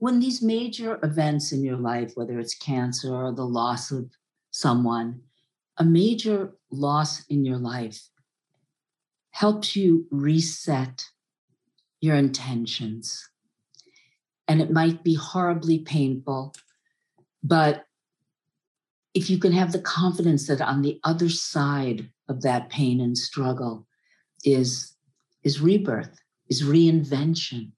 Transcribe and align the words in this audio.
when 0.00 0.18
these 0.18 0.42
major 0.42 0.98
events 1.02 1.52
in 1.52 1.62
your 1.62 1.76
life, 1.76 2.12
whether 2.14 2.40
it's 2.40 2.54
cancer 2.54 3.14
or 3.14 3.32
the 3.32 3.46
loss 3.46 3.90
of 3.90 4.10
someone, 4.50 5.20
a 5.76 5.84
major 5.84 6.54
loss 6.70 7.24
in 7.26 7.44
your 7.44 7.58
life 7.58 8.08
helps 9.32 9.76
you 9.76 10.06
reset 10.10 11.04
your 12.00 12.16
intentions. 12.16 13.28
And 14.48 14.62
it 14.62 14.72
might 14.72 15.04
be 15.04 15.14
horribly 15.14 15.80
painful, 15.80 16.54
but 17.42 17.84
if 19.12 19.28
you 19.28 19.38
can 19.38 19.52
have 19.52 19.72
the 19.72 19.80
confidence 19.80 20.46
that 20.46 20.62
on 20.62 20.80
the 20.80 20.98
other 21.04 21.28
side 21.28 22.08
of 22.26 22.40
that 22.40 22.70
pain 22.70 23.00
and 23.00 23.16
struggle 23.18 23.86
is, 24.44 24.96
is 25.42 25.60
rebirth, 25.60 26.18
is 26.48 26.62
reinvention. 26.62 27.72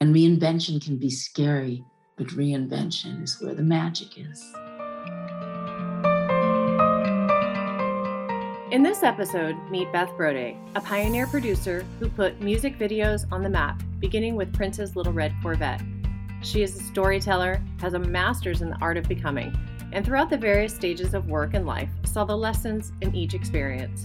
And 0.00 0.14
reinvention 0.14 0.80
can 0.80 0.96
be 0.96 1.10
scary, 1.10 1.84
but 2.16 2.28
reinvention 2.28 3.20
is 3.20 3.40
where 3.40 3.54
the 3.54 3.64
magic 3.64 4.16
is. 4.16 4.40
In 8.70 8.84
this 8.84 9.02
episode, 9.02 9.56
meet 9.72 9.92
Beth 9.92 10.10
Brode, 10.10 10.56
a 10.76 10.80
pioneer 10.80 11.26
producer 11.26 11.84
who 11.98 12.08
put 12.10 12.40
music 12.40 12.78
videos 12.78 13.26
on 13.32 13.42
the 13.42 13.50
map, 13.50 13.82
beginning 13.98 14.36
with 14.36 14.54
Prince's 14.54 14.94
Little 14.94 15.12
Red 15.12 15.34
Corvette. 15.42 15.82
She 16.42 16.62
is 16.62 16.76
a 16.76 16.84
storyteller, 16.84 17.60
has 17.80 17.94
a 17.94 17.98
master's 17.98 18.62
in 18.62 18.70
the 18.70 18.78
art 18.80 18.98
of 18.98 19.08
becoming, 19.08 19.52
and 19.90 20.06
throughout 20.06 20.30
the 20.30 20.36
various 20.36 20.72
stages 20.72 21.12
of 21.12 21.26
work 21.26 21.54
and 21.54 21.66
life, 21.66 21.90
saw 22.04 22.24
the 22.24 22.36
lessons 22.36 22.92
in 23.00 23.12
each 23.16 23.34
experience. 23.34 24.04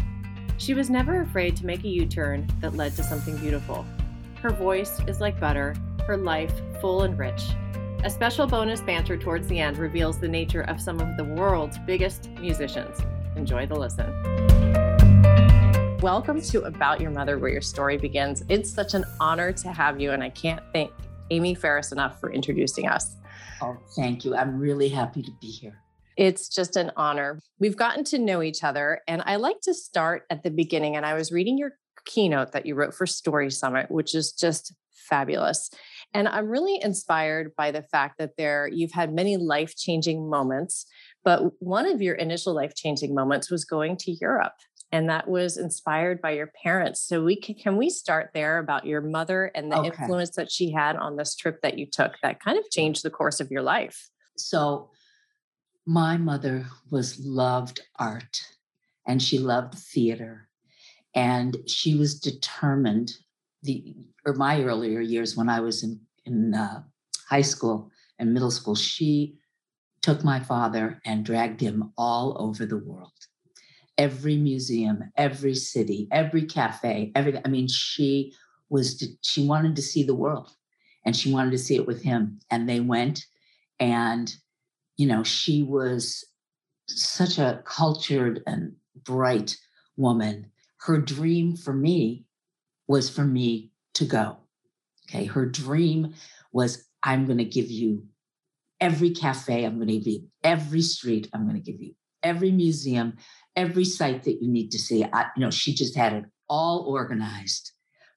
She 0.57 0.73
was 0.73 0.89
never 0.89 1.21
afraid 1.21 1.55
to 1.57 1.67
make 1.67 1.83
a 1.83 1.89
U 1.89 2.07
turn 2.07 2.47
that 2.61 2.75
led 2.75 2.95
to 2.95 3.03
something 3.03 3.37
beautiful. 3.37 3.85
Her 4.41 4.49
voice 4.49 4.99
is 5.07 5.21
like 5.21 5.39
butter, 5.39 5.73
her 6.05 6.17
life 6.17 6.53
full 6.81 7.03
and 7.03 7.17
rich. 7.17 7.41
A 8.03 8.09
special 8.09 8.45
bonus 8.45 8.81
banter 8.81 9.17
towards 9.17 9.47
the 9.47 9.57
end 9.57 9.77
reveals 9.77 10.19
the 10.19 10.27
nature 10.27 10.63
of 10.63 10.81
some 10.81 10.99
of 10.99 11.15
the 11.15 11.23
world's 11.23 11.79
biggest 11.79 12.29
musicians. 12.31 12.99
Enjoy 13.37 13.65
the 13.65 13.75
listen. 13.75 14.11
Welcome 16.01 16.41
to 16.41 16.63
About 16.63 16.99
Your 16.99 17.11
Mother, 17.11 17.39
where 17.39 17.49
your 17.49 17.61
story 17.61 17.97
begins. 17.97 18.43
It's 18.49 18.69
such 18.69 18.93
an 18.93 19.05
honor 19.21 19.53
to 19.53 19.71
have 19.71 20.01
you, 20.01 20.11
and 20.11 20.21
I 20.21 20.29
can't 20.29 20.61
thank 20.73 20.91
Amy 21.31 21.55
Ferris 21.55 21.93
enough 21.93 22.19
for 22.19 22.33
introducing 22.33 22.89
us. 22.89 23.15
Oh, 23.61 23.77
thank 23.95 24.25
you. 24.25 24.35
I'm 24.35 24.59
really 24.59 24.89
happy 24.89 25.21
to 25.21 25.31
be 25.39 25.47
here. 25.47 25.79
It's 26.17 26.49
just 26.49 26.75
an 26.75 26.91
honor. 26.97 27.39
We've 27.59 27.77
gotten 27.77 28.03
to 28.05 28.19
know 28.19 28.41
each 28.43 28.65
other, 28.65 28.99
and 29.07 29.23
I 29.25 29.37
like 29.37 29.61
to 29.61 29.73
start 29.73 30.23
at 30.29 30.43
the 30.43 30.51
beginning. 30.51 30.97
And 30.97 31.05
I 31.05 31.13
was 31.13 31.31
reading 31.31 31.57
your 31.57 31.71
keynote 32.05 32.51
that 32.51 32.65
you 32.65 32.75
wrote 32.75 32.93
for 32.93 33.05
Story 33.05 33.49
Summit, 33.49 33.89
which 33.89 34.15
is 34.15 34.31
just 34.31 34.73
fabulous. 35.09 35.69
And 36.13 36.27
I'm 36.27 36.47
really 36.47 36.79
inspired 36.81 37.55
by 37.55 37.71
the 37.71 37.81
fact 37.81 38.17
that 38.19 38.37
there 38.37 38.67
you've 38.67 38.91
had 38.91 39.13
many 39.13 39.37
life-changing 39.37 40.29
moments, 40.29 40.85
but 41.23 41.43
one 41.59 41.85
of 41.87 42.01
your 42.01 42.15
initial 42.15 42.53
life-changing 42.53 43.13
moments 43.13 43.49
was 43.49 43.65
going 43.65 43.97
to 43.97 44.11
Europe 44.11 44.53
and 44.91 45.09
that 45.09 45.27
was 45.27 45.57
inspired 45.57 46.21
by 46.21 46.31
your 46.31 46.51
parents. 46.63 47.01
So 47.01 47.23
we 47.23 47.35
can, 47.35 47.55
can 47.55 47.77
we 47.77 47.89
start 47.89 48.29
there 48.35 48.59
about 48.59 48.85
your 48.85 49.01
mother 49.01 49.51
and 49.55 49.71
the 49.71 49.77
okay. 49.79 49.87
influence 49.87 50.35
that 50.35 50.51
she 50.51 50.71
had 50.71 50.95
on 50.95 51.17
this 51.17 51.35
trip 51.35 51.61
that 51.63 51.79
you 51.79 51.87
took 51.87 52.13
that 52.21 52.39
kind 52.39 52.59
of 52.59 52.69
changed 52.69 53.03
the 53.03 53.09
course 53.09 53.39
of 53.39 53.49
your 53.49 53.63
life? 53.63 54.09
So 54.37 54.91
my 55.87 56.17
mother 56.17 56.67
was 56.91 57.19
loved 57.19 57.81
art 57.97 58.41
and 59.07 59.19
she 59.19 59.39
loved 59.39 59.73
theater 59.73 60.47
and 61.15 61.57
she 61.67 61.95
was 61.95 62.19
determined 62.19 63.11
the 63.61 63.95
or 64.25 64.33
my 64.33 64.61
earlier 64.63 64.99
years 64.99 65.35
when 65.35 65.49
I 65.49 65.59
was 65.59 65.83
in 65.83 65.99
in 66.25 66.53
uh, 66.53 66.83
high 67.29 67.41
school 67.41 67.91
and 68.19 68.33
middle 68.33 68.51
school 68.51 68.75
she 68.75 69.37
took 70.01 70.23
my 70.23 70.39
father 70.39 71.01
and 71.05 71.25
dragged 71.25 71.61
him 71.61 71.91
all 71.97 72.35
over 72.39 72.65
the 72.65 72.77
world 72.77 73.11
every 73.97 74.37
museum, 74.37 75.11
every 75.17 75.55
city, 75.55 76.07
every 76.11 76.43
cafe, 76.43 77.11
every 77.15 77.39
I 77.43 77.47
mean, 77.47 77.67
she 77.67 78.33
was 78.69 79.03
she 79.21 79.45
wanted 79.45 79.75
to 79.75 79.81
see 79.81 80.03
the 80.03 80.15
world 80.15 80.51
and 81.05 81.15
she 81.15 81.31
wanted 81.31 81.51
to 81.51 81.57
see 81.57 81.75
it 81.75 81.87
with 81.87 82.01
him. 82.01 82.39
And 82.49 82.67
they 82.67 82.79
went 82.79 83.25
and 83.79 84.33
you 84.97 85.07
know, 85.07 85.23
she 85.23 85.63
was 85.63 86.23
such 86.87 87.39
a 87.39 87.63
cultured 87.65 88.43
and 88.45 88.73
bright 89.03 89.57
woman. 89.97 90.51
Her 90.83 90.99
dream 90.99 91.55
for 91.55 91.73
me 91.73 92.25
was 92.87 93.09
for 93.09 93.23
me 93.23 93.71
to 93.93 94.05
go. 94.05 94.37
Okay. 95.07 95.25
Her 95.25 95.45
dream 95.45 96.13
was 96.51 96.85
I'm 97.01 97.25
going 97.25 97.37
to 97.37 97.45
give 97.45 97.71
you 97.71 98.03
every 98.81 99.11
cafe, 99.11 99.63
I'm 99.63 99.75
going 99.75 99.87
to 99.87 99.97
give 99.97 100.07
you 100.07 100.27
every 100.43 100.81
street, 100.81 101.29
I'm 101.33 101.47
going 101.47 101.61
to 101.61 101.71
give 101.71 101.81
you 101.81 101.93
every 102.21 102.51
museum, 102.51 103.13
every 103.55 103.85
site 103.85 104.23
that 104.23 104.41
you 104.41 104.51
need 104.51 104.71
to 104.71 104.79
see. 104.79 105.05
I, 105.05 105.27
you 105.37 105.41
know, 105.41 105.51
she 105.51 105.73
just 105.73 105.95
had 105.95 106.13
it 106.13 106.25
all 106.49 106.85
organized 106.87 107.71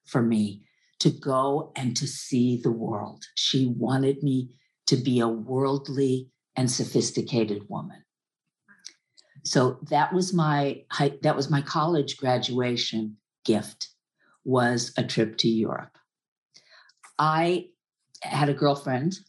for 0.05 0.21
me 0.21 0.63
to 0.99 1.09
go 1.09 1.71
and 1.75 1.95
to 1.95 2.07
see 2.07 2.59
the 2.61 2.71
world. 2.71 3.23
She 3.35 3.73
wanted 3.77 4.23
me 4.23 4.49
to 4.87 4.97
be 4.97 5.19
a 5.19 5.27
worldly 5.27 6.31
and 6.55 6.69
sophisticated 6.69 7.69
woman. 7.69 8.03
So 9.47 9.79
that 9.89 10.13
was 10.13 10.33
my 10.33 10.83
that 11.21 11.35
was 11.35 11.49
my 11.49 11.61
college 11.61 12.17
graduation 12.17 13.17
gift 13.45 13.89
was 14.43 14.93
a 14.97 15.03
trip 15.03 15.37
to 15.37 15.47
Europe. 15.47 15.97
I 17.17 17.67
had 18.21 18.49
a 18.49 18.53
girlfriend 18.53 19.19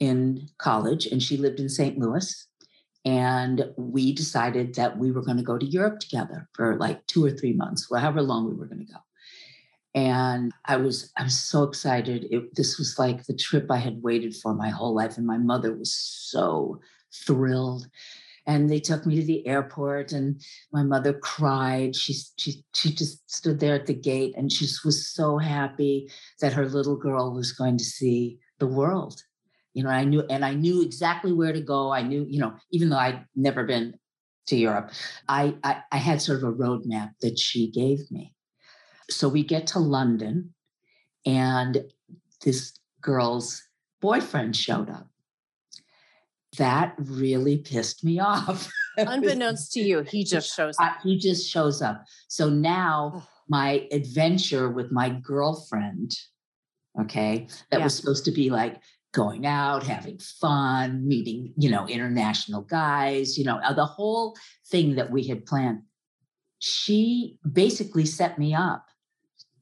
in 0.00 0.48
college 0.58 1.06
and 1.06 1.22
she 1.22 1.36
lived 1.36 1.60
in 1.60 1.68
St. 1.68 1.98
Louis 1.98 2.46
and 3.04 3.72
we 3.76 4.12
decided 4.12 4.74
that 4.74 4.98
we 4.98 5.12
were 5.12 5.22
going 5.22 5.36
to 5.36 5.42
go 5.42 5.58
to 5.58 5.66
Europe 5.66 6.00
together 6.00 6.48
for 6.54 6.76
like 6.76 7.06
two 7.06 7.24
or 7.24 7.30
three 7.30 7.52
months, 7.52 7.88
however 7.90 8.22
long 8.22 8.46
we 8.46 8.54
were 8.54 8.66
going 8.66 8.86
to 8.86 8.92
go. 8.92 8.98
And 9.94 10.52
I 10.64 10.76
was 10.76 11.12
I 11.16 11.24
was 11.24 11.38
so 11.38 11.62
excited. 11.64 12.26
It, 12.30 12.54
this 12.54 12.78
was 12.78 12.98
like 12.98 13.24
the 13.24 13.34
trip 13.34 13.70
I 13.70 13.78
had 13.78 14.02
waited 14.02 14.34
for 14.36 14.54
my 14.54 14.68
whole 14.68 14.94
life, 14.94 15.16
and 15.16 15.26
my 15.26 15.38
mother 15.38 15.74
was 15.74 15.92
so 15.92 16.80
thrilled. 17.12 17.86
And 18.48 18.68
they 18.68 18.80
took 18.80 19.06
me 19.06 19.20
to 19.20 19.26
the 19.26 19.46
airport, 19.46 20.10
and 20.10 20.40
my 20.72 20.82
mother 20.82 21.12
cried. 21.12 21.94
She 21.94 22.14
she 22.38 22.64
she 22.74 22.92
just 22.92 23.30
stood 23.30 23.60
there 23.60 23.74
at 23.74 23.86
the 23.86 23.94
gate, 23.94 24.34
and 24.36 24.50
she 24.50 24.66
was 24.84 25.06
so 25.06 25.38
happy 25.38 26.10
that 26.40 26.54
her 26.54 26.66
little 26.66 26.96
girl 26.96 27.32
was 27.32 27.52
going 27.52 27.76
to 27.76 27.84
see 27.84 28.38
the 28.58 28.66
world. 28.66 29.22
You 29.74 29.84
know 29.84 29.90
i 29.90 30.04
knew 30.04 30.24
and 30.28 30.44
i 30.44 30.54
knew 30.54 30.82
exactly 30.82 31.32
where 31.32 31.52
to 31.52 31.60
go. 31.60 31.92
I 31.92 32.02
knew 32.02 32.26
you 32.28 32.40
know 32.40 32.54
even 32.72 32.88
though 32.88 32.98
i'd 32.98 33.24
never 33.36 33.64
been 33.64 33.94
to 34.46 34.56
europe 34.56 34.90
i 35.28 35.54
i, 35.62 35.82
I 35.92 35.98
had 35.98 36.20
sort 36.20 36.38
of 36.38 36.48
a 36.48 36.52
roadmap 36.52 37.10
that 37.20 37.38
she 37.38 37.70
gave 37.70 38.10
me. 38.10 38.34
So 39.10 39.28
we 39.28 39.44
get 39.44 39.68
to 39.68 39.78
london 39.78 40.54
and 41.24 41.84
this 42.44 42.72
girl's 43.00 43.62
boyfriend 44.00 44.56
showed 44.56 44.90
up 44.90 45.08
that 46.58 46.94
really 46.98 47.58
pissed 47.58 48.04
me 48.04 48.20
off 48.34 48.70
unbeknownst 48.98 49.72
to 49.72 49.80
you 49.80 50.00
he 50.02 50.24
just 50.24 50.54
shows 50.54 50.76
up 50.80 50.96
he 51.02 51.16
just 51.18 51.48
shows 51.48 51.80
up 51.80 52.04
so 52.28 52.48
now 52.48 53.26
my 53.48 53.86
adventure 53.92 54.68
with 54.68 54.92
my 54.92 55.08
girlfriend 55.08 56.12
okay 57.00 57.48
that 57.70 57.78
yeah. 57.78 57.84
was 57.84 57.94
supposed 57.94 58.24
to 58.24 58.32
be 58.32 58.50
like 58.50 58.80
going 59.12 59.46
out, 59.46 59.82
having 59.82 60.18
fun, 60.18 61.06
meeting, 61.06 61.52
you 61.56 61.70
know, 61.70 61.86
international 61.86 62.62
guys, 62.62 63.38
you 63.38 63.44
know, 63.44 63.58
uh, 63.58 63.72
the 63.72 63.84
whole 63.84 64.36
thing 64.70 64.96
that 64.96 65.10
we 65.10 65.26
had 65.26 65.46
planned. 65.46 65.80
She 66.58 67.38
basically 67.50 68.04
set 68.04 68.38
me 68.38 68.54
up 68.54 68.84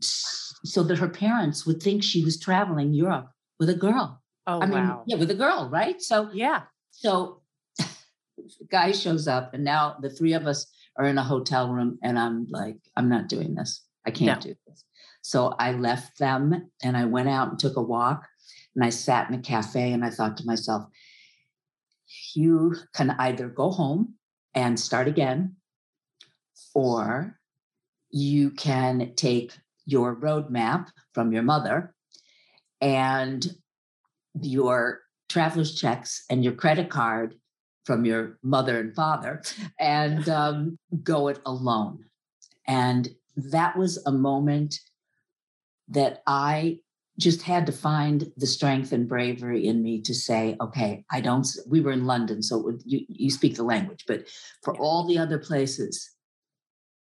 so 0.00 0.82
that 0.82 0.98
her 0.98 1.08
parents 1.08 1.66
would 1.66 1.82
think 1.82 2.02
she 2.02 2.24
was 2.24 2.40
traveling 2.40 2.94
Europe 2.94 3.30
with 3.58 3.70
a 3.70 3.74
girl. 3.74 4.22
Oh, 4.46 4.60
I 4.60 4.66
mean, 4.66 4.94
yeah, 5.06 5.16
with 5.16 5.30
a 5.30 5.34
girl, 5.34 5.68
right? 5.70 6.00
So, 6.00 6.30
yeah. 6.32 6.62
So, 6.98 7.42
guy 8.70 8.92
shows 8.92 9.28
up, 9.28 9.54
and 9.54 9.64
now 9.64 9.96
the 10.00 10.10
three 10.10 10.32
of 10.32 10.46
us 10.46 10.66
are 10.96 11.04
in 11.04 11.18
a 11.18 11.22
hotel 11.22 11.70
room, 11.70 11.98
and 12.02 12.18
I'm 12.18 12.46
like, 12.48 12.78
I'm 12.96 13.08
not 13.08 13.28
doing 13.28 13.54
this. 13.54 13.84
I 14.06 14.10
can't 14.10 14.42
no. 14.44 14.50
do 14.52 14.56
this. 14.66 14.84
So 15.26 15.54
I 15.58 15.72
left 15.72 16.18
them 16.18 16.70
and 16.84 16.96
I 16.96 17.04
went 17.04 17.28
out 17.28 17.48
and 17.48 17.58
took 17.58 17.76
a 17.76 17.82
walk 17.82 18.28
and 18.76 18.84
I 18.84 18.90
sat 18.90 19.28
in 19.28 19.34
a 19.34 19.42
cafe 19.42 19.92
and 19.92 20.04
I 20.04 20.10
thought 20.10 20.36
to 20.36 20.46
myself, 20.46 20.84
you 22.34 22.76
can 22.94 23.10
either 23.18 23.48
go 23.48 23.70
home 23.70 24.14
and 24.54 24.78
start 24.78 25.08
again, 25.08 25.56
or 26.74 27.40
you 28.10 28.50
can 28.52 29.14
take 29.16 29.52
your 29.84 30.14
roadmap 30.14 30.90
from 31.12 31.32
your 31.32 31.42
mother 31.42 31.92
and 32.80 33.44
your 34.40 35.00
traveler's 35.28 35.74
checks 35.74 36.24
and 36.30 36.44
your 36.44 36.52
credit 36.52 36.90
card 36.90 37.34
from 37.84 38.04
your 38.04 38.38
mother 38.42 38.80
and 38.80 38.94
father 38.94 39.42
and 39.78 40.28
um, 40.40 40.78
go 41.02 41.28
it 41.28 41.40
alone. 41.46 42.04
And 42.66 43.08
that 43.36 43.76
was 43.76 44.02
a 44.06 44.12
moment 44.12 44.80
that 45.88 46.22
I 46.26 46.80
just 47.18 47.42
had 47.42 47.64
to 47.66 47.72
find 47.72 48.30
the 48.36 48.46
strength 48.46 48.92
and 48.92 49.08
bravery 49.08 49.66
in 49.66 49.82
me 49.82 50.00
to 50.02 50.14
say, 50.14 50.56
okay, 50.60 51.04
I 51.10 51.20
don't, 51.20 51.46
we 51.66 51.80
were 51.80 51.92
in 51.92 52.04
London, 52.04 52.42
so 52.42 52.76
you, 52.84 53.06
you 53.08 53.30
speak 53.30 53.56
the 53.56 53.62
language, 53.62 54.04
but 54.06 54.28
for 54.62 54.76
all 54.76 55.06
the 55.06 55.16
other 55.16 55.38
places 55.38 56.10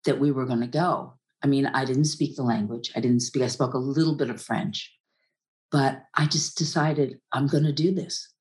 that 0.04 0.18
we 0.18 0.32
were 0.32 0.46
going 0.46 0.62
to 0.62 0.66
go, 0.66 1.14
I 1.44 1.46
mean, 1.46 1.66
I 1.66 1.84
didn't 1.84 2.04
speak 2.04 2.36
the 2.36 2.42
language. 2.42 2.90
I 2.96 3.00
didn't 3.00 3.20
speak, 3.20 3.42
I 3.42 3.48
spoke 3.48 3.74
a 3.74 3.78
little 3.78 4.16
bit 4.16 4.30
of 4.30 4.42
French, 4.42 4.92
but 5.70 6.04
I 6.14 6.26
just 6.26 6.58
decided 6.58 7.18
I'm 7.32 7.46
going 7.46 7.64
to 7.64 7.72
do 7.72 7.92
this. 7.92 8.32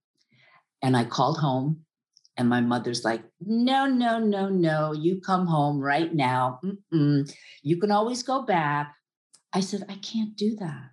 And 0.81 0.95
I 0.95 1.03
called 1.03 1.37
home, 1.37 1.81
and 2.37 2.47
my 2.47 2.61
mother's 2.61 3.03
like, 3.03 3.21
no, 3.41 3.85
no, 3.85 4.17
no, 4.19 4.47
no, 4.47 4.93
you 4.93 5.19
come 5.19 5.45
home 5.45 5.79
right 5.79 6.13
now. 6.13 6.59
Mm-mm. 6.63 7.29
You 7.61 7.77
can 7.77 7.91
always 7.91 8.23
go 8.23 8.43
back. 8.43 8.95
I 9.51 9.59
said, 9.59 9.83
I 9.89 9.95
can't 9.95 10.37
do 10.37 10.55
that. 10.55 10.91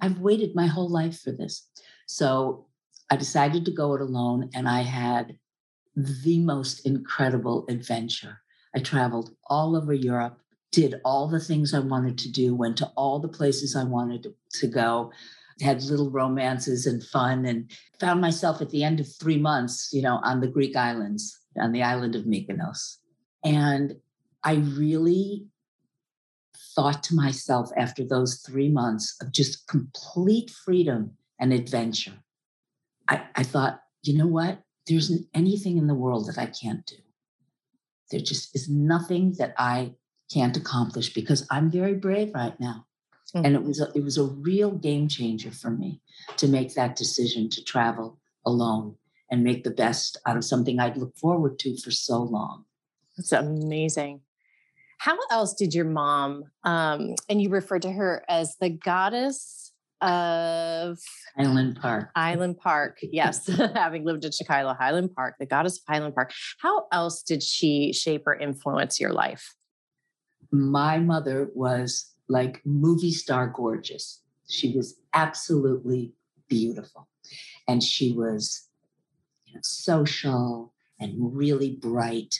I've 0.00 0.18
waited 0.18 0.54
my 0.54 0.66
whole 0.66 0.90
life 0.90 1.20
for 1.20 1.30
this. 1.30 1.68
So 2.06 2.66
I 3.10 3.16
decided 3.16 3.64
to 3.64 3.70
go 3.70 3.94
it 3.94 4.00
alone, 4.00 4.50
and 4.54 4.68
I 4.68 4.82
had 4.82 5.38
the 5.94 6.40
most 6.40 6.84
incredible 6.84 7.64
adventure. 7.68 8.40
I 8.74 8.80
traveled 8.80 9.30
all 9.48 9.76
over 9.76 9.94
Europe, 9.94 10.38
did 10.72 11.00
all 11.04 11.28
the 11.28 11.40
things 11.40 11.72
I 11.72 11.78
wanted 11.78 12.18
to 12.18 12.30
do, 12.30 12.54
went 12.54 12.76
to 12.78 12.92
all 12.96 13.20
the 13.20 13.28
places 13.28 13.76
I 13.76 13.84
wanted 13.84 14.24
to, 14.24 14.34
to 14.60 14.66
go, 14.66 15.12
had 15.60 15.82
little 15.82 16.10
romances 16.10 16.86
and 16.86 17.02
fun, 17.02 17.46
and 17.46 17.70
found 17.98 18.20
myself 18.20 18.60
at 18.60 18.70
the 18.70 18.84
end 18.84 19.00
of 19.00 19.06
three 19.20 19.38
months, 19.38 19.90
you 19.92 20.02
know, 20.02 20.20
on 20.22 20.40
the 20.40 20.48
Greek 20.48 20.76
islands, 20.76 21.40
on 21.58 21.72
the 21.72 21.82
island 21.82 22.14
of 22.14 22.24
Mykonos. 22.24 22.96
And 23.44 23.96
I 24.44 24.54
really 24.54 25.46
thought 26.74 27.02
to 27.04 27.14
myself 27.14 27.70
after 27.76 28.04
those 28.04 28.42
three 28.46 28.68
months 28.68 29.16
of 29.20 29.32
just 29.32 29.66
complete 29.66 30.50
freedom 30.50 31.12
and 31.40 31.52
adventure, 31.52 32.18
I, 33.08 33.22
I 33.34 33.42
thought, 33.42 33.80
you 34.02 34.16
know 34.16 34.26
what? 34.26 34.62
There 34.86 34.98
isn't 34.98 35.26
anything 35.34 35.78
in 35.78 35.86
the 35.86 35.94
world 35.94 36.26
that 36.28 36.38
I 36.38 36.46
can't 36.46 36.86
do. 36.86 36.96
There 38.10 38.20
just 38.20 38.54
is 38.54 38.68
nothing 38.68 39.34
that 39.38 39.54
I 39.58 39.94
can't 40.32 40.56
accomplish 40.56 41.12
because 41.12 41.46
I'm 41.50 41.70
very 41.70 41.94
brave 41.94 42.32
right 42.34 42.58
now. 42.60 42.85
Mm-hmm. 43.34 43.46
And 43.46 43.54
it 43.56 43.62
was 43.62 43.80
a, 43.80 43.90
it 43.94 44.04
was 44.04 44.18
a 44.18 44.24
real 44.24 44.70
game 44.70 45.08
changer 45.08 45.50
for 45.50 45.70
me 45.70 46.00
to 46.36 46.46
make 46.46 46.74
that 46.74 46.96
decision 46.96 47.48
to 47.50 47.64
travel 47.64 48.18
alone 48.44 48.96
and 49.30 49.42
make 49.42 49.64
the 49.64 49.70
best 49.70 50.16
out 50.26 50.36
of 50.36 50.44
something 50.44 50.78
I'd 50.78 50.96
looked 50.96 51.18
forward 51.18 51.58
to 51.60 51.76
for 51.78 51.90
so 51.90 52.22
long. 52.22 52.64
That's 53.16 53.32
amazing. 53.32 54.20
How 54.98 55.18
else 55.30 55.54
did 55.54 55.74
your 55.74 55.84
mom, 55.84 56.44
um, 56.64 57.14
and 57.28 57.42
you 57.42 57.50
referred 57.50 57.82
to 57.82 57.92
her 57.92 58.24
as 58.28 58.56
the 58.60 58.70
goddess 58.70 59.72
of 60.00 60.98
Highland 61.36 61.78
Park? 61.80 62.10
Highland 62.16 62.58
Park, 62.58 62.98
yes. 63.02 63.46
Having 63.74 64.04
lived 64.04 64.24
in 64.24 64.32
Chicago, 64.32 64.74
Highland 64.78 65.14
Park, 65.14 65.34
the 65.38 65.46
goddess 65.46 65.78
of 65.78 65.84
Highland 65.86 66.14
Park. 66.14 66.32
How 66.60 66.86
else 66.92 67.22
did 67.22 67.42
she 67.42 67.92
shape 67.92 68.26
or 68.26 68.34
influence 68.34 68.98
your 68.98 69.12
life? 69.12 69.54
My 70.50 70.98
mother 70.98 71.50
was 71.54 72.12
like 72.28 72.60
movie 72.64 73.12
star 73.12 73.48
gorgeous. 73.48 74.22
She 74.48 74.76
was 74.76 74.98
absolutely 75.14 76.12
beautiful. 76.48 77.08
And 77.66 77.82
she 77.82 78.12
was 78.12 78.68
you 79.44 79.54
know, 79.54 79.60
social 79.62 80.72
and 81.00 81.14
really 81.36 81.76
bright 81.76 82.38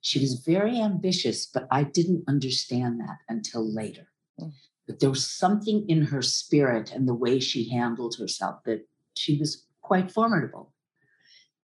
she 0.00 0.18
was 0.18 0.34
very 0.34 0.80
ambitious, 0.80 1.46
but 1.46 1.66
I 1.70 1.84
didn't 1.84 2.24
understand 2.26 3.00
that 3.00 3.18
until 3.28 3.62
later. 3.72 4.08
Mm. 4.40 4.52
But 4.86 5.00
there 5.00 5.10
was 5.10 5.26
something 5.26 5.84
in 5.88 6.02
her 6.06 6.22
spirit 6.22 6.90
and 6.92 7.06
the 7.06 7.14
way 7.14 7.38
she 7.38 7.70
handled 7.70 8.16
herself 8.18 8.64
that 8.64 8.86
she 9.14 9.38
was 9.38 9.66
quite 9.82 10.10
formidable. 10.10 10.72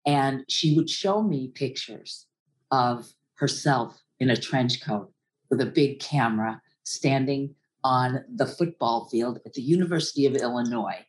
And 0.06 0.44
she 0.48 0.76
would 0.76 0.88
show 0.88 1.22
me 1.22 1.48
pictures 1.48 2.26
of 2.70 3.12
herself 3.34 4.00
in 4.18 4.30
a 4.30 4.36
trench 4.36 4.82
coat 4.82 5.12
with 5.50 5.60
a 5.60 5.66
big 5.66 5.98
camera 5.98 6.60
standing 6.90 7.54
on 7.82 8.24
the 8.34 8.46
football 8.46 9.08
field 9.08 9.40
at 9.46 9.54
the 9.54 9.62
University 9.62 10.26
of 10.26 10.36
Illinois. 10.36 11.06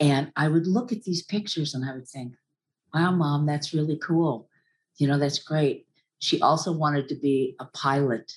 And 0.00 0.32
I 0.36 0.48
would 0.48 0.66
look 0.66 0.92
at 0.92 1.04
these 1.04 1.22
pictures 1.22 1.74
and 1.74 1.84
I 1.84 1.94
would 1.94 2.08
think, 2.08 2.34
wow, 2.94 3.12
mom, 3.12 3.46
that's 3.46 3.74
really 3.74 3.98
cool. 3.98 4.48
You 4.96 5.06
know, 5.06 5.18
that's 5.18 5.38
great. 5.38 5.86
She 6.18 6.40
also 6.40 6.72
wanted 6.72 7.08
to 7.08 7.14
be 7.14 7.54
a 7.60 7.66
pilot. 7.66 8.32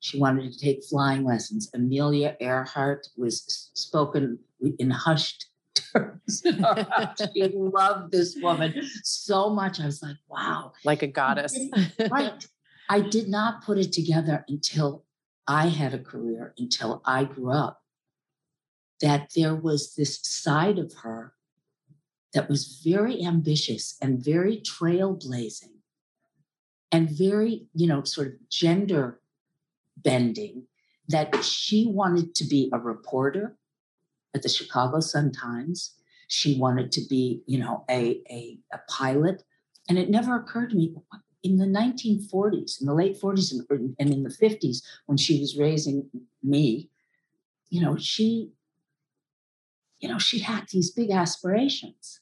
She 0.00 0.18
wanted 0.18 0.52
to 0.52 0.58
take 0.58 0.84
flying 0.84 1.24
lessons. 1.24 1.70
Amelia 1.74 2.36
Earhart 2.40 3.08
was 3.16 3.70
spoken 3.74 4.38
in 4.78 4.90
hushed 4.90 5.46
terms. 5.74 6.42
she 6.42 7.52
loved 7.54 8.12
this 8.12 8.36
woman 8.40 8.74
so 9.02 9.50
much. 9.50 9.80
I 9.80 9.86
was 9.86 10.02
like, 10.02 10.16
wow. 10.28 10.72
Like 10.84 11.02
a 11.02 11.06
goddess. 11.06 11.58
right. 12.10 12.46
I 12.90 13.00
did 13.00 13.28
not 13.28 13.62
put 13.62 13.78
it 13.78 13.92
together 13.92 14.44
until 14.48 15.04
I 15.46 15.68
had 15.68 15.94
a 15.94 15.98
career, 16.00 16.54
until 16.58 17.02
I 17.04 17.22
grew 17.22 17.52
up, 17.52 17.84
that 19.00 19.30
there 19.36 19.54
was 19.54 19.94
this 19.94 20.18
side 20.22 20.76
of 20.76 20.92
her 21.04 21.34
that 22.34 22.48
was 22.48 22.82
very 22.84 23.24
ambitious 23.24 23.96
and 24.02 24.22
very 24.22 24.56
trailblazing 24.56 25.76
and 26.90 27.08
very, 27.08 27.68
you 27.74 27.86
know, 27.86 28.02
sort 28.02 28.26
of 28.26 28.48
gender 28.48 29.20
bending 29.96 30.66
that 31.06 31.44
she 31.44 31.86
wanted 31.86 32.34
to 32.34 32.44
be 32.44 32.70
a 32.72 32.78
reporter 32.78 33.56
at 34.34 34.42
the 34.42 34.48
Chicago 34.48 34.98
Sun 34.98 35.30
Times. 35.30 35.94
She 36.26 36.58
wanted 36.58 36.90
to 36.92 37.02
be, 37.08 37.42
you 37.46 37.60
know, 37.60 37.84
a, 37.88 38.20
a, 38.28 38.58
a 38.72 38.78
pilot. 38.88 39.44
And 39.88 39.96
it 39.96 40.10
never 40.10 40.34
occurred 40.34 40.70
to 40.70 40.76
me 40.76 40.92
in 41.42 41.58
the 41.58 41.66
1940s, 41.66 42.80
in 42.80 42.86
the 42.86 42.94
late 42.94 43.20
40s 43.20 43.52
and, 43.52 43.96
and 43.98 44.12
in 44.12 44.22
the 44.22 44.30
50s, 44.30 44.82
when 45.06 45.16
she 45.16 45.40
was 45.40 45.56
raising 45.56 46.08
me, 46.42 46.88
you 47.70 47.80
know, 47.80 47.96
she, 47.96 48.50
you 50.00 50.08
know, 50.08 50.18
she 50.18 50.40
had 50.40 50.66
these 50.70 50.90
big 50.90 51.10
aspirations. 51.10 52.20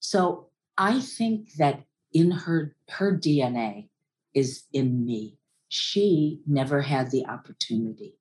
So 0.00 0.48
I 0.76 1.00
think 1.00 1.54
that 1.54 1.84
in 2.12 2.30
her 2.30 2.74
her 2.88 3.16
DNA 3.16 3.88
is 4.34 4.64
in 4.72 5.04
me. 5.04 5.38
She 5.68 6.40
never 6.46 6.82
had 6.82 7.10
the 7.10 7.26
opportunity 7.26 8.14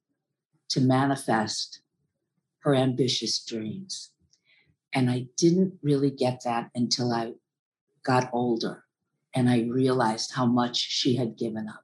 to 0.69 0.81
manifest 0.81 1.81
her 2.59 2.75
ambitious 2.75 3.39
dreams. 3.43 4.11
And 4.93 5.09
I 5.09 5.27
didn't 5.37 5.75
really 5.81 6.11
get 6.11 6.41
that 6.43 6.69
until 6.75 7.13
I 7.13 7.33
got 8.03 8.29
older 8.33 8.86
and 9.37 9.49
I 9.49 9.67
realized 9.69 10.33
how 10.33 10.45
much 10.45 10.77
she 10.77 11.15
had 11.15 11.37
given 11.37 11.69
up. 11.69 11.83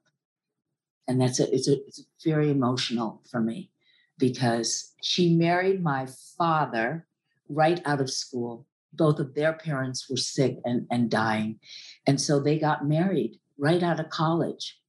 And 1.07 1.21
that's 1.21 1.39
a, 1.39 1.53
it's, 1.53 1.67
a, 1.67 1.73
it's 1.85 2.03
very 2.23 2.49
emotional 2.49 3.21
for 3.29 3.39
me 3.39 3.69
because 4.17 4.93
she 5.03 5.35
married 5.35 5.83
my 5.83 6.07
father 6.37 7.05
right 7.49 7.81
out 7.85 8.01
of 8.01 8.09
school 8.09 8.65
both 8.93 9.19
of 9.19 9.33
their 9.33 9.53
parents 9.53 10.09
were 10.09 10.17
sick 10.17 10.59
and, 10.65 10.85
and 10.91 11.09
dying. 11.09 11.59
And 12.05 12.21
so 12.21 12.39
they 12.39 12.59
got 12.59 12.87
married 12.87 13.39
right 13.57 13.81
out 13.81 13.99
of 13.99 14.09
college. 14.09 14.79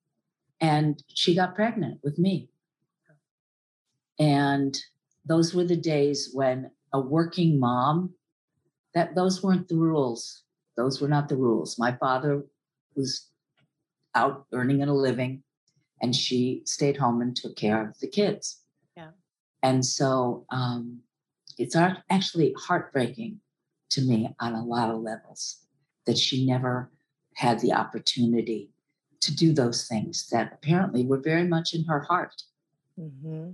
And 0.60 1.02
she 1.08 1.34
got 1.34 1.54
pregnant 1.54 2.00
with 2.02 2.18
me. 2.18 2.50
And 4.18 4.78
those 5.24 5.54
were 5.54 5.64
the 5.64 5.76
days 5.76 6.30
when 6.32 6.70
a 6.92 7.00
working 7.00 7.58
mom, 7.58 8.14
that 8.94 9.14
those 9.14 9.42
weren't 9.42 9.68
the 9.68 9.76
rules. 9.76 10.42
Those 10.76 11.00
were 11.00 11.08
not 11.08 11.28
the 11.28 11.36
rules. 11.36 11.78
My 11.78 11.92
father 11.92 12.44
was 12.96 13.28
out 14.14 14.46
earning 14.52 14.82
a 14.82 14.94
living 14.94 15.42
and 16.02 16.14
she 16.14 16.62
stayed 16.64 16.96
home 16.96 17.20
and 17.20 17.34
took 17.34 17.56
care 17.56 17.88
of 17.88 17.98
the 18.00 18.08
kids. 18.08 18.60
Yeah. 18.96 19.10
And 19.62 19.84
so 19.84 20.44
um, 20.50 21.00
it's 21.58 21.76
actually 21.76 22.54
heartbreaking 22.58 23.40
to 23.90 24.02
me 24.02 24.34
on 24.40 24.54
a 24.54 24.64
lot 24.64 24.90
of 24.90 25.00
levels 25.00 25.64
that 26.06 26.18
she 26.18 26.46
never 26.46 26.90
had 27.36 27.60
the 27.60 27.72
opportunity 27.72 28.70
to 29.20 29.34
do 29.34 29.52
those 29.52 29.88
things 29.88 30.28
that 30.30 30.52
apparently 30.52 31.04
were 31.04 31.20
very 31.20 31.46
much 31.46 31.74
in 31.74 31.84
her 31.84 32.00
heart. 32.00 32.42
Mm-hmm. 32.98 33.50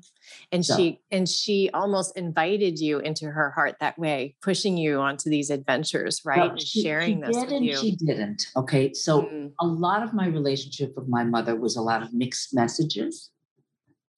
And 0.53 0.67
she 0.67 1.01
and 1.11 1.27
she 1.27 1.71
almost 1.73 2.17
invited 2.17 2.79
you 2.79 2.99
into 2.99 3.27
her 3.31 3.51
heart 3.51 3.77
that 3.81 3.99
way, 3.99 4.37
pushing 4.43 4.77
you 4.77 4.99
onto 5.01 5.31
these 5.31 5.49
adventures, 5.49 6.21
right? 6.27 6.51
Well, 6.51 6.59
she, 6.59 6.83
sharing 6.83 7.17
she 7.17 7.27
this 7.27 7.37
with 7.37 7.63
you. 7.63 7.77
She 7.77 7.97
didn't. 7.97 8.47
Okay, 8.55 8.93
so 8.93 9.23
mm-hmm. 9.23 9.47
a 9.59 9.67
lot 9.67 10.03
of 10.03 10.13
my 10.13 10.27
relationship 10.27 10.93
with 10.95 11.09
my 11.09 11.25
mother 11.25 11.57
was 11.57 11.77
a 11.77 11.83
lot 11.83 12.03
of 12.03 12.13
mixed 12.13 12.55
messages. 12.55 13.31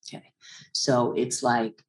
Okay, 0.08 0.24
so 0.72 1.12
it's 1.16 1.42
like 1.42 1.84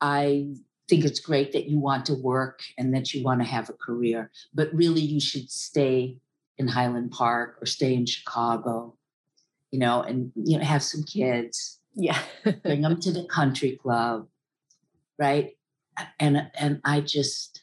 I 0.00 0.54
think 0.88 1.04
it's 1.04 1.20
great 1.20 1.52
that 1.52 1.68
you 1.68 1.80
want 1.80 2.06
to 2.06 2.14
work 2.14 2.60
and 2.78 2.94
that 2.94 3.12
you 3.12 3.24
want 3.24 3.40
to 3.40 3.46
have 3.46 3.68
a 3.68 3.72
career, 3.72 4.30
but 4.54 4.72
really 4.72 5.00
you 5.00 5.20
should 5.20 5.50
stay 5.50 6.18
in 6.58 6.68
Highland 6.68 7.10
Park 7.10 7.58
or 7.60 7.66
stay 7.66 7.94
in 7.94 8.06
Chicago, 8.06 8.96
you 9.70 9.78
know, 9.78 10.02
and 10.02 10.32
you 10.36 10.58
know 10.58 10.64
have 10.64 10.82
some 10.82 11.02
kids. 11.02 11.75
Yeah. 11.96 12.18
bring 12.62 12.82
them 12.82 13.00
to 13.00 13.10
the 13.10 13.24
country 13.24 13.78
club, 13.82 14.28
right? 15.18 15.56
And 16.20 16.50
and 16.54 16.80
I 16.84 17.00
just 17.00 17.62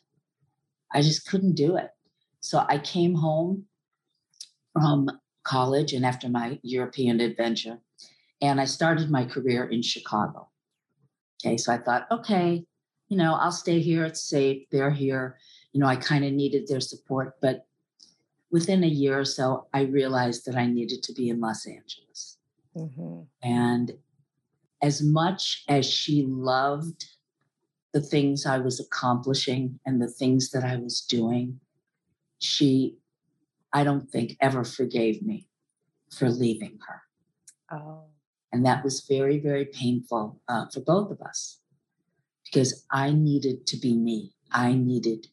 I 0.91 1.01
just 1.01 1.27
couldn't 1.27 1.53
do 1.53 1.77
it. 1.77 1.91
So 2.39 2.65
I 2.67 2.79
came 2.79 3.15
home 3.15 3.65
from 4.73 5.09
college 5.43 5.93
and 5.93 6.05
after 6.05 6.29
my 6.29 6.59
European 6.63 7.19
adventure, 7.19 7.79
and 8.41 8.59
I 8.59 8.65
started 8.65 9.09
my 9.09 9.25
career 9.25 9.65
in 9.65 9.83
Chicago. 9.83 10.49
Okay, 11.45 11.57
so 11.57 11.71
I 11.71 11.77
thought, 11.77 12.07
okay, 12.09 12.65
you 13.09 13.17
know, 13.17 13.35
I'll 13.35 13.51
stay 13.51 13.79
here. 13.79 14.05
It's 14.05 14.23
safe. 14.23 14.63
They're 14.71 14.91
here. 14.91 15.37
You 15.73 15.79
know, 15.79 15.87
I 15.87 15.95
kind 15.95 16.25
of 16.25 16.31
needed 16.31 16.67
their 16.67 16.79
support, 16.79 17.35
but 17.41 17.65
within 18.49 18.83
a 18.83 18.87
year 18.87 19.19
or 19.19 19.25
so, 19.25 19.67
I 19.73 19.81
realized 19.81 20.45
that 20.45 20.55
I 20.55 20.65
needed 20.67 21.03
to 21.03 21.13
be 21.13 21.29
in 21.29 21.39
Los 21.39 21.65
Angeles. 21.67 22.37
Mm-hmm. 22.75 23.21
And 23.41 23.93
as 24.83 25.01
much 25.01 25.63
as 25.69 25.89
she 25.89 26.25
loved 26.27 27.05
the 27.93 28.01
things 28.01 28.45
I 28.45 28.57
was 28.57 28.81
accomplishing 28.81 29.79
and 29.85 30.01
the 30.01 30.09
things 30.09 30.51
that 30.51 30.65
I 30.65 30.75
was 30.75 30.99
doing, 31.01 31.61
she, 32.39 32.97
I 33.71 33.85
don't 33.85 34.09
think, 34.09 34.35
ever 34.41 34.65
forgave 34.65 35.23
me 35.23 35.47
for 36.11 36.29
leaving 36.29 36.79
her. 36.85 37.01
Oh. 37.71 38.03
And 38.51 38.65
that 38.65 38.83
was 38.83 39.07
very, 39.07 39.39
very 39.39 39.65
painful 39.65 40.41
uh, 40.49 40.65
for 40.71 40.81
both 40.81 41.11
of 41.11 41.21
us 41.21 41.59
because 42.43 42.85
I 42.91 43.11
needed 43.11 43.65
to 43.67 43.77
be 43.77 43.93
me. 43.93 44.33
I 44.51 44.73
needed 44.73 45.27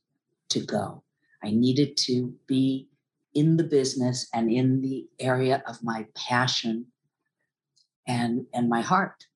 to 0.50 0.60
go. 0.60 1.02
I 1.42 1.50
needed 1.50 1.96
to 2.06 2.32
be 2.46 2.88
in 3.34 3.56
the 3.56 3.64
business 3.64 4.28
and 4.32 4.50
in 4.50 4.80
the 4.80 5.06
area 5.18 5.62
of 5.66 5.82
my 5.82 6.06
passion 6.14 6.86
and 8.06 8.46
and 8.54 8.68
my 8.68 8.80
heart 8.80 9.26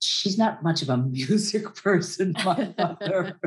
she's 0.00 0.38
not 0.38 0.62
much 0.62 0.82
of 0.82 0.88
a 0.88 0.96
music 1.18 1.74
person 1.74 2.34
my 2.44 2.74
mother. 2.78 3.38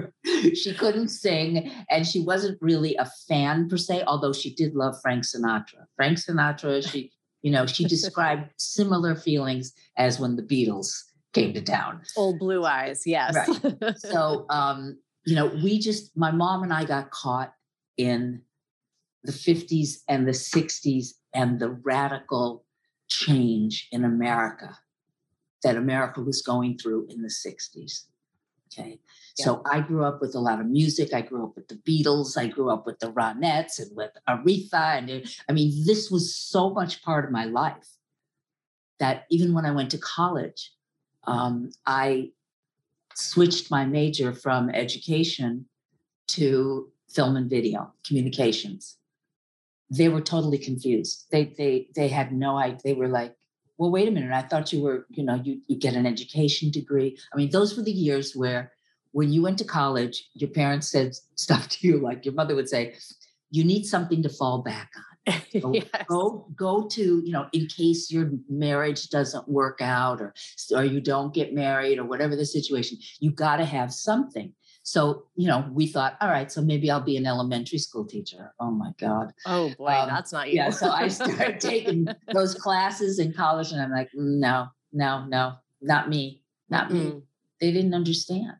She 0.53 0.73
couldn't 0.73 1.09
sing 1.09 1.71
and 1.89 2.05
she 2.05 2.21
wasn't 2.21 2.61
really 2.61 2.95
a 2.95 3.09
fan 3.27 3.69
per 3.69 3.77
se 3.77 4.03
although 4.05 4.33
she 4.33 4.53
did 4.53 4.75
love 4.75 4.95
frank 5.01 5.23
sinatra. 5.23 5.85
Frank 5.95 6.17
sinatra 6.17 6.87
she 6.89 7.11
you 7.41 7.51
know 7.51 7.65
she 7.65 7.85
described 7.85 8.51
similar 8.57 9.15
feelings 9.15 9.73
as 9.97 10.19
when 10.19 10.35
the 10.35 10.43
beatles 10.43 11.03
came 11.33 11.53
to 11.53 11.61
town. 11.61 12.01
Old 12.17 12.39
blue 12.39 12.65
eyes 12.65 13.03
yes. 13.05 13.35
Right. 13.35 13.95
So 13.97 14.45
um 14.49 14.97
you 15.25 15.35
know 15.35 15.47
we 15.47 15.79
just 15.79 16.15
my 16.17 16.31
mom 16.31 16.63
and 16.63 16.73
i 16.73 16.83
got 16.83 17.11
caught 17.11 17.53
in 17.97 18.41
the 19.23 19.31
50s 19.31 19.97
and 20.07 20.27
the 20.27 20.31
60s 20.31 21.09
and 21.33 21.59
the 21.59 21.69
radical 21.69 22.65
change 23.07 23.87
in 23.91 24.03
America 24.03 24.75
that 25.63 25.77
America 25.77 26.21
was 26.21 26.41
going 26.41 26.77
through 26.77 27.07
in 27.09 27.21
the 27.21 27.29
60s. 27.29 28.05
Okay. 28.71 28.99
Yeah. 29.37 29.45
So 29.45 29.61
I 29.69 29.81
grew 29.81 30.03
up 30.03 30.21
with 30.21 30.33
a 30.35 30.39
lot 30.39 30.59
of 30.59 30.67
music. 30.67 31.13
I 31.13 31.21
grew 31.21 31.43
up 31.43 31.55
with 31.55 31.67
the 31.67 31.75
Beatles. 31.75 32.37
I 32.37 32.47
grew 32.47 32.69
up 32.69 32.85
with 32.85 32.99
the 32.99 33.11
Ronettes 33.11 33.79
and 33.79 33.95
with 33.95 34.11
Aretha. 34.27 34.97
And 34.97 35.09
it, 35.09 35.35
I 35.49 35.53
mean, 35.53 35.85
this 35.85 36.09
was 36.09 36.35
so 36.35 36.69
much 36.69 37.01
part 37.03 37.25
of 37.25 37.31
my 37.31 37.45
life 37.45 37.97
that 38.99 39.25
even 39.29 39.53
when 39.53 39.65
I 39.65 39.71
went 39.71 39.91
to 39.91 39.97
college, 39.97 40.71
um, 41.25 41.71
I 41.85 42.31
switched 43.13 43.69
my 43.69 43.85
major 43.85 44.33
from 44.33 44.69
education 44.69 45.65
to 46.27 46.89
film 47.09 47.35
and 47.35 47.49
video 47.49 47.91
communications 48.05 48.97
they 49.91 50.07
were 50.07 50.21
totally 50.21 50.57
confused. 50.57 51.27
They 51.31 51.53
they 51.57 51.89
they 51.93 52.07
had 52.07 52.31
no 52.31 52.57
idea. 52.57 52.79
They 52.83 52.93
were 52.93 53.09
like, 53.09 53.35
well, 53.81 53.89
wait 53.89 54.07
a 54.07 54.11
minute. 54.11 54.31
I 54.31 54.43
thought 54.43 54.71
you 54.71 54.79
were, 54.83 55.07
you 55.09 55.23
know, 55.23 55.41
you 55.43 55.59
you 55.67 55.75
get 55.75 55.95
an 55.95 56.05
education 56.05 56.69
degree. 56.69 57.17
I 57.33 57.35
mean, 57.35 57.49
those 57.49 57.75
were 57.75 57.81
the 57.81 57.91
years 57.91 58.35
where 58.35 58.73
when 59.11 59.33
you 59.33 59.41
went 59.41 59.57
to 59.57 59.63
college, 59.63 60.29
your 60.35 60.51
parents 60.51 60.87
said 60.91 61.15
stuff 61.33 61.67
to 61.69 61.87
you 61.87 61.97
like 61.97 62.23
your 62.23 62.35
mother 62.35 62.53
would 62.53 62.69
say, 62.69 62.93
you 63.49 63.63
need 63.63 63.85
something 63.85 64.21
to 64.21 64.29
fall 64.29 64.61
back 64.61 64.91
on. 64.95 65.33
So 65.61 65.73
yes. 65.73 65.87
Go 66.07 66.47
go 66.55 66.87
to, 66.89 67.23
you 67.25 67.31
know, 67.31 67.47
in 67.53 67.65
case 67.65 68.11
your 68.11 68.29
marriage 68.47 69.09
doesn't 69.09 69.49
work 69.49 69.79
out 69.81 70.21
or 70.21 70.35
or 70.75 70.83
you 70.83 71.01
don't 71.01 71.33
get 71.33 71.51
married 71.51 71.97
or 71.97 72.05
whatever 72.05 72.35
the 72.35 72.45
situation, 72.45 72.99
you 73.19 73.31
got 73.31 73.57
to 73.57 73.65
have 73.65 73.91
something. 73.91 74.53
So, 74.83 75.25
you 75.35 75.47
know, 75.47 75.69
we 75.71 75.85
thought, 75.85 76.17
all 76.21 76.29
right, 76.29 76.51
so 76.51 76.61
maybe 76.61 76.89
I'll 76.89 77.01
be 77.01 77.17
an 77.17 77.27
elementary 77.27 77.77
school 77.77 78.05
teacher. 78.05 78.53
Oh 78.59 78.71
my 78.71 78.91
God. 78.99 79.31
Oh 79.45 79.71
boy, 79.77 79.87
um, 79.87 80.09
that's 80.09 80.31
not 80.31 80.49
you. 80.49 80.55
Yeah. 80.55 80.71
So 80.71 80.89
I 80.89 81.07
started 81.07 81.59
taking 81.59 82.07
those 82.33 82.55
classes 82.55 83.19
in 83.19 83.33
college 83.33 83.71
and 83.71 83.81
I'm 83.81 83.91
like, 83.91 84.09
no, 84.15 84.67
no, 84.91 85.25
no, 85.27 85.53
not 85.81 86.09
me, 86.09 86.41
not 86.69 86.87
mm-hmm. 86.87 86.97
me. 86.97 87.21
They 87.59 87.71
didn't 87.71 87.93
understand. 87.93 88.53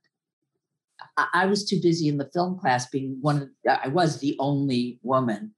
I, 1.17 1.27
I, 1.33 1.45
was 1.47 1.65
too 1.65 1.79
busy 1.81 2.07
in 2.07 2.17
the 2.17 2.29
film 2.31 2.59
class 2.59 2.87
being 2.87 3.17
one 3.21 3.41
of, 3.41 3.49
I 3.83 3.87
was 3.87 4.19
the 4.19 4.35
only 4.37 4.99
woman 5.01 5.55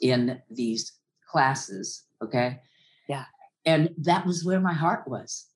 in 0.00 0.40
these 0.48 0.92
classes. 1.28 2.04
Okay. 2.22 2.60
Yeah. 3.08 3.24
And 3.66 3.90
that 3.98 4.24
was 4.24 4.44
where 4.44 4.60
my 4.60 4.72
heart 4.72 5.08
was. 5.08 5.47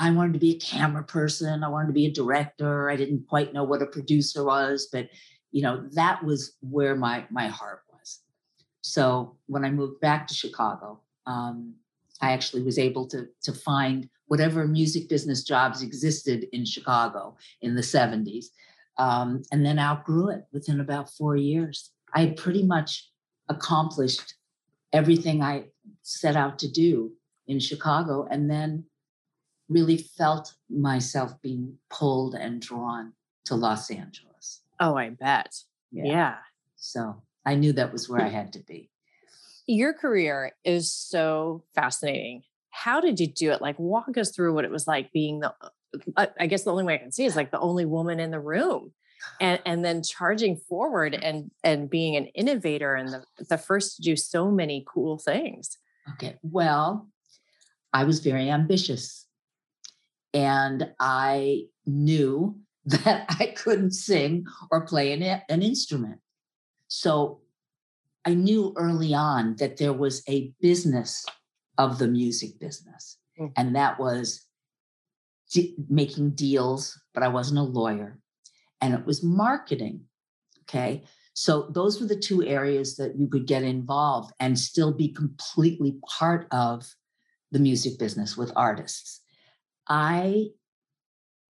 I 0.00 0.10
wanted 0.10 0.32
to 0.32 0.38
be 0.38 0.56
a 0.56 0.58
camera 0.58 1.04
person. 1.04 1.62
I 1.62 1.68
wanted 1.68 1.88
to 1.88 1.92
be 1.92 2.06
a 2.06 2.10
director. 2.10 2.88
I 2.88 2.96
didn't 2.96 3.28
quite 3.28 3.52
know 3.52 3.64
what 3.64 3.82
a 3.82 3.86
producer 3.86 4.42
was, 4.42 4.88
but 4.90 5.10
you 5.52 5.62
know 5.62 5.86
that 5.92 6.24
was 6.24 6.56
where 6.60 6.96
my 6.96 7.26
my 7.30 7.48
heart 7.48 7.82
was. 7.92 8.20
So 8.80 9.36
when 9.46 9.62
I 9.62 9.70
moved 9.70 10.00
back 10.00 10.26
to 10.26 10.34
Chicago, 10.34 11.00
um, 11.26 11.74
I 12.22 12.32
actually 12.32 12.62
was 12.62 12.78
able 12.78 13.06
to 13.08 13.28
to 13.42 13.52
find 13.52 14.08
whatever 14.26 14.66
music 14.66 15.08
business 15.10 15.44
jobs 15.44 15.82
existed 15.82 16.46
in 16.52 16.64
Chicago 16.64 17.36
in 17.60 17.74
the 17.74 17.82
70s, 17.82 18.46
um, 18.96 19.42
and 19.52 19.66
then 19.66 19.78
outgrew 19.78 20.30
it 20.30 20.46
within 20.50 20.80
about 20.80 21.10
four 21.10 21.36
years. 21.36 21.90
I 22.14 22.20
had 22.20 22.36
pretty 22.38 22.62
much 22.62 23.10
accomplished 23.50 24.34
everything 24.94 25.42
I 25.42 25.64
set 26.02 26.36
out 26.36 26.58
to 26.60 26.70
do 26.70 27.12
in 27.46 27.60
Chicago, 27.60 28.26
and 28.30 28.50
then 28.50 28.84
really 29.70 29.96
felt 29.96 30.52
myself 30.68 31.40
being 31.40 31.78
pulled 31.88 32.34
and 32.34 32.60
drawn 32.60 33.12
to 33.46 33.54
Los 33.54 33.90
Angeles. 33.90 34.62
Oh, 34.80 34.96
I 34.96 35.10
bet. 35.10 35.54
Yeah. 35.92 36.04
yeah. 36.04 36.34
So 36.76 37.22
I 37.46 37.54
knew 37.54 37.72
that 37.72 37.92
was 37.92 38.08
where 38.08 38.20
I 38.20 38.28
had 38.28 38.52
to 38.54 38.58
be. 38.58 38.90
Your 39.66 39.94
career 39.94 40.52
is 40.64 40.92
so 40.92 41.62
fascinating. 41.74 42.42
How 42.70 43.00
did 43.00 43.20
you 43.20 43.28
do 43.28 43.52
it? 43.52 43.62
Like, 43.62 43.78
walk 43.78 44.18
us 44.18 44.34
through 44.34 44.54
what 44.54 44.64
it 44.64 44.70
was 44.70 44.86
like 44.86 45.12
being 45.12 45.40
the, 45.40 45.54
uh, 46.16 46.26
I 46.38 46.46
guess 46.46 46.64
the 46.64 46.72
only 46.72 46.84
way 46.84 46.94
I 46.94 46.98
can 46.98 47.12
see 47.12 47.24
is 47.24 47.36
like 47.36 47.52
the 47.52 47.60
only 47.60 47.84
woman 47.84 48.18
in 48.18 48.30
the 48.30 48.40
room. 48.40 48.92
And, 49.38 49.60
and 49.66 49.84
then 49.84 50.02
charging 50.02 50.56
forward 50.56 51.12
and 51.12 51.50
and 51.62 51.90
being 51.90 52.16
an 52.16 52.28
innovator 52.28 52.94
and 52.94 53.10
the, 53.10 53.24
the 53.50 53.58
first 53.58 53.96
to 53.96 54.02
do 54.02 54.16
so 54.16 54.50
many 54.50 54.82
cool 54.88 55.18
things. 55.18 55.76
Okay. 56.14 56.38
Well, 56.42 57.06
I 57.92 58.04
was 58.04 58.20
very 58.20 58.48
ambitious 58.48 59.26
and 60.32 60.92
I 60.98 61.64
knew 61.86 62.58
that 62.84 63.26
I 63.38 63.46
couldn't 63.56 63.92
sing 63.92 64.46
or 64.70 64.86
play 64.86 65.12
an, 65.12 65.22
an 65.48 65.62
instrument. 65.62 66.20
So 66.88 67.40
I 68.24 68.34
knew 68.34 68.72
early 68.76 69.14
on 69.14 69.56
that 69.56 69.76
there 69.76 69.92
was 69.92 70.22
a 70.28 70.52
business 70.60 71.24
of 71.78 71.98
the 71.98 72.08
music 72.08 72.58
business, 72.58 73.18
mm-hmm. 73.38 73.52
and 73.56 73.74
that 73.76 73.98
was 73.98 74.46
making 75.88 76.30
deals, 76.30 77.00
but 77.14 77.22
I 77.22 77.28
wasn't 77.28 77.60
a 77.60 77.62
lawyer, 77.62 78.18
and 78.80 78.94
it 78.94 79.06
was 79.06 79.22
marketing. 79.22 80.02
Okay. 80.62 81.04
So 81.34 81.70
those 81.70 82.00
were 82.00 82.06
the 82.06 82.16
two 82.16 82.44
areas 82.44 82.96
that 82.96 83.18
you 83.18 83.26
could 83.26 83.46
get 83.46 83.62
involved 83.62 84.32
and 84.40 84.58
still 84.58 84.92
be 84.92 85.08
completely 85.08 85.98
part 86.18 86.46
of 86.50 86.94
the 87.50 87.58
music 87.58 87.98
business 87.98 88.36
with 88.36 88.52
artists. 88.56 89.19
I 89.88 90.48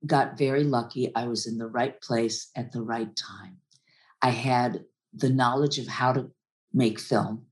got 0.06 0.38
very 0.38 0.64
lucky. 0.64 1.14
I 1.14 1.26
was 1.26 1.46
in 1.46 1.58
the 1.58 1.66
right 1.66 2.00
place 2.00 2.50
at 2.56 2.72
the 2.72 2.82
right 2.82 3.14
time. 3.16 3.58
I 4.22 4.30
had 4.30 4.84
the 5.12 5.30
knowledge 5.30 5.78
of 5.78 5.86
how 5.86 6.12
to 6.12 6.30
make 6.72 7.00
film 7.00 7.46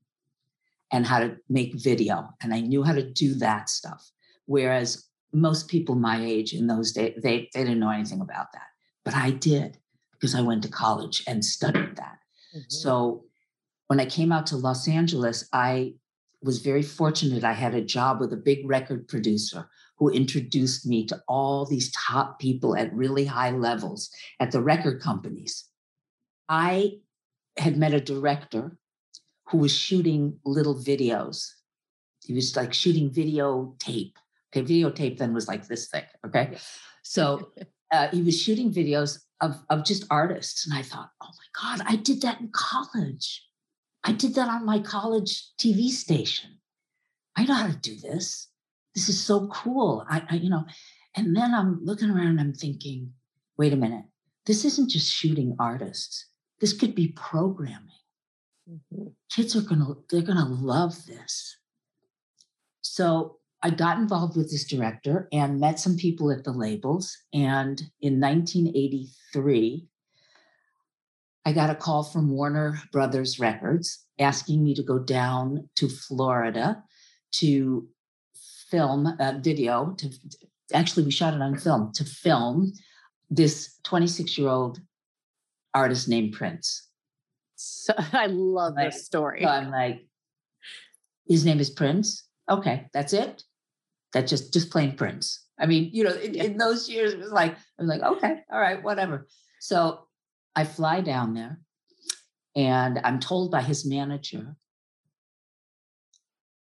and 0.90 1.06
how 1.06 1.20
to 1.20 1.37
make 1.49 1.75
video, 1.75 2.30
and 2.40 2.54
I 2.54 2.61
knew 2.61 2.82
how 2.82 2.94
to 2.94 3.11
do 3.11 3.35
that 3.35 3.68
stuff. 3.68 4.11
Whereas 4.47 5.04
most 5.32 5.68
people 5.68 5.94
my 5.94 6.25
age 6.25 6.54
in 6.54 6.66
those 6.66 6.92
days, 6.92 7.14
they, 7.23 7.50
they 7.52 7.64
didn't 7.64 7.80
know 7.80 7.90
anything 7.90 8.23
about 8.23 8.52
that. 8.54 8.68
But 9.04 9.14
I 9.14 9.30
did 9.30 9.78
because 10.12 10.35
I 10.35 10.40
went 10.40 10.62
to 10.62 10.68
college 10.68 11.23
and 11.26 11.44
studied 11.44 11.97
that. 11.97 12.18
Mm-hmm. 12.54 12.61
So 12.68 13.25
when 13.88 14.00
I 14.00 14.06
came 14.06 14.32
out 14.32 14.47
to 14.47 14.56
Los 14.56 14.88
Angeles, 14.88 15.49
I 15.52 15.94
was 16.42 16.58
very 16.58 16.82
fortunate. 16.82 17.44
I 17.44 17.52
had 17.52 17.75
a 17.75 17.85
job 17.85 18.20
with 18.20 18.32
a 18.32 18.37
big 18.37 18.68
record 18.68 19.08
producer 19.08 19.68
who 19.99 20.11
introduced 20.11 20.87
me 20.87 21.05
to 21.07 21.21
all 21.28 21.67
these 21.67 21.93
top 21.93 22.38
people 22.38 22.76
at 22.76 22.93
really 22.95 23.25
high 23.25 23.50
levels 23.50 24.11
at 24.40 24.50
the 24.50 24.62
record 24.62 25.00
companies. 25.02 25.64
I 26.49 26.99
had 27.57 27.76
met 27.76 27.95
a 27.95 28.00
director 28.00 28.78
who 29.49 29.59
was 29.59 29.75
shooting 29.75 30.38
little 30.45 30.75
videos. 30.75 31.50
He 32.25 32.33
was 32.33 32.55
like 32.57 32.73
shooting 32.73 33.11
videotape. 33.11 34.12
Okay, 34.55 34.62
videotape 34.62 35.19
then 35.19 35.35
was 35.35 35.49
like 35.49 35.67
this 35.67 35.88
thick. 35.88 36.07
Okay. 36.25 36.57
So 37.02 37.50
uh, 37.93 38.09
he 38.09 38.23
was 38.23 38.40
shooting 38.40 38.73
videos 38.73 39.25
of, 39.40 39.57
of 39.71 39.85
just 39.85 40.05
artists. 40.11 40.67
And 40.67 40.78
I 40.78 40.83
thought, 40.83 41.11
oh 41.23 41.26
my 41.26 41.76
God, 41.76 41.87
I 41.88 41.97
did 41.97 42.23
that 42.23 42.40
in 42.40 42.50
college. 42.52 43.45
I 44.05 44.12
did 44.12 44.35
that 44.37 44.49
on 44.49 44.64
my 44.64 44.78
college 44.78 45.50
TV 45.59 45.88
station. 45.88 46.59
I 47.37 47.45
know 47.45 47.55
how 47.55 47.67
to 47.67 47.76
do 47.76 47.97
this. 47.97 48.48
This 48.99 49.11
is 49.11 49.25
so 49.25 49.47
cool. 49.47 50.05
I, 50.11 50.25
I 50.28 50.35
you 50.35 50.50
know, 50.50 50.64
and 51.14 51.37
then 51.37 51.55
I'm 51.55 51.78
looking 51.85 52.11
around 52.11 52.26
and 52.26 52.40
I'm 52.40 52.52
thinking, 52.52 53.12
wait 53.57 53.73
a 53.73 53.76
minute, 53.76 54.07
this 54.45 54.64
isn't 54.64 54.90
just 54.90 55.09
shooting 55.09 55.55
artists. 55.61 56.26
This 56.61 56.73
could 56.73 56.97
be 56.97 57.14
programming. 57.14 58.02
Mm-hmm. 58.69 59.11
Kids 59.31 59.55
are 59.55 59.61
gonna, 59.61 59.95
they're 60.11 60.23
gonna 60.23 60.49
love 60.49 61.07
this. 61.07 61.59
So 62.81 63.37
I 63.62 63.71
got 63.71 63.99
involved 63.99 64.37
with 64.37 64.50
this 64.50 64.64
director 64.64 65.28
and 65.33 65.61
met 65.61 65.78
some 65.78 65.97
people 65.97 66.33
at 66.33 66.43
the 66.43 66.50
labels. 66.50 67.17
And 67.33 67.81
in 68.00 68.21
1983, 68.21 69.87
I 71.45 71.52
got 71.52 71.71
a 71.71 71.76
call 71.76 72.02
from 72.02 72.31
Warner 72.31 72.81
Brothers 72.90 73.38
Records 73.38 74.05
asking 74.19 74.64
me 74.64 74.75
to 74.75 74.83
go 74.83 74.99
down 74.99 75.71
to 75.76 75.88
Florida 75.88 76.83
to 77.35 77.87
film 78.70 79.06
a 79.18 79.38
video. 79.38 79.94
To 79.98 80.10
actually, 80.72 81.04
we 81.04 81.10
shot 81.10 81.34
it 81.34 81.42
on 81.42 81.56
film 81.56 81.92
to 81.94 82.04
film 82.04 82.72
this 83.30 83.78
26 83.84 84.38
year 84.38 84.48
old 84.48 84.80
artist 85.75 86.08
named 86.08 86.32
Prince. 86.32 86.88
So 87.56 87.94
I 88.12 88.26
love 88.26 88.75
like, 88.75 88.92
this 88.92 89.06
story. 89.06 89.42
So 89.42 89.48
I'm 89.48 89.70
like, 89.70 90.06
his 91.26 91.44
name 91.44 91.60
is 91.60 91.70
Prince. 91.70 92.25
Okay, 92.50 92.87
that's 92.94 93.12
it 93.12 93.42
That's 94.12 94.30
just 94.30 94.52
just 94.52 94.70
plain 94.70 94.96
Prince. 94.96 95.44
I 95.60 95.66
mean, 95.66 95.90
you 95.92 96.04
know, 96.04 96.14
in, 96.14 96.34
in 96.34 96.56
those 96.56 96.88
years 96.88 97.12
it 97.12 97.18
was 97.18 97.32
like 97.32 97.56
I'm 97.78 97.87
like, 97.87 98.02
okay, 98.02 98.37
all 98.50 98.60
right, 98.60 98.82
whatever. 98.82 99.26
So 99.60 100.06
I 100.54 100.64
fly 100.64 101.00
down 101.00 101.34
there, 101.34 101.60
and 102.56 103.00
I'm 103.04 103.20
told 103.20 103.50
by 103.50 103.62
his 103.62 103.84
manager, 103.87 104.56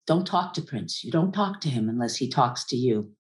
don't 0.07 0.27
talk 0.27 0.55
to 0.55 0.63
Prince. 0.63 1.05
You 1.05 1.11
don't 1.11 1.33
talk 1.33 1.61
to 1.63 1.69
him 1.69 1.89
unless 1.89 2.17
he 2.17 2.29
talks 2.29 2.65
to 2.67 2.77
you. 2.77 3.11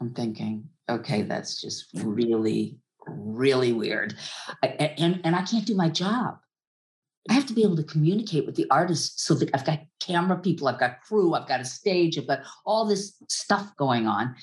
I'm 0.00 0.12
thinking, 0.12 0.68
okay, 0.88 1.22
that's 1.22 1.60
just 1.60 1.86
really, 1.94 2.78
really 3.06 3.72
weird. 3.72 4.14
I, 4.62 4.66
and, 4.66 5.20
and 5.24 5.36
I 5.36 5.42
can't 5.42 5.66
do 5.66 5.74
my 5.74 5.88
job. 5.88 6.38
I 7.30 7.32
have 7.32 7.46
to 7.46 7.54
be 7.54 7.62
able 7.62 7.76
to 7.76 7.84
communicate 7.84 8.44
with 8.44 8.56
the 8.56 8.66
artists 8.70 9.24
so 9.24 9.34
that 9.34 9.50
I've 9.54 9.64
got 9.64 9.80
camera 10.00 10.36
people, 10.36 10.68
I've 10.68 10.80
got 10.80 11.00
crew, 11.00 11.34
I've 11.34 11.48
got 11.48 11.60
a 11.60 11.64
stage, 11.64 12.18
I've 12.18 12.26
got 12.26 12.40
all 12.66 12.84
this 12.84 13.16
stuff 13.30 13.74
going 13.78 14.06
on. 14.06 14.34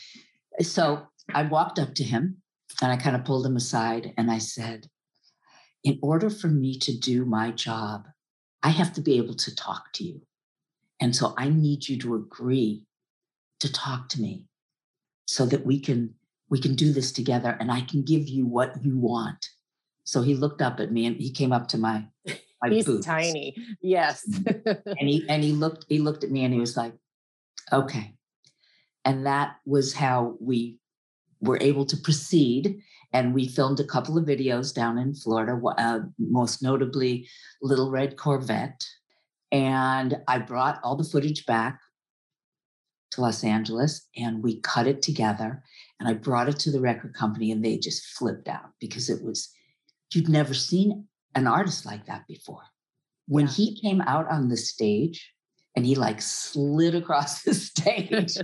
So 0.61 1.05
I 1.33 1.43
walked 1.43 1.77
up 1.77 1.93
to 1.95 2.03
him 2.03 2.37
and 2.81 2.91
I 2.91 2.97
kind 2.97 3.15
of 3.15 3.23
pulled 3.23 3.45
him 3.45 3.55
aside 3.55 4.13
and 4.17 4.31
I 4.31 4.39
said, 4.39 4.87
in 5.83 5.99
order 6.01 6.29
for 6.29 6.47
me 6.47 6.77
to 6.79 6.97
do 6.97 7.25
my 7.25 7.51
job, 7.51 8.07
I 8.63 8.69
have 8.69 8.93
to 8.93 9.01
be 9.01 9.17
able 9.17 9.35
to 9.35 9.55
talk 9.55 9.91
to 9.93 10.03
you. 10.03 10.21
And 11.01 11.15
so 11.15 11.33
I 11.37 11.49
need 11.49 11.89
you 11.89 11.97
to 11.99 12.15
agree 12.15 12.83
to 13.59 13.71
talk 13.71 14.07
to 14.09 14.21
me 14.21 14.45
so 15.25 15.45
that 15.47 15.65
we 15.65 15.79
can 15.79 16.13
we 16.49 16.59
can 16.59 16.75
do 16.75 16.91
this 16.93 17.11
together 17.11 17.55
and 17.59 17.71
I 17.71 17.81
can 17.81 18.03
give 18.03 18.27
you 18.27 18.45
what 18.45 18.83
you 18.83 18.97
want. 18.99 19.49
So 20.03 20.21
he 20.21 20.35
looked 20.35 20.61
up 20.61 20.79
at 20.79 20.91
me 20.91 21.05
and 21.05 21.15
he 21.15 21.31
came 21.31 21.51
up 21.51 21.67
to 21.69 21.77
my 21.77 22.05
my 22.61 22.69
He's 22.69 22.85
boots. 22.85 23.05
tiny. 23.05 23.55
Yes. 23.81 24.23
and 24.25 25.09
he 25.09 25.25
and 25.29 25.43
he 25.43 25.51
looked 25.53 25.85
he 25.89 25.99
looked 25.99 26.23
at 26.23 26.31
me 26.31 26.43
and 26.43 26.53
he 26.53 26.59
was 26.59 26.77
like, 26.77 26.93
okay. 27.73 28.13
And 29.03 29.25
that 29.25 29.55
was 29.65 29.93
how 29.93 30.35
we 30.39 30.77
were 31.39 31.57
able 31.59 31.85
to 31.87 31.97
proceed. 31.97 32.81
And 33.13 33.33
we 33.33 33.47
filmed 33.47 33.79
a 33.79 33.83
couple 33.85 34.17
of 34.17 34.25
videos 34.25 34.73
down 34.73 34.97
in 34.97 35.13
Florida, 35.15 35.59
uh, 35.77 35.99
most 36.19 36.61
notably 36.63 37.27
Little 37.61 37.89
Red 37.91 38.15
Corvette. 38.15 38.85
And 39.51 40.17
I 40.27 40.39
brought 40.39 40.79
all 40.83 40.95
the 40.95 41.03
footage 41.03 41.45
back 41.45 41.79
to 43.11 43.21
Los 43.21 43.43
Angeles 43.43 44.07
and 44.15 44.41
we 44.41 44.61
cut 44.61 44.87
it 44.87 45.01
together. 45.01 45.61
And 45.99 46.07
I 46.07 46.13
brought 46.13 46.49
it 46.49 46.57
to 46.59 46.71
the 46.71 46.79
record 46.79 47.13
company 47.13 47.51
and 47.51 47.63
they 47.63 47.77
just 47.77 48.05
flipped 48.17 48.47
out 48.47 48.71
because 48.79 49.09
it 49.09 49.23
was, 49.23 49.49
you'd 50.13 50.29
never 50.29 50.53
seen 50.53 51.07
an 51.35 51.47
artist 51.47 51.85
like 51.85 52.05
that 52.05 52.25
before. 52.27 52.63
When 53.27 53.45
yeah. 53.45 53.53
he 53.53 53.81
came 53.81 54.01
out 54.01 54.29
on 54.29 54.47
the 54.47 54.57
stage 54.57 55.33
and 55.75 55.85
he 55.85 55.95
like 55.95 56.21
slid 56.21 56.95
across 56.95 57.41
the 57.43 57.53
stage, 57.53 58.37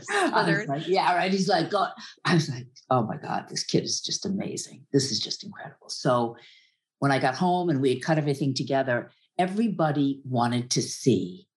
like, 0.68 0.88
yeah, 0.88 1.16
right. 1.16 1.32
He's 1.32 1.48
like, 1.48 1.70
God. 1.70 1.92
I 2.26 2.34
was 2.34 2.50
like, 2.50 2.68
oh 2.90 3.04
my 3.04 3.18
God, 3.18 3.46
this 3.50 3.64
kid 3.64 3.84
is 3.84 4.02
just 4.02 4.26
amazing. 4.26 4.86
This 4.92 5.12
is 5.12 5.20
just 5.20 5.44
incredible. 5.44 5.90
So 5.90 6.36
when 7.00 7.12
I 7.12 7.20
got 7.20 7.36
home 7.36 7.70
and 7.70 7.82
we 7.82 7.94
had 7.94 8.04
cut 8.04 8.18
everything 8.18 8.54
together, 8.54 9.12
everybody 9.38 10.22
wanted 10.26 10.72
to 10.72 10.82
see 10.82 11.48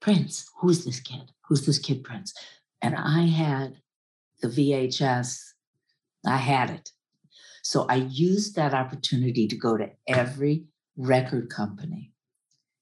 Prince. 0.00 0.48
Who's 0.60 0.84
this 0.84 1.00
kid? 1.00 1.30
Who's 1.48 1.66
this 1.66 1.78
kid, 1.78 2.04
Prince? 2.04 2.34
And 2.80 2.94
I 2.96 3.22
had 3.22 3.76
the 4.40 4.48
VHS, 4.48 5.38
I 6.26 6.36
had 6.36 6.70
it. 6.70 6.90
So 7.62 7.86
I 7.88 7.96
used 7.96 8.56
that 8.56 8.74
opportunity 8.74 9.46
to 9.46 9.56
go 9.56 9.76
to 9.76 9.90
every 10.08 10.64
record 10.96 11.48
company 11.48 12.12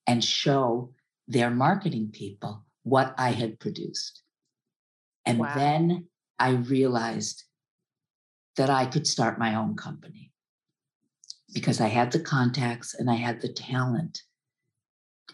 and 0.07 0.25
show 0.25 0.93
their 1.29 1.51
marketing 1.51 2.11
people 2.13 2.65
what 2.83 3.15
I 3.19 3.31
had 3.31 3.61
produced. 3.61 4.23
And 5.27 5.39
wow. 5.39 5.53
then 5.55 6.07
I 6.39 6.51
realized 6.51 7.45
that 8.57 8.71
I 8.71 8.87
could 8.87 9.07
start 9.07 9.39
my 9.39 9.55
own 9.55 9.77
company 9.77 10.33
because 11.53 11.81
I 11.81 11.89
had 11.89 12.13
the 12.13 12.21
contacts 12.21 12.95
and 12.95 13.11
I 13.11 13.15
had 13.15 13.41
the 13.41 13.53
talent. 13.53 14.23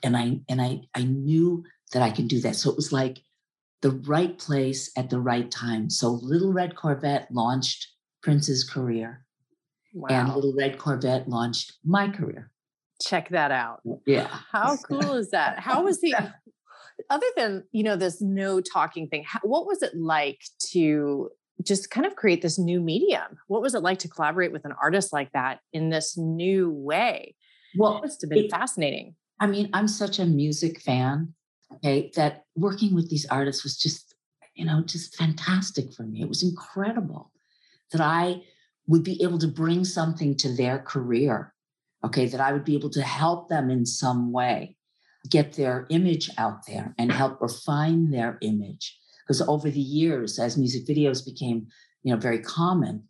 And 0.03 0.17
I 0.17 0.41
and 0.49 0.61
I 0.61 0.81
I 0.95 1.03
knew 1.05 1.65
that 1.93 2.03
I 2.03 2.11
could 2.11 2.29
do 2.29 2.41
that. 2.41 2.57
So 2.57 2.71
it 2.71 2.77
was 2.77 2.93
like 2.93 3.19
the 3.83 3.91
right 3.91 4.37
place 4.39 4.91
at 4.97 5.11
the 5.11 5.21
right 5.21 5.51
time. 5.51 5.91
So 5.91 6.09
Little 6.09 6.53
Red 6.53 6.77
Corvette 6.77 7.29
launched 7.31 7.89
Prince's 8.23 8.65
career. 8.65 9.25
Wow. 9.93 10.09
And 10.11 10.35
Little 10.35 10.55
Red 10.55 10.79
Corvette 10.79 11.29
launched 11.29 11.75
my 11.85 12.09
career 12.09 12.51
check 13.01 13.29
that 13.31 13.51
out. 13.51 13.81
Yeah. 14.07 14.29
How 14.53 14.77
cool 14.77 15.15
is 15.15 15.31
that? 15.31 15.59
How 15.59 15.83
was 15.83 16.01
the 16.01 16.15
other 17.11 17.27
than, 17.37 17.65
you 17.73 17.83
know, 17.83 17.97
this 17.97 18.21
no 18.21 18.61
talking 18.61 19.09
thing, 19.09 19.25
how, 19.27 19.41
what 19.43 19.67
was 19.67 19.83
it 19.83 19.95
like 19.95 20.41
to 20.73 21.31
just 21.63 21.91
kind 21.91 22.07
of 22.07 22.17
create 22.17 22.43
this 22.43 22.59
new 22.59 22.81
medium? 22.81 23.39
What 23.49 23.63
was 23.63 23.75
it 23.75 23.83
like 23.83 23.99
to 24.01 24.09
collaborate 24.09 24.53
with 24.53 24.65
an 24.65 24.75
artist 24.81 25.13
like 25.13 25.33
that 25.33 25.61
in 25.73 25.91
this 25.91 26.17
new 26.17 26.71
way? 26.71 27.35
Well, 27.77 27.99
it 27.99 28.03
must 28.03 28.23
have 28.23 28.31
been 28.31 28.45
it, 28.45 28.51
fascinating. 28.51 29.15
I 29.41 29.47
mean, 29.47 29.69
I'm 29.73 29.89
such 29.89 30.19
a 30.19 30.27
music 30.27 30.81
fan, 30.81 31.35
okay, 31.75 32.11
that 32.17 32.45
working 32.55 32.95
with 32.95 33.11
these 33.11 33.27
artists 33.27 33.65
was 33.65 33.77
just, 33.77 34.15
you 34.55 34.65
know, 34.65 34.83
just 34.83 35.17
fantastic 35.17 35.93
for 35.93 36.05
me. 36.05 36.23
It 36.23 36.29
was 36.29 36.43
incredible 36.43 37.33
that 37.93 38.01
I 38.01 38.43
would 38.87 39.03
be 39.03 39.23
able 39.23 39.39
to 39.39 39.49
bring 39.49 39.85
something 39.85 40.37
to 40.37 40.49
their 40.49 40.79
career 40.79 41.53
okay, 42.07 42.27
that 42.27 42.41
I 42.41 42.53
would 42.53 42.65
be 42.65 42.75
able 42.75 42.91
to 42.91 43.03
help 43.03 43.49
them 43.49 43.71
in 43.71 43.85
some 43.87 44.33
way 44.33 44.77
get 45.29 45.55
their 45.55 45.87
image 45.91 46.31
out 46.39 46.67
there 46.67 46.95
and 46.99 47.11
help 47.11 47.41
refine 47.41 48.11
their 48.11 48.39
image. 48.43 48.97
Because 49.25 49.43
over 49.43 49.69
the 49.71 49.81
years, 49.81 50.39
as 50.39 50.57
music 50.57 50.87
videos 50.87 51.25
became, 51.25 51.67
you 52.05 52.15
know, 52.15 52.21
very 52.21 52.39
common, 52.39 53.09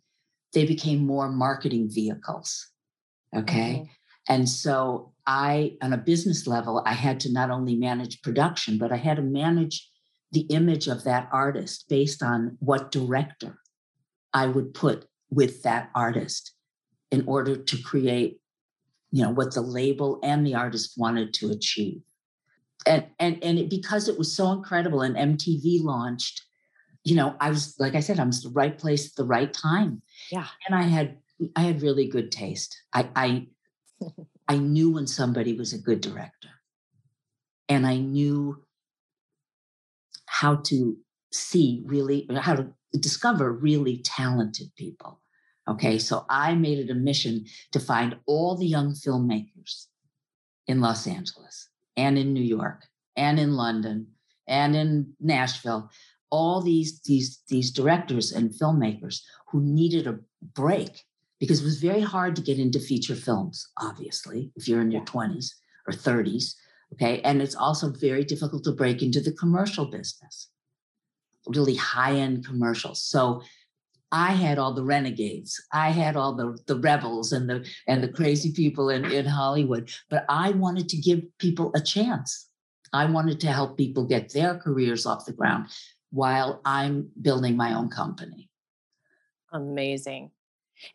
they 0.53 0.65
became 0.65 1.05
more 1.05 1.29
marketing 1.29 1.89
vehicles. 1.91 2.71
Okay. 3.35 3.73
Mm-hmm. 3.73 3.91
And 4.29 4.47
so 4.49 5.13
I, 5.25 5.77
on 5.81 5.93
a 5.93 5.97
business 5.97 6.47
level, 6.47 6.83
I 6.85 6.93
had 6.93 7.19
to 7.21 7.31
not 7.31 7.49
only 7.49 7.75
manage 7.75 8.21
production, 8.21 8.77
but 8.77 8.91
I 8.91 8.97
had 8.97 9.17
to 9.17 9.23
manage 9.23 9.89
the 10.31 10.41
image 10.41 10.87
of 10.87 11.03
that 11.05 11.29
artist 11.31 11.85
based 11.87 12.21
on 12.21 12.57
what 12.59 12.91
director 12.91 13.59
I 14.33 14.47
would 14.47 14.73
put 14.73 15.07
with 15.29 15.63
that 15.63 15.89
artist 15.95 16.53
in 17.11 17.23
order 17.27 17.55
to 17.55 17.81
create 17.81 18.39
you 19.11 19.23
know 19.23 19.31
what 19.31 19.53
the 19.53 19.61
label 19.61 20.19
and 20.23 20.45
the 20.45 20.55
artist 20.55 20.93
wanted 20.97 21.33
to 21.35 21.51
achieve. 21.51 22.01
And 22.85 23.05
and 23.19 23.43
and 23.43 23.59
it, 23.59 23.69
because 23.69 24.07
it 24.07 24.17
was 24.17 24.35
so 24.35 24.51
incredible 24.51 25.01
and 25.01 25.15
mtv 25.15 25.83
launched 25.83 26.43
you 27.03 27.15
know 27.15 27.35
i 27.39 27.49
was 27.49 27.75
like 27.79 27.95
i 27.95 27.99
said 27.99 28.19
i 28.19 28.23
was 28.23 28.43
the 28.43 28.49
right 28.49 28.77
place 28.77 29.07
at 29.07 29.15
the 29.15 29.25
right 29.25 29.53
time. 29.53 30.01
Yeah. 30.31 30.47
And 30.67 30.75
i 30.75 30.83
had 30.83 31.17
i 31.55 31.61
had 31.61 31.81
really 31.81 32.07
good 32.07 32.31
taste. 32.31 32.77
I 32.93 33.09
i 33.15 33.47
i 34.47 34.57
knew 34.57 34.91
when 34.91 35.07
somebody 35.07 35.53
was 35.53 35.73
a 35.73 35.77
good 35.77 36.01
director. 36.01 36.49
And 37.69 37.85
i 37.85 37.97
knew 37.97 38.63
how 40.25 40.55
to 40.55 40.97
see 41.31 41.83
really 41.85 42.27
how 42.35 42.55
to 42.55 42.73
discover 42.99 43.51
really 43.51 43.97
talented 44.03 44.67
people 44.77 45.21
Okay, 45.67 45.99
so 45.99 46.25
I 46.29 46.55
made 46.55 46.79
it 46.79 46.89
a 46.89 46.95
mission 46.95 47.45
to 47.73 47.79
find 47.79 48.15
all 48.25 48.55
the 48.55 48.65
young 48.65 48.93
filmmakers 48.93 49.87
in 50.67 50.79
Los 50.79 51.05
Angeles 51.07 51.69
and 51.97 52.17
in 52.17 52.33
New 52.33 52.43
York 52.43 52.85
and 53.15 53.39
in 53.39 53.53
London 53.53 54.07
and 54.47 54.75
in 54.75 55.13
Nashville, 55.19 55.89
all 56.29 56.61
these 56.61 57.01
these 57.01 57.41
these 57.49 57.71
directors 57.71 58.31
and 58.31 58.51
filmmakers 58.51 59.21
who 59.49 59.61
needed 59.61 60.07
a 60.07 60.19
break 60.53 61.03
because 61.39 61.61
it 61.61 61.65
was 61.65 61.79
very 61.79 62.01
hard 62.01 62.35
to 62.35 62.41
get 62.41 62.59
into 62.59 62.79
feature 62.79 63.15
films, 63.15 63.67
obviously, 63.79 64.51
if 64.55 64.67
you're 64.67 64.81
in 64.81 64.91
your 64.91 65.05
20s 65.05 65.51
or 65.87 65.93
30s. 65.93 66.55
Okay. 66.93 67.21
And 67.21 67.41
it's 67.41 67.55
also 67.55 67.91
very 67.91 68.23
difficult 68.23 68.63
to 68.63 68.71
break 68.71 69.01
into 69.01 69.19
the 69.19 69.33
commercial 69.33 69.85
business, 69.85 70.49
really 71.47 71.75
high 71.75 72.13
end 72.13 72.45
commercials. 72.45 73.03
So 73.03 73.41
I 74.11 74.31
had 74.31 74.57
all 74.57 74.73
the 74.73 74.83
renegades. 74.83 75.61
I 75.73 75.89
had 75.91 76.15
all 76.15 76.33
the, 76.33 76.57
the 76.65 76.79
rebels 76.79 77.33
and 77.33 77.49
the 77.49 77.67
and 77.87 78.01
the 78.01 78.07
crazy 78.07 78.53
people 78.53 78.89
in, 78.89 79.05
in 79.05 79.25
Hollywood. 79.25 79.91
But 80.09 80.25
I 80.29 80.51
wanted 80.51 80.87
to 80.89 80.97
give 80.97 81.21
people 81.39 81.71
a 81.75 81.81
chance. 81.81 82.47
I 82.93 83.05
wanted 83.05 83.41
to 83.41 83.51
help 83.51 83.77
people 83.77 84.05
get 84.05 84.31
their 84.31 84.57
careers 84.57 85.05
off 85.05 85.25
the 85.25 85.33
ground 85.33 85.67
while 86.11 86.61
I'm 86.63 87.09
building 87.21 87.57
my 87.57 87.73
own 87.73 87.89
company. 87.89 88.49
Amazing. 89.51 90.31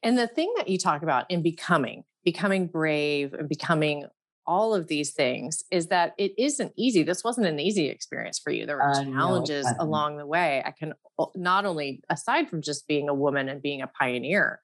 And 0.03 0.18
the 0.18 0.27
thing 0.29 0.53
that 0.57 0.68
you 0.68 0.79
talk 0.79 1.03
about 1.03 1.31
in 1.31 1.42
becoming, 1.42 2.05
becoming 2.25 2.66
brave 2.66 3.35
and 3.35 3.49
becoming 3.49 4.07
all 4.47 4.75
of 4.75 4.88
these 4.88 5.12
things 5.12 5.62
is 5.71 5.87
that 5.87 6.14
it 6.18 6.33
isn't 6.37 6.73
easy. 6.77 7.05
This 7.05 7.23
wasn't 7.23 7.47
an 7.47 7.61
easy 7.61 7.88
experience 7.88 8.40
for 8.40 8.51
you. 8.51 8.66
There 8.66 8.77
were 8.77 8.90
Uh, 8.90 9.05
challenges 9.05 9.64
wasn't. 9.66 9.81
along 9.81 10.16
the 10.16 10.27
way. 10.27 10.62
I 10.64 10.73
can 10.73 10.95
not 11.37 11.64
only 11.64 12.03
aside 12.11 12.49
from 12.49 12.61
just 12.61 12.88
being 12.88 13.09
a 13.09 13.14
woman 13.14 13.49
and 13.49 13.62
being 13.62 13.83
a 13.83 13.87
pioneer. 13.87 14.61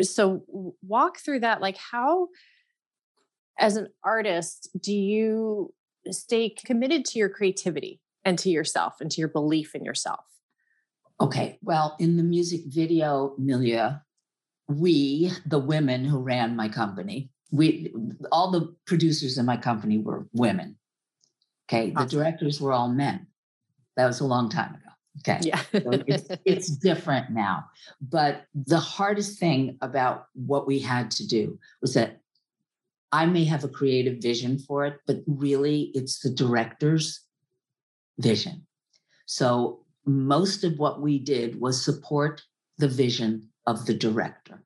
So 0.00 0.44
walk 0.82 1.18
through 1.18 1.40
that 1.40 1.60
like 1.60 1.76
how 1.76 2.28
as 3.58 3.76
an 3.76 3.88
artist 4.02 4.68
do 4.80 4.92
you 4.92 5.72
stay 6.10 6.48
committed 6.50 7.04
to 7.04 7.18
your 7.18 7.28
creativity 7.28 8.00
and 8.24 8.36
to 8.40 8.50
yourself 8.50 8.94
and 9.00 9.10
to 9.12 9.20
your 9.20 9.28
belief 9.28 9.74
in 9.76 9.84
yourself? 9.84 10.24
Okay. 11.20 11.58
Well, 11.62 11.94
in 12.00 12.16
the 12.16 12.22
music 12.24 12.62
video 12.66 13.34
milieu, 13.38 13.90
we, 14.78 15.30
the 15.46 15.58
women 15.58 16.04
who 16.04 16.18
ran 16.18 16.56
my 16.56 16.68
company, 16.68 17.30
we 17.50 17.92
all 18.30 18.50
the 18.50 18.74
producers 18.86 19.38
in 19.38 19.46
my 19.46 19.56
company 19.56 19.98
were 19.98 20.26
women. 20.32 20.76
Okay. 21.68 21.90
The 21.90 22.04
directors 22.04 22.60
were 22.60 22.72
all 22.72 22.88
men. 22.88 23.26
That 23.96 24.06
was 24.06 24.20
a 24.20 24.26
long 24.26 24.48
time 24.48 24.74
ago. 24.74 24.78
Okay. 25.20 25.40
Yeah. 25.42 25.60
So 25.72 26.02
it's, 26.06 26.28
it's 26.44 26.68
different 26.68 27.30
now. 27.30 27.66
But 28.00 28.46
the 28.54 28.78
hardest 28.78 29.38
thing 29.38 29.76
about 29.80 30.26
what 30.34 30.66
we 30.66 30.78
had 30.78 31.10
to 31.12 31.26
do 31.26 31.58
was 31.80 31.94
that 31.94 32.20
I 33.12 33.26
may 33.26 33.44
have 33.44 33.62
a 33.62 33.68
creative 33.68 34.22
vision 34.22 34.58
for 34.58 34.86
it, 34.86 35.00
but 35.06 35.18
really 35.26 35.90
it's 35.94 36.20
the 36.20 36.30
director's 36.30 37.20
vision. 38.18 38.66
So 39.26 39.84
most 40.06 40.64
of 40.64 40.78
what 40.78 41.02
we 41.02 41.18
did 41.18 41.60
was 41.60 41.84
support 41.84 42.42
the 42.78 42.88
vision 42.88 43.48
of 43.66 43.86
the 43.86 43.94
director. 43.94 44.64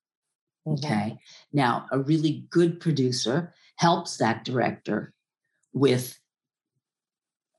Mhm. 0.67 0.79
Okay. 0.79 1.19
Now, 1.53 1.87
a 1.93 1.99
really 2.01 2.47
good 2.51 2.81
producer 2.81 3.55
helps 3.77 4.17
that 4.17 4.45
director 4.45 5.13
with 5.73 6.19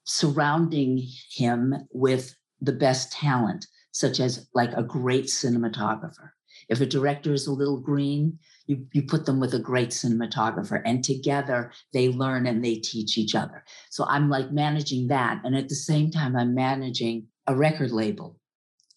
surrounding 0.06 1.06
him 1.32 1.88
with 1.92 2.36
the 2.62 2.72
best 2.74 3.12
talent, 3.12 3.68
such 3.92 4.20
as 4.20 4.48
like 4.54 4.74
a 4.74 4.84
great 4.84 5.26
cinematographer. 5.26 6.32
If 6.70 6.82
a 6.82 6.86
director 6.86 7.34
is 7.34 7.48
a 7.48 7.54
little 7.54 7.80
green, 7.80 8.40
you, 8.66 8.88
you 8.92 9.04
put 9.04 9.26
them 9.26 9.40
with 9.40 9.54
a 9.54 9.60
great 9.60 9.90
cinematographer, 9.90 10.82
and 10.86 11.04
together 11.04 11.72
they 11.94 12.10
learn 12.10 12.48
and 12.48 12.64
they 12.64 12.76
teach 12.76 13.18
each 13.18 13.36
other. 13.36 13.64
So 13.90 14.06
I'm 14.06 14.30
like 14.30 14.52
managing 14.52 15.08
that. 15.08 15.42
And 15.44 15.56
at 15.56 15.70
the 15.70 15.76
same 15.76 16.12
time, 16.12 16.36
I'm 16.36 16.54
managing 16.56 17.28
a 17.46 17.56
record 17.56 17.92
label 17.92 18.40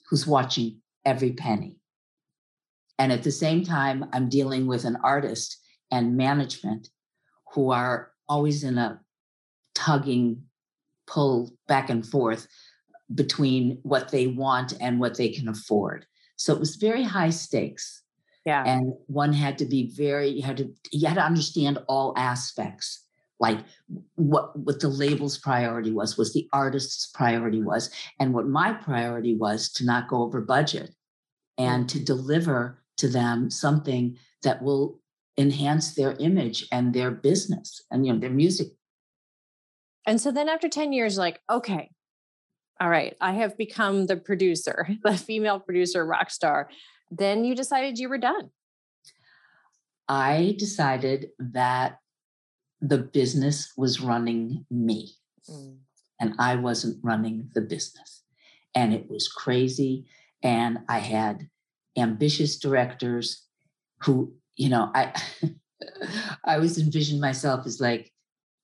who's 0.08 0.26
watching 0.26 0.80
every 1.04 1.32
penny. 1.32 1.79
And 3.00 3.12
at 3.12 3.22
the 3.22 3.32
same 3.32 3.64
time, 3.64 4.04
I'm 4.12 4.28
dealing 4.28 4.66
with 4.66 4.84
an 4.84 4.98
artist 5.02 5.58
and 5.90 6.18
management 6.18 6.90
who 7.54 7.70
are 7.70 8.12
always 8.28 8.62
in 8.62 8.76
a 8.76 9.00
tugging 9.74 10.42
pull 11.06 11.50
back 11.66 11.88
and 11.88 12.06
forth 12.06 12.46
between 13.14 13.78
what 13.84 14.10
they 14.10 14.26
want 14.26 14.74
and 14.82 15.00
what 15.00 15.16
they 15.16 15.30
can 15.30 15.48
afford. 15.48 16.04
So 16.36 16.52
it 16.52 16.60
was 16.60 16.76
very 16.76 17.02
high 17.02 17.30
stakes. 17.30 18.02
Yeah. 18.44 18.64
And 18.66 18.92
one 19.06 19.32
had 19.32 19.56
to 19.58 19.64
be 19.64 19.90
very, 19.96 20.28
you 20.28 20.42
had 20.42 20.58
to, 20.58 20.70
you 20.92 21.08
had 21.08 21.14
to 21.14 21.24
understand 21.24 21.78
all 21.88 22.12
aspects, 22.18 23.02
like 23.38 23.60
what 24.16 24.58
what 24.58 24.80
the 24.80 24.88
label's 24.88 25.38
priority 25.38 25.90
was, 25.90 26.18
was 26.18 26.34
the 26.34 26.48
artist's 26.52 27.06
priority 27.06 27.62
was, 27.62 27.90
and 28.18 28.34
what 28.34 28.46
my 28.46 28.74
priority 28.74 29.34
was 29.34 29.72
to 29.72 29.86
not 29.86 30.08
go 30.08 30.22
over 30.22 30.42
budget 30.42 30.94
and 31.56 31.88
to 31.88 31.96
mm-hmm. 31.96 32.04
deliver 32.04 32.79
to 33.00 33.08
them 33.08 33.50
something 33.50 34.16
that 34.42 34.62
will 34.62 35.00
enhance 35.38 35.94
their 35.94 36.12
image 36.20 36.66
and 36.70 36.92
their 36.92 37.10
business 37.10 37.82
and 37.90 38.06
you 38.06 38.12
know 38.12 38.18
their 38.18 38.30
music 38.30 38.68
And 40.06 40.20
so 40.20 40.32
then 40.32 40.48
after 40.48 40.68
10 40.68 40.92
years, 40.92 41.18
like, 41.18 41.40
okay, 41.48 41.90
all 42.80 42.88
right, 42.88 43.14
I 43.20 43.32
have 43.32 43.56
become 43.56 44.06
the 44.06 44.16
producer, 44.16 44.88
the 45.04 45.16
female 45.16 45.60
producer 45.60 46.04
rock 46.04 46.30
star. 46.30 46.70
Then 47.10 47.44
you 47.44 47.54
decided 47.54 47.98
you 47.98 48.08
were 48.08 48.18
done. 48.18 48.50
i 50.08 50.56
decided 50.58 51.30
that 51.38 51.98
the 52.80 52.98
business 52.98 53.58
was 53.76 54.00
running 54.00 54.64
me 54.70 55.00
mm. 55.48 55.76
and 56.20 56.34
i 56.38 56.56
wasn't 56.56 56.96
running 57.10 57.36
the 57.54 57.60
business 57.60 58.10
and 58.74 58.92
it 58.98 59.04
was 59.08 59.28
crazy 59.28 59.94
and 60.42 60.78
i 60.88 60.98
had 60.98 61.48
ambitious 62.00 62.58
directors 62.58 63.46
who 64.02 64.32
you 64.56 64.68
know 64.68 64.90
i 64.94 65.12
i 66.44 66.54
always 66.54 66.78
envisioned 66.78 67.20
myself 67.20 67.66
as 67.66 67.80
like 67.80 68.12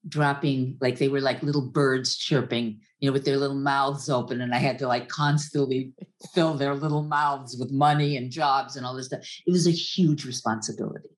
dropping 0.08 0.76
like 0.80 0.98
they 0.98 1.08
were 1.08 1.20
like 1.20 1.42
little 1.42 1.68
birds 1.68 2.16
chirping 2.16 2.78
you 3.00 3.08
know 3.08 3.12
with 3.12 3.24
their 3.24 3.36
little 3.36 3.56
mouths 3.56 4.08
open 4.08 4.40
and 4.40 4.54
i 4.54 4.58
had 4.58 4.78
to 4.78 4.86
like 4.86 5.08
constantly 5.08 5.92
fill 6.32 6.54
their 6.54 6.74
little 6.74 7.02
mouths 7.02 7.56
with 7.58 7.72
money 7.72 8.16
and 8.16 8.30
jobs 8.30 8.76
and 8.76 8.86
all 8.86 8.94
this 8.94 9.06
stuff. 9.06 9.20
It 9.46 9.50
was 9.50 9.66
a 9.66 9.72
huge 9.72 10.24
responsibility. 10.24 11.10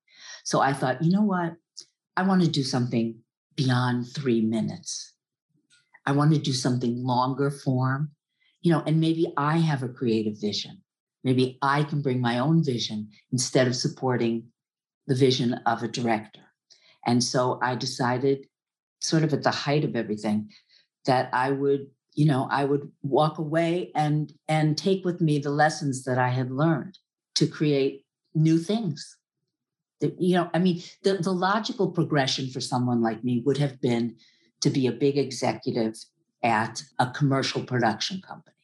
So 0.43 0.59
i 0.61 0.73
thought 0.73 1.03
you 1.03 1.11
know 1.11 1.21
what? 1.21 1.53
I 2.17 2.23
want 2.23 2.41
to 2.41 2.49
do 2.49 2.63
something 2.63 3.15
beyond 3.55 4.07
three 4.13 4.41
minutes. 4.41 5.13
I 6.05 6.11
want 6.11 6.33
to 6.33 6.39
do 6.39 6.53
something 6.53 7.03
longer 7.03 7.51
form 7.51 8.11
you 8.61 8.71
know 8.71 8.83
and 8.85 8.99
maybe 8.99 9.31
i 9.37 9.57
have 9.57 9.83
a 9.83 9.89
creative 9.89 10.39
vision 10.39 10.81
maybe 11.23 11.57
i 11.61 11.83
can 11.83 12.01
bring 12.01 12.21
my 12.21 12.39
own 12.39 12.63
vision 12.63 13.09
instead 13.31 13.67
of 13.67 13.75
supporting 13.75 14.43
the 15.07 15.15
vision 15.15 15.53
of 15.65 15.81
a 15.81 15.87
director. 15.87 16.41
And 17.05 17.23
so 17.23 17.59
i 17.61 17.75
decided 17.75 18.47
sort 18.99 19.23
of 19.23 19.33
at 19.33 19.43
the 19.43 19.51
height 19.51 19.83
of 19.83 19.95
everything 19.95 20.49
that 21.05 21.29
i 21.33 21.51
would 21.51 21.87
you 22.13 22.25
know 22.25 22.47
i 22.51 22.65
would 22.65 22.91
walk 23.01 23.37
away 23.37 23.91
and 23.95 24.33
and 24.47 24.77
take 24.77 25.05
with 25.05 25.21
me 25.21 25.39
the 25.39 25.49
lessons 25.49 26.03
that 26.03 26.17
i 26.17 26.29
had 26.29 26.51
learned 26.51 26.97
to 27.35 27.47
create 27.47 28.05
new 28.35 28.59
things. 28.59 29.17
You 30.01 30.35
know 30.35 30.49
i 30.53 30.59
mean 30.59 30.81
the, 31.03 31.17
the 31.17 31.31
logical 31.31 31.91
progression 31.91 32.49
for 32.49 32.61
someone 32.61 33.01
like 33.01 33.23
me 33.23 33.41
would 33.45 33.57
have 33.57 33.81
been 33.81 34.15
to 34.61 34.69
be 34.69 34.87
a 34.87 34.91
big 34.91 35.17
executive 35.17 35.95
at 36.43 36.83
a 36.99 37.09
commercial 37.11 37.63
production 37.63 38.21
company. 38.21 38.55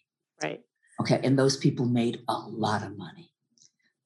Right. 0.41 0.61
Okay. 1.01 1.19
And 1.23 1.37
those 1.37 1.57
people 1.57 1.85
made 1.85 2.21
a 2.27 2.37
lot 2.37 2.83
of 2.83 2.97
money. 2.97 3.31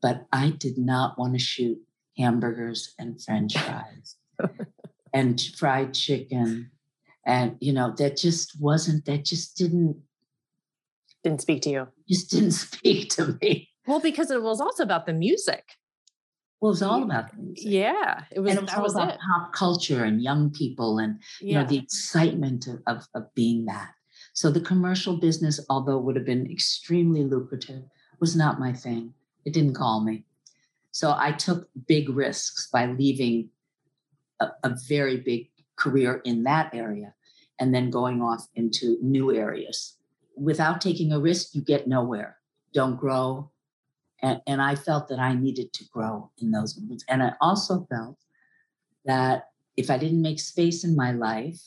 But 0.02 0.26
I 0.32 0.52
did 0.52 0.78
not 0.78 1.18
want 1.20 1.34
to 1.34 1.40
shoot 1.40 1.78
hamburgers 2.18 2.94
and 2.98 3.22
french 3.22 3.58
fries 3.58 4.16
and 5.14 5.40
fried 5.58 5.94
chicken. 5.94 6.72
And, 7.26 7.58
you 7.60 7.74
know, 7.74 7.94
that 7.98 8.18
just 8.18 8.60
wasn't, 8.60 9.06
that 9.06 9.26
just 9.26 9.56
didn't, 9.58 9.98
Didn't 11.24 11.42
speak 11.42 11.62
to 11.64 11.70
you. 11.70 11.88
just 12.10 12.32
didn't 12.32 12.52
speak 12.68 13.10
to 13.16 13.38
me. 13.42 13.70
Well, 13.86 14.00
because 14.00 14.32
it 14.32 14.42
was 14.42 14.62
also 14.62 14.84
about 14.84 15.06
the 15.06 15.14
music. 15.14 15.64
Well, 16.62 16.70
it 16.70 16.74
was 16.74 16.82
all 16.82 17.04
about 17.04 17.32
the 17.32 17.38
music. 17.38 17.66
Yeah. 17.72 18.24
It 18.32 18.40
was, 18.40 18.52
and 18.52 18.60
it 18.60 18.62
was 18.64 18.70
that 18.72 18.78
all 18.78 18.84
was 18.84 18.94
about 18.96 19.10
it. 19.16 19.20
pop 19.20 19.54
culture 19.54 20.04
and 20.04 20.22
young 20.22 20.50
people 20.52 20.98
and 21.00 21.20
you 21.42 21.50
Yeah. 21.54 21.62
know 21.62 21.68
the 21.68 21.78
excitement 21.78 22.68
of, 22.68 22.82
of, 22.88 23.08
of 23.14 23.34
being 23.36 23.66
that 23.66 23.92
so 24.34 24.50
the 24.50 24.62
commercial 24.62 25.18
business 25.18 25.60
although 25.70 25.98
would 25.98 26.16
have 26.16 26.26
been 26.26 26.50
extremely 26.50 27.24
lucrative 27.24 27.84
was 28.20 28.36
not 28.36 28.60
my 28.60 28.74
thing. 28.74 29.14
It 29.46 29.54
didn't 29.54 29.76
call 29.76 30.02
me. 30.02 30.24
So 30.92 31.14
i 31.18 31.32
took 31.32 31.70
big 31.88 32.10
risks 32.10 32.68
by 32.72 32.88
leaving 32.88 33.50
a, 34.40 34.50
a 34.64 34.76
very 34.88 35.18
big 35.18 35.50
career 35.76 36.22
in 36.26 36.44
that 36.44 36.74
area 36.74 37.14
and 37.60 37.74
then 37.74 37.90
going 37.90 38.22
off 38.22 38.48
into 38.56 38.98
new 39.02 39.34
areas. 39.34 39.98
Without 40.36 40.82
taking 40.82 41.12
a 41.12 41.20
risk 41.20 41.54
you 41.54 41.62
get 41.62 41.88
nowhere. 41.88 42.38
Don't 42.74 42.98
grow. 42.98 43.52
And, 44.22 44.42
and 44.48 44.62
i 44.62 44.76
felt 44.76 45.08
that 45.08 45.20
i 45.20 45.34
needed 45.34 45.72
to 45.74 45.86
grow 45.86 46.30
in 46.40 46.52
those 46.52 46.78
moments. 46.80 47.06
And 47.08 47.24
i 47.24 47.34
also 47.42 47.86
felt 47.90 48.18
that 49.06 49.50
if 49.80 49.90
I 49.90 49.98
didn't 49.98 50.22
make 50.22 50.40
space 50.42 50.84
in 50.84 50.94
my 50.94 51.14
life 51.14 51.62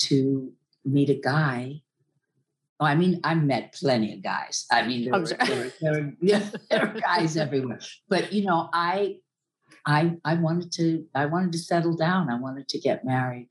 to 0.00 0.52
meet 0.84 1.10
a 1.10 1.14
guy 1.20 1.82
Oh, 2.80 2.84
I 2.84 2.94
mean, 2.94 3.20
I 3.24 3.34
met 3.34 3.74
plenty 3.74 4.14
of 4.14 4.22
guys. 4.22 4.64
I 4.70 4.86
mean, 4.86 5.04
there, 5.06 5.14
I'm 5.14 5.22
were, 5.22 5.26
there, 5.26 5.56
were, 5.64 5.72
there, 5.80 5.92
were, 6.00 6.12
yeah, 6.20 6.48
there 6.70 6.86
were 6.94 7.00
guys 7.00 7.36
everywhere. 7.36 7.80
But 8.08 8.32
you 8.32 8.44
know, 8.44 8.68
I, 8.72 9.16
I, 9.84 10.16
I 10.24 10.34
wanted 10.34 10.70
to, 10.74 11.04
I 11.12 11.26
wanted 11.26 11.50
to 11.52 11.58
settle 11.58 11.96
down. 11.96 12.30
I 12.30 12.38
wanted 12.38 12.68
to 12.68 12.78
get 12.78 13.04
married, 13.04 13.48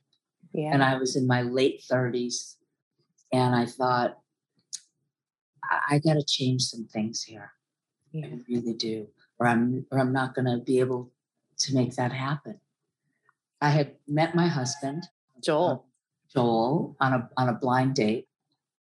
Yeah. 0.54 0.72
and 0.74 0.82
I 0.82 0.96
was 0.98 1.18
in 1.18 1.28
my 1.28 1.42
late 1.42 1.84
thirties, 1.90 2.56
and 3.34 3.54
I 3.54 3.66
thought, 3.66 4.18
I, 5.62 5.96
I 5.96 6.00
got 6.00 6.13
to 6.13 6.24
change 6.26 6.62
some 6.63 6.86
things 6.86 7.22
here. 7.24 7.52
yeah. 8.13 8.28
I 8.28 8.40
really 8.48 8.76
do, 8.76 9.08
or 9.40 9.48
I'm, 9.48 9.86
or 9.92 10.00
I'm 10.00 10.13
not 10.13 10.36
going 10.36 10.46
to 10.46 10.63
be 10.63 10.80
able 10.80 11.12
to 11.60 11.76
make 11.76 11.96
that 11.96 12.13
happen. 12.13 12.62
I 13.60 13.72
had 13.72 13.96
met 14.08 14.36
my 14.36 14.48
husband. 14.48 15.04
Joel. 15.44 15.70
Uh, 15.70 15.87
Joel 16.34 16.96
on 17.00 17.13
a 17.13 17.30
on 17.38 17.50
a 17.50 17.54
blind 17.54 17.96
date. 17.96 18.28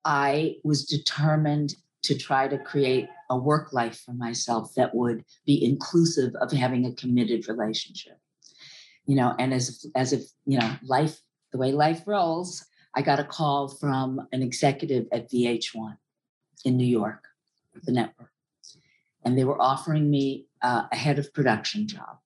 I 0.05 0.57
was 0.63 0.85
determined 0.85 1.75
to 2.03 2.17
try 2.17 2.47
to 2.47 2.59
create 2.59 3.09
a 3.29 3.37
work 3.37 3.73
life 3.73 4.01
for 4.05 4.13
myself 4.13 4.75
that 4.77 4.95
would 4.95 5.25
be 5.45 5.65
inclusive 5.65 6.35
of 6.37 6.53
having 6.53 6.87
a 6.87 6.93
committed 6.93 7.49
relationship. 7.49 8.19
You 9.07 9.17
know, 9.17 9.35
and 9.39 9.53
as 9.53 9.87
as 9.95 10.13
if, 10.13 10.23
you 10.45 10.59
know, 10.59 10.77
life, 10.85 11.21
the 11.53 11.59
way 11.59 11.73
life 11.73 12.03
rolls, 12.07 12.65
I 12.95 13.03
got 13.03 13.21
a 13.21 13.25
call 13.25 13.69
from 13.69 14.27
an 14.33 14.43
executive 14.43 15.07
at 15.13 15.31
VH1 15.31 15.97
in 16.65 16.77
New 16.77 16.87
York, 16.87 17.25
the 17.85 17.93
network. 17.93 18.31
And 19.25 19.37
they 19.37 19.45
were 19.45 19.61
offering 19.61 20.09
me 20.09 20.47
uh, 20.63 20.85
a 20.91 20.97
head 20.97 21.19
of 21.19 21.35
production 21.35 21.89
job. 21.89 22.19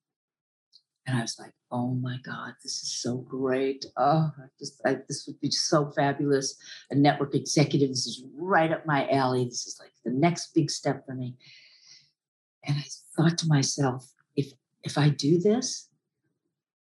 And 1.05 1.17
I 1.17 1.21
was 1.21 1.37
like, 1.39 1.53
oh 1.71 1.95
my 1.95 2.17
God, 2.23 2.53
this 2.63 2.83
is 2.83 3.01
so 3.01 3.17
great. 3.17 3.85
Oh, 3.97 4.31
I 4.37 4.47
just, 4.59 4.81
I, 4.85 4.97
this 5.07 5.25
would 5.27 5.39
be 5.39 5.51
so 5.51 5.91
fabulous. 5.91 6.55
A 6.89 6.95
network 6.95 7.33
executive, 7.33 7.89
this 7.89 8.07
is 8.07 8.23
right 8.35 8.71
up 8.71 8.85
my 8.85 9.09
alley. 9.09 9.45
This 9.45 9.67
is 9.67 9.77
like 9.79 9.91
the 10.03 10.11
next 10.11 10.53
big 10.53 10.69
step 10.69 11.05
for 11.05 11.13
me. 11.13 11.35
And 12.65 12.77
I 12.77 12.85
thought 13.15 13.37
to 13.39 13.47
myself, 13.47 14.11
if 14.35 14.51
if 14.83 14.97
I 14.97 15.09
do 15.09 15.39
this, 15.39 15.89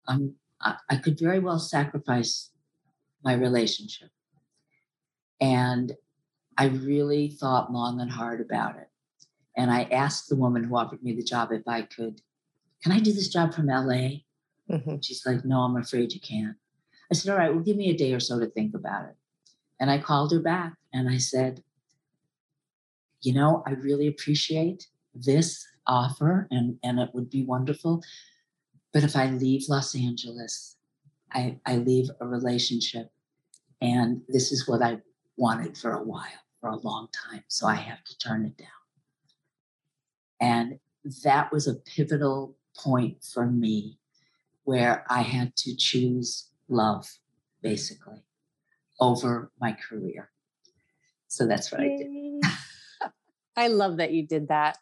I'm, 0.09 0.35
I, 0.61 0.77
I 0.91 0.97
could 0.97 1.19
very 1.19 1.39
well 1.39 1.59
sacrifice 1.59 2.51
my 3.23 3.35
relationship. 3.35 4.11
And 5.41 5.93
I 6.57 6.67
really 6.67 7.29
thought 7.29 7.73
long 7.73 8.01
and 8.01 8.11
hard 8.11 8.41
about 8.41 8.77
it. 8.77 8.89
And 9.57 9.71
I 9.71 9.85
asked 9.85 10.29
the 10.29 10.37
woman 10.37 10.65
who 10.65 10.77
offered 10.77 11.03
me 11.03 11.15
the 11.15 11.23
job 11.23 11.53
if 11.53 11.67
I 11.67 11.83
could, 11.83 12.21
can 12.83 12.93
I 12.93 13.01
do 13.01 13.13
this 13.13 13.29
job 13.29 13.55
from 13.55 13.67
LA? 13.67 14.09
Mhm. 14.70 15.05
She's 15.05 15.24
like, 15.27 15.44
no, 15.44 15.61
I'm 15.61 15.77
afraid 15.77 16.12
you 16.12 16.20
can't. 16.20 16.57
I 17.11 17.14
said, 17.14 17.33
all 17.33 17.38
right, 17.38 17.53
well, 17.55 17.62
give 17.62 17.77
me 17.77 17.90
a 17.90 17.96
day 17.96 18.12
or 18.14 18.20
so 18.20 18.38
to 18.38 18.46
think 18.46 18.74
about 18.74 19.07
it. 19.09 19.16
And 19.81 19.90
I 19.90 19.98
called 19.98 20.33
her 20.33 20.40
back 20.40 20.74
and 20.92 21.09
I 21.09 21.18
said, 21.18 21.62
you 23.20 23.35
know, 23.35 23.62
I 23.66 23.72
really 23.72 24.07
appreciate 24.07 24.87
this 25.14 25.66
offer 25.87 26.48
and, 26.50 26.79
and 26.83 26.98
it 26.98 27.11
would 27.12 27.31
be 27.31 27.44
wonderful. 27.44 28.03
But 28.92 29.05
if 29.05 29.16
I 29.16 29.27
leave 29.31 29.64
Los 29.68 29.94
Angeles, 29.94 30.77
I, 31.33 31.59
I 31.66 31.77
leave 31.77 32.09
a 32.20 32.27
relationship 32.27 33.11
and 33.81 34.22
this 34.29 34.53
is 34.53 34.68
what 34.68 34.83
I 34.83 35.00
wanted 35.37 35.77
for 35.77 35.92
a 35.92 36.03
while, 36.03 36.42
for 36.61 36.70
a 36.70 36.77
long 36.77 37.09
time. 37.31 37.44
So 37.48 37.66
I 37.66 37.74
have 37.74 38.03
to 38.05 38.18
turn 38.18 38.46
it 38.46 38.57
down. 38.57 38.68
And 40.40 40.79
that 41.24 41.53
was 41.53 41.66
a 41.66 41.74
pivotal 41.74 42.57
point 42.77 43.24
for 43.24 43.46
me 43.46 43.98
where 44.64 45.05
I 45.09 45.22
had 45.22 45.57
to 45.57 45.77
choose 45.77 46.48
love, 46.68 47.18
basically, 47.62 48.24
over 49.00 49.50
my 49.61 49.72
career. 49.72 50.31
So 51.29 51.46
that's 51.46 51.70
what 51.70 51.81
I 51.81 51.96
did. 51.96 52.42
I 53.57 53.68
love 53.68 53.98
that 53.98 54.12
you 54.12 54.27
did 54.27 54.48
that. 54.48 54.79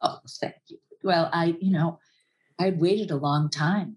Oh, 0.00 0.20
thank 0.40 0.56
you. 0.68 0.78
Well, 1.02 1.28
I, 1.32 1.56
you 1.60 1.70
know, 1.70 1.98
I 2.58 2.70
waited 2.70 3.10
a 3.10 3.16
long 3.16 3.50
time. 3.50 3.96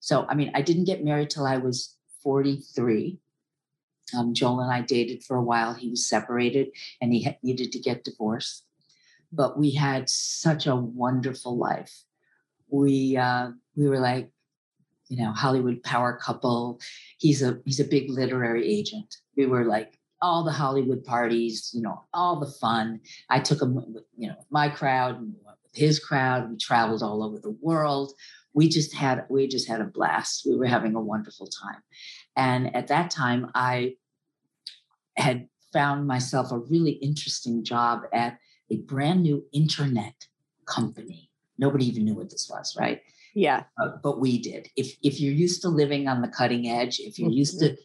So, 0.00 0.26
I 0.28 0.34
mean, 0.34 0.50
I 0.54 0.62
didn't 0.62 0.84
get 0.84 1.04
married 1.04 1.30
till 1.30 1.46
I 1.46 1.56
was 1.56 1.96
43. 2.22 3.18
Um, 4.16 4.32
Joel 4.32 4.60
and 4.60 4.72
I 4.72 4.80
dated 4.80 5.22
for 5.22 5.36
a 5.36 5.42
while. 5.42 5.74
He 5.74 5.90
was 5.90 6.08
separated 6.08 6.68
and 7.00 7.12
he 7.12 7.22
had, 7.22 7.38
needed 7.42 7.72
to 7.72 7.78
get 7.78 8.04
divorced. 8.04 8.64
But 9.32 9.58
we 9.58 9.72
had 9.72 10.08
such 10.08 10.66
a 10.66 10.76
wonderful 10.76 11.56
life. 11.56 12.04
We 12.70 13.16
uh, 13.16 13.50
we 13.76 13.88
were 13.88 14.00
like, 14.00 14.30
you 15.08 15.22
know, 15.22 15.32
Hollywood 15.32 15.82
power 15.82 16.18
couple. 16.22 16.80
He's 17.18 17.42
a 17.42 17.58
he's 17.64 17.80
a 17.80 17.84
big 17.84 18.10
literary 18.10 18.66
agent. 18.68 19.16
We 19.36 19.46
were 19.46 19.64
like 19.64 19.98
all 20.20 20.44
the 20.44 20.52
Hollywood 20.52 21.04
parties, 21.04 21.70
you 21.72 21.82
know, 21.82 22.02
all 22.12 22.40
the 22.40 22.50
fun. 22.60 23.00
I 23.30 23.40
took 23.40 23.62
him, 23.62 23.76
with, 23.76 24.02
you 24.16 24.28
know, 24.28 24.44
my 24.50 24.68
crowd 24.68 25.16
and 25.18 25.34
with 25.44 25.56
his 25.74 25.98
crowd. 25.98 26.50
We 26.50 26.56
traveled 26.56 27.02
all 27.02 27.22
over 27.22 27.38
the 27.38 27.56
world. 27.60 28.12
We 28.52 28.68
just 28.68 28.94
had 28.94 29.24
we 29.28 29.46
just 29.46 29.68
had 29.68 29.80
a 29.80 29.84
blast. 29.84 30.42
We 30.46 30.56
were 30.56 30.66
having 30.66 30.94
a 30.94 31.00
wonderful 31.00 31.46
time. 31.46 31.82
And 32.36 32.74
at 32.74 32.88
that 32.88 33.10
time, 33.10 33.50
I 33.54 33.96
had 35.16 35.48
found 35.72 36.06
myself 36.06 36.50
a 36.50 36.58
really 36.58 36.92
interesting 36.92 37.64
job 37.64 38.02
at 38.12 38.38
a 38.70 38.78
brand 38.78 39.22
new 39.22 39.44
internet 39.52 40.26
company. 40.66 41.27
Nobody 41.58 41.86
even 41.86 42.04
knew 42.04 42.14
what 42.14 42.30
this 42.30 42.48
was, 42.48 42.76
right? 42.78 43.02
Yeah. 43.34 43.64
Uh, 43.80 43.90
but 44.02 44.20
we 44.20 44.38
did. 44.38 44.68
If 44.76 44.96
if 45.02 45.20
you're 45.20 45.32
used 45.32 45.62
to 45.62 45.68
living 45.68 46.08
on 46.08 46.22
the 46.22 46.28
cutting 46.28 46.68
edge, 46.68 47.00
if 47.00 47.18
you're 47.18 47.30
used 47.30 47.60
to 47.60 47.76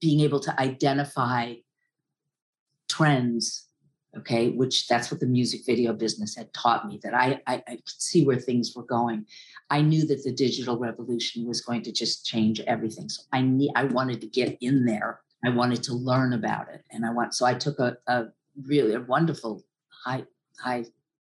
being 0.00 0.20
able 0.20 0.40
to 0.40 0.60
identify 0.60 1.54
trends, 2.88 3.68
okay, 4.18 4.50
which 4.50 4.88
that's 4.88 5.10
what 5.10 5.20
the 5.20 5.26
music 5.26 5.62
video 5.64 5.92
business 5.92 6.36
had 6.36 6.52
taught 6.52 6.86
me 6.86 7.00
that 7.02 7.14
I, 7.14 7.40
I 7.46 7.62
I 7.66 7.76
could 7.76 7.82
see 7.86 8.24
where 8.24 8.38
things 8.38 8.74
were 8.74 8.84
going. 8.84 9.26
I 9.70 9.80
knew 9.80 10.06
that 10.06 10.22
the 10.24 10.32
digital 10.32 10.78
revolution 10.78 11.46
was 11.46 11.60
going 11.60 11.82
to 11.82 11.92
just 11.92 12.26
change 12.26 12.60
everything. 12.60 13.08
So 13.08 13.22
I 13.32 13.42
need 13.42 13.72
I 13.74 13.84
wanted 13.84 14.20
to 14.20 14.26
get 14.26 14.58
in 14.60 14.84
there. 14.84 15.20
I 15.44 15.48
wanted 15.48 15.82
to 15.84 15.94
learn 15.94 16.34
about 16.34 16.68
it, 16.72 16.84
and 16.90 17.04
I 17.04 17.10
want 17.10 17.34
so 17.34 17.46
I 17.46 17.54
took 17.54 17.78
a, 17.78 17.96
a 18.06 18.26
really 18.64 18.94
a 18.94 19.00
wonderful 19.00 19.64
high 20.04 20.24
high 20.58 20.84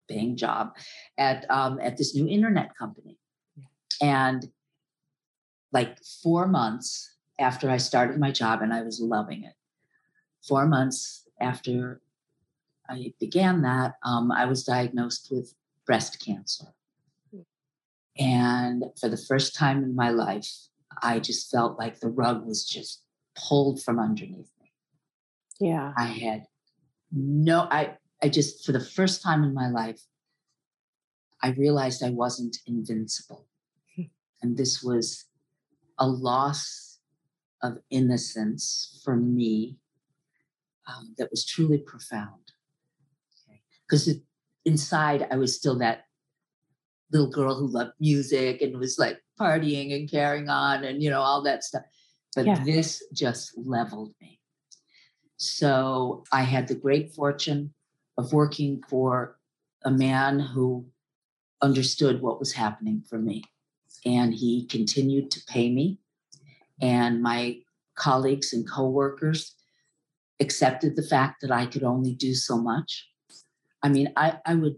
paying 0.09 0.37
job 0.37 0.77
at 1.19 1.49
um, 1.51 1.79
at 1.81 1.97
this 1.97 2.15
new 2.15 2.29
internet 2.29 2.77
company, 2.77 3.19
and 4.01 4.51
like 5.73 5.99
four 6.23 6.47
months 6.47 7.17
after 7.39 7.71
I 7.71 7.77
started 7.77 8.19
my 8.19 8.31
job, 8.31 8.63
and 8.63 8.73
I 8.73 8.83
was 8.83 9.01
loving 9.01 9.45
it. 9.45 9.55
Four 10.47 10.67
months 10.67 11.27
after 11.41 12.01
I 12.89 13.13
began 13.21 13.63
that, 13.63 13.95
um, 14.03 14.31
I 14.31 14.47
was 14.47 14.65
diagnosed 14.65 15.29
with 15.31 15.55
breast 15.87 16.25
cancer. 16.25 16.67
And 18.19 18.85
for 18.99 19.09
the 19.09 19.17
first 19.17 19.55
time 19.55 19.83
in 19.83 19.95
my 19.95 20.11
life, 20.11 20.49
I 21.03 21.19
just 21.19 21.51
felt 21.51 21.79
like 21.79 22.01
the 22.01 22.09
rug 22.09 22.47
was 22.47 22.65
just 22.65 23.03
pulled 23.35 23.83
from 23.83 23.99
underneath 23.99 24.51
me. 24.61 24.73
Yeah. 25.61 25.93
I 25.97 26.07
had 26.07 26.47
no, 27.13 27.69
I, 27.71 27.99
I 28.27 28.29
just, 28.29 28.67
for 28.67 28.73
the 28.73 28.81
first 28.81 29.23
time 29.23 29.45
in 29.45 29.55
my 29.55 29.69
life, 29.69 30.01
I 31.45 31.51
realized 31.51 32.03
I 32.03 32.11
wasn't 32.11 32.57
invincible. 32.67 33.47
and 34.43 34.57
this 34.57 34.83
was 34.83 35.27
a 36.01 36.09
loss 36.09 36.99
of 37.63 37.79
innocence 37.89 39.01
for 39.05 39.15
me 39.15 39.77
um, 40.89 41.15
that 41.19 41.31
was 41.31 41.47
truly 41.47 41.79
profound. 41.79 42.43
Because 43.87 44.13
inside, 44.65 45.29
I 45.31 45.37
was 45.37 45.55
still 45.55 45.79
that 45.79 46.07
little 47.13 47.31
girl 47.31 47.55
who 47.55 47.69
loved 47.69 47.93
music 48.01 48.61
and 48.61 48.77
was 48.77 48.99
like 48.99 49.21
partying 49.41 49.95
and 49.95 50.11
carrying 50.11 50.49
on 50.49 50.83
and, 50.83 51.01
you 51.01 51.11
know, 51.11 51.21
all 51.21 51.43
that 51.45 51.63
stuff. 51.63 51.85
But 52.35 52.47
Yeah. 52.47 52.65
this 52.65 53.05
just 53.13 53.57
leveled 53.57 54.15
me. 54.21 54.41
So 55.37 56.25
I 56.33 56.43
had 56.43 56.67
the 56.67 56.75
great 56.75 57.15
fortune 57.15 57.73
of 58.19 58.33
working 58.33 58.83
for 58.89 59.39
a 59.85 59.91
man 59.91 60.39
who 60.39 60.87
understood 61.63 62.21
what 62.21 62.39
was 62.39 62.53
happening 62.53 63.03
for 63.09 63.19
me. 63.19 63.45
And 64.05 64.35
he 64.35 64.67
continued 64.67 65.31
to 65.33 65.45
pay 65.47 65.71
me. 65.71 65.99
And 66.81 67.23
my 67.23 67.61
colleagues 67.95 68.53
and 68.53 68.69
coworkers 68.69 69.55
accepted 70.41 70.97
the 70.97 71.03
fact 71.03 71.41
that 71.41 71.51
I 71.51 71.67
could 71.67 71.83
only 71.83 72.13
do 72.13 72.35
so 72.35 72.59
much. 72.59 73.09
I 73.83 73.89
mean, 73.89 74.13
I, 74.17 74.39
I 74.45 74.55
would 74.55 74.77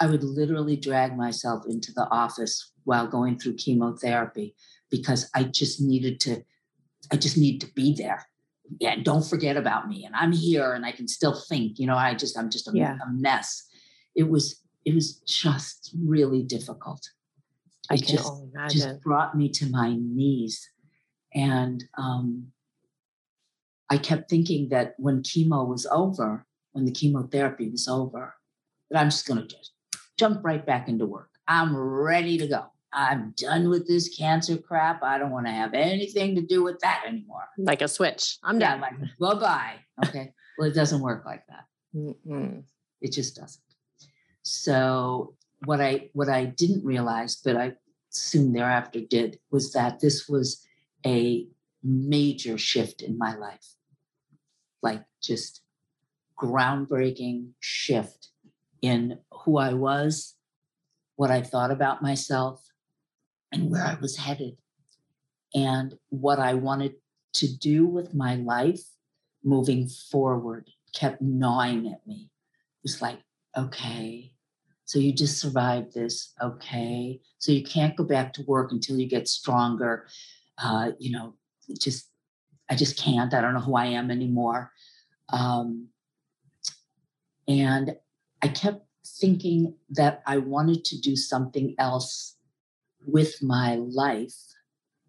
I 0.00 0.06
would 0.06 0.24
literally 0.24 0.76
drag 0.76 1.14
myself 1.14 1.64
into 1.68 1.92
the 1.92 2.08
office 2.08 2.72
while 2.84 3.06
going 3.06 3.38
through 3.38 3.56
chemotherapy 3.56 4.54
because 4.90 5.28
I 5.34 5.44
just 5.44 5.78
needed 5.78 6.20
to, 6.20 6.42
I 7.12 7.16
just 7.16 7.36
need 7.36 7.60
to 7.60 7.66
be 7.74 7.94
there. 7.94 8.26
Yeah, 8.78 8.96
don't 9.02 9.26
forget 9.26 9.56
about 9.56 9.88
me. 9.88 10.04
And 10.04 10.14
I'm 10.14 10.32
here 10.32 10.74
and 10.74 10.86
I 10.86 10.92
can 10.92 11.08
still 11.08 11.34
think, 11.48 11.78
you 11.78 11.86
know, 11.86 11.96
I 11.96 12.14
just, 12.14 12.38
I'm 12.38 12.50
just 12.50 12.68
a, 12.68 12.72
Yeah. 12.74 12.98
a 13.04 13.10
mess. 13.10 13.66
It 14.14 14.28
was, 14.28 14.60
it 14.84 14.94
was 14.94 15.14
just 15.26 15.94
really 16.04 16.42
difficult. 16.42 17.08
I 17.90 17.94
It 17.94 18.06
can 18.06 18.16
just, 18.16 18.32
just 18.70 19.00
brought 19.02 19.36
me 19.36 19.48
to 19.50 19.66
my 19.70 19.96
knees. 19.98 20.68
And 21.34 21.84
um, 21.98 22.52
I 23.88 23.98
kept 23.98 24.30
thinking 24.30 24.68
that 24.70 24.94
when 24.98 25.22
chemo 25.22 25.66
was 25.66 25.86
over, 25.90 26.46
when 26.72 26.84
the 26.84 26.92
chemotherapy 26.92 27.68
was 27.68 27.88
over, 27.88 28.34
that 28.90 29.00
I'm 29.00 29.10
just 29.10 29.26
going 29.26 29.40
to 29.40 29.46
just 29.46 29.72
jump 30.16 30.44
right 30.44 30.64
back 30.64 30.88
into 30.88 31.06
work. 31.06 31.30
I'm 31.48 31.76
ready 31.76 32.38
to 32.38 32.46
go. 32.46 32.66
I'm 32.92 33.34
done 33.36 33.68
with 33.68 33.86
this 33.86 34.16
cancer 34.16 34.56
crap. 34.56 35.02
I 35.02 35.18
don't 35.18 35.30
want 35.30 35.46
to 35.46 35.52
have 35.52 35.74
anything 35.74 36.34
to 36.34 36.42
do 36.42 36.62
with 36.62 36.80
that 36.80 37.04
anymore. 37.06 37.48
Like 37.56 37.82
a 37.82 37.88
switch. 37.88 38.38
I'm 38.42 38.60
yeah, 38.60 38.72
done. 38.72 38.80
Like, 38.80 38.94
bye 39.18 39.34
bye. 39.40 39.74
Okay. 40.06 40.32
well, 40.58 40.68
it 40.68 40.74
doesn't 40.74 41.00
work 41.00 41.24
like 41.24 41.44
that. 41.48 41.64
Mm-mm. 41.94 42.64
It 43.00 43.12
just 43.12 43.36
doesn't. 43.36 43.62
So 44.42 45.34
what 45.64 45.80
I 45.80 46.10
what 46.12 46.28
I 46.28 46.46
didn't 46.46 46.84
realize, 46.84 47.36
but 47.36 47.56
I 47.56 47.74
soon 48.10 48.52
thereafter 48.52 49.00
did, 49.00 49.38
was 49.50 49.72
that 49.72 50.00
this 50.00 50.28
was 50.28 50.66
a 51.06 51.46
major 51.82 52.58
shift 52.58 53.02
in 53.02 53.16
my 53.16 53.36
life. 53.36 53.74
Like 54.82 55.04
just 55.22 55.62
groundbreaking 56.40 57.50
shift 57.60 58.28
in 58.82 59.18
who 59.44 59.58
I 59.58 59.74
was, 59.74 60.34
what 61.16 61.30
I 61.30 61.42
thought 61.42 61.70
about 61.70 62.02
myself, 62.02 62.69
and 63.52 63.70
where 63.70 63.84
I 63.84 63.96
was 64.00 64.16
headed, 64.16 64.56
and 65.54 65.94
what 66.08 66.38
I 66.38 66.54
wanted 66.54 66.94
to 67.34 67.46
do 67.58 67.86
with 67.86 68.14
my 68.14 68.36
life 68.36 68.82
moving 69.44 69.88
forward 69.88 70.68
kept 70.94 71.22
gnawing 71.22 71.86
at 71.86 72.06
me. 72.06 72.30
It 72.30 72.82
was 72.82 73.00
like, 73.00 73.18
okay, 73.56 74.32
so 74.84 74.98
you 74.98 75.12
just 75.12 75.38
survived 75.38 75.94
this, 75.94 76.34
okay. 76.42 77.20
So 77.38 77.52
you 77.52 77.62
can't 77.62 77.96
go 77.96 78.02
back 78.02 78.32
to 78.34 78.42
work 78.42 78.72
until 78.72 78.98
you 78.98 79.06
get 79.06 79.28
stronger. 79.28 80.08
Uh, 80.58 80.90
you 80.98 81.12
know, 81.12 81.34
just 81.78 82.10
I 82.68 82.74
just 82.74 82.98
can't. 82.98 83.32
I 83.32 83.40
don't 83.40 83.54
know 83.54 83.60
who 83.60 83.76
I 83.76 83.86
am 83.86 84.10
anymore. 84.10 84.72
Um, 85.32 85.88
and 87.46 87.96
I 88.42 88.48
kept 88.48 88.84
thinking 89.06 89.74
that 89.90 90.22
I 90.26 90.38
wanted 90.38 90.84
to 90.86 91.00
do 91.00 91.16
something 91.16 91.74
else 91.78 92.36
with 93.06 93.42
my 93.42 93.76
life, 93.76 94.34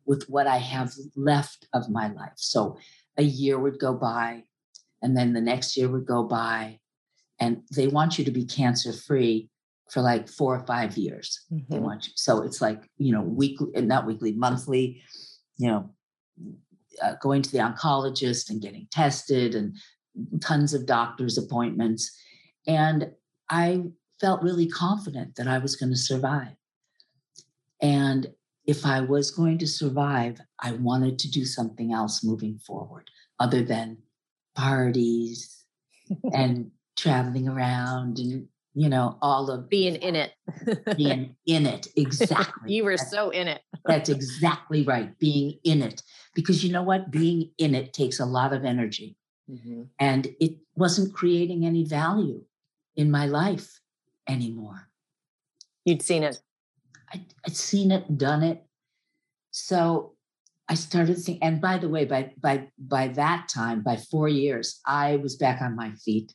with 0.06 0.30
what 0.30 0.47
I 0.47 0.58
have 0.58 0.93
left 1.15 1.67
of 1.73 1.89
my 1.89 2.12
life. 2.12 2.34
So 2.38 2.77
a 3.17 3.23
year 3.23 3.60
would 3.60 3.80
go 3.80 3.93
by, 3.93 4.43
and 5.01 5.15
then 5.17 5.34
the 5.34 5.41
next 5.41 5.77
year 5.77 5.89
would 5.89 6.06
go 6.06 6.23
by, 6.23 6.80
and 7.39 7.63
they 7.75 7.88
want 7.88 8.17
you 8.17 8.25
to 8.25 8.32
be 8.32 8.45
cancer 8.45 8.93
free 8.93 9.49
for 9.89 10.01
like 10.01 10.30
four 10.30 10.56
or 10.56 10.65
five 10.65 10.97
years. 10.97 11.41
Mm-hmm. 11.51 11.73
They 11.73 11.80
want 11.80 12.08
you. 12.08 12.13
So 12.15 12.43
it's 12.43 12.62
like, 12.62 12.89
you 12.97 13.12
know, 13.12 13.21
weekly, 13.21 13.82
not 13.82 14.06
weekly, 14.06 14.32
monthly, 14.32 15.01
you 15.58 15.67
know, 15.67 15.89
uh, 17.01 17.15
going 17.21 17.41
to 17.41 17.51
the 17.51 17.58
oncologist 17.58 18.49
and 18.49 18.62
getting 18.62 18.88
tested 18.91 19.56
and 19.56 19.75
tons 20.41 20.73
of 20.73 20.86
doctor's 20.86 21.38
appointments. 21.38 22.12
And 22.67 23.12
I 23.49 23.84
felt 24.19 24.43
really 24.43 24.67
confident 24.67 25.36
that 25.36 25.47
I 25.47 25.58
was 25.58 25.75
going 25.75 25.91
to 25.91 25.97
survive. 25.97 26.56
And 27.82 28.32
if 28.65 28.86
I 28.86 29.02
was 29.02 29.32
going 29.32 29.58
to 29.60 29.67
survive, 29.67 30.39
I 30.60 30.74
wanted 30.74 31.17
to 31.20 31.32
do 31.32 31.46
something 31.46 31.91
else 31.91 32.24
moving 32.24 32.60
forward 32.60 33.10
other 33.39 33.63
than 33.63 33.98
parties 34.56 35.65
and 36.34 36.72
traveling 36.96 37.48
around 37.48 38.20
and 38.20 38.48
you 38.74 38.88
know 38.88 39.17
all 39.22 39.50
of 39.50 39.70
being 39.70 39.96
in 39.96 40.15
it. 40.15 40.34
Being 40.96 41.36
in 41.46 41.65
it. 41.65 41.88
Exactly. 41.96 42.74
You 42.74 42.84
were 42.86 42.98
that's, 42.98 43.12
so 43.12 43.30
in 43.32 43.48
it. 43.48 43.62
that's 43.86 44.10
exactly 44.10 44.84
right 44.84 45.17
being 45.20 45.60
in 45.63 45.82
it. 45.82 46.04
Because 46.36 46.63
you 46.63 46.72
know 46.72 46.84
what? 46.84 47.12
Being 47.12 47.52
in 47.58 47.76
it 47.76 47.94
takes 47.94 48.20
a 48.20 48.26
lot 48.26 48.54
of 48.54 48.63
energy. 48.63 49.17
Mm-hmm. 49.50 49.82
and 50.00 50.28
it 50.39 50.60
wasn't 50.76 51.13
creating 51.13 51.65
any 51.65 51.84
value 51.84 52.41
in 52.96 53.12
my 53.12 53.26
life 53.26 53.82
anymore. 54.30 54.88
You'd 55.84 56.02
seen 56.02 56.24
it 56.24 56.39
I, 57.13 57.21
i'd 57.45 57.56
seen 57.56 57.91
it 57.91 58.17
done 58.17 58.43
it 58.43 58.63
so 59.52 60.13
i 60.69 60.76
started 60.76 61.15
thinking 61.15 61.43
and 61.43 61.62
by 61.62 61.78
the 61.78 61.89
way 61.89 62.06
by 62.06 62.34
by 62.39 62.69
by 62.78 63.10
that 63.10 63.50
time 63.50 63.82
by 63.82 63.97
four 63.97 64.28
years 64.28 64.80
i 64.86 65.17
was 65.17 65.36
back 65.36 65.62
on 65.62 65.76
my 65.76 65.91
feet 65.91 66.34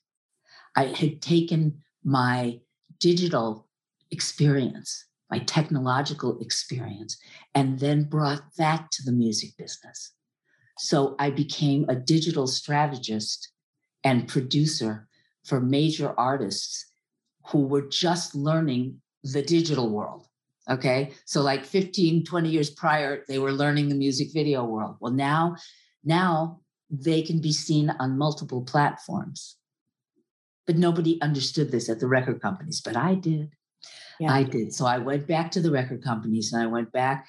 i 0.76 0.84
had 0.84 1.22
taken 1.22 1.82
my 2.04 2.60
digital 3.00 3.66
experience, 4.10 5.06
my 5.30 5.38
technological 5.40 6.38
experience, 6.40 7.18
and 7.54 7.78
then 7.80 8.04
brought 8.04 8.42
that 8.58 8.90
to 8.92 9.02
the 9.04 9.12
music 9.12 9.56
business. 9.56 10.12
So 10.78 11.16
I 11.18 11.30
became 11.30 11.86
a 11.88 11.96
digital 11.96 12.46
strategist 12.46 13.50
and 14.04 14.28
producer 14.28 15.08
for 15.44 15.60
major 15.60 16.14
artists 16.18 16.86
who 17.48 17.60
were 17.66 17.88
just 17.88 18.34
learning 18.34 19.00
the 19.22 19.42
digital 19.42 19.90
world. 19.90 20.26
Okay. 20.68 21.12
So 21.24 21.42
like 21.42 21.64
15, 21.64 22.24
20 22.24 22.48
years 22.48 22.70
prior, 22.70 23.24
they 23.28 23.38
were 23.38 23.52
learning 23.52 23.88
the 23.88 23.94
music 23.94 24.32
video 24.32 24.64
world. 24.64 24.96
Well, 25.00 25.12
now, 25.12 25.56
now 26.04 26.60
they 26.90 27.22
can 27.22 27.40
be 27.40 27.52
seen 27.52 27.90
on 28.00 28.18
multiple 28.18 28.62
platforms. 28.62 29.56
But 30.66 30.76
nobody 30.76 31.20
understood 31.22 31.70
this 31.70 31.88
at 31.88 32.00
the 32.00 32.08
record 32.08 32.42
companies, 32.42 32.80
but 32.80 32.96
I 32.96 33.14
did. 33.14 33.50
Yeah. 34.18 34.32
I 34.32 34.42
did. 34.42 34.72
So 34.72 34.86
I 34.86 34.98
went 34.98 35.28
back 35.28 35.52
to 35.52 35.60
the 35.60 35.70
record 35.70 36.02
companies 36.02 36.52
and 36.52 36.62
I 36.62 36.66
went 36.66 36.90
back 36.90 37.28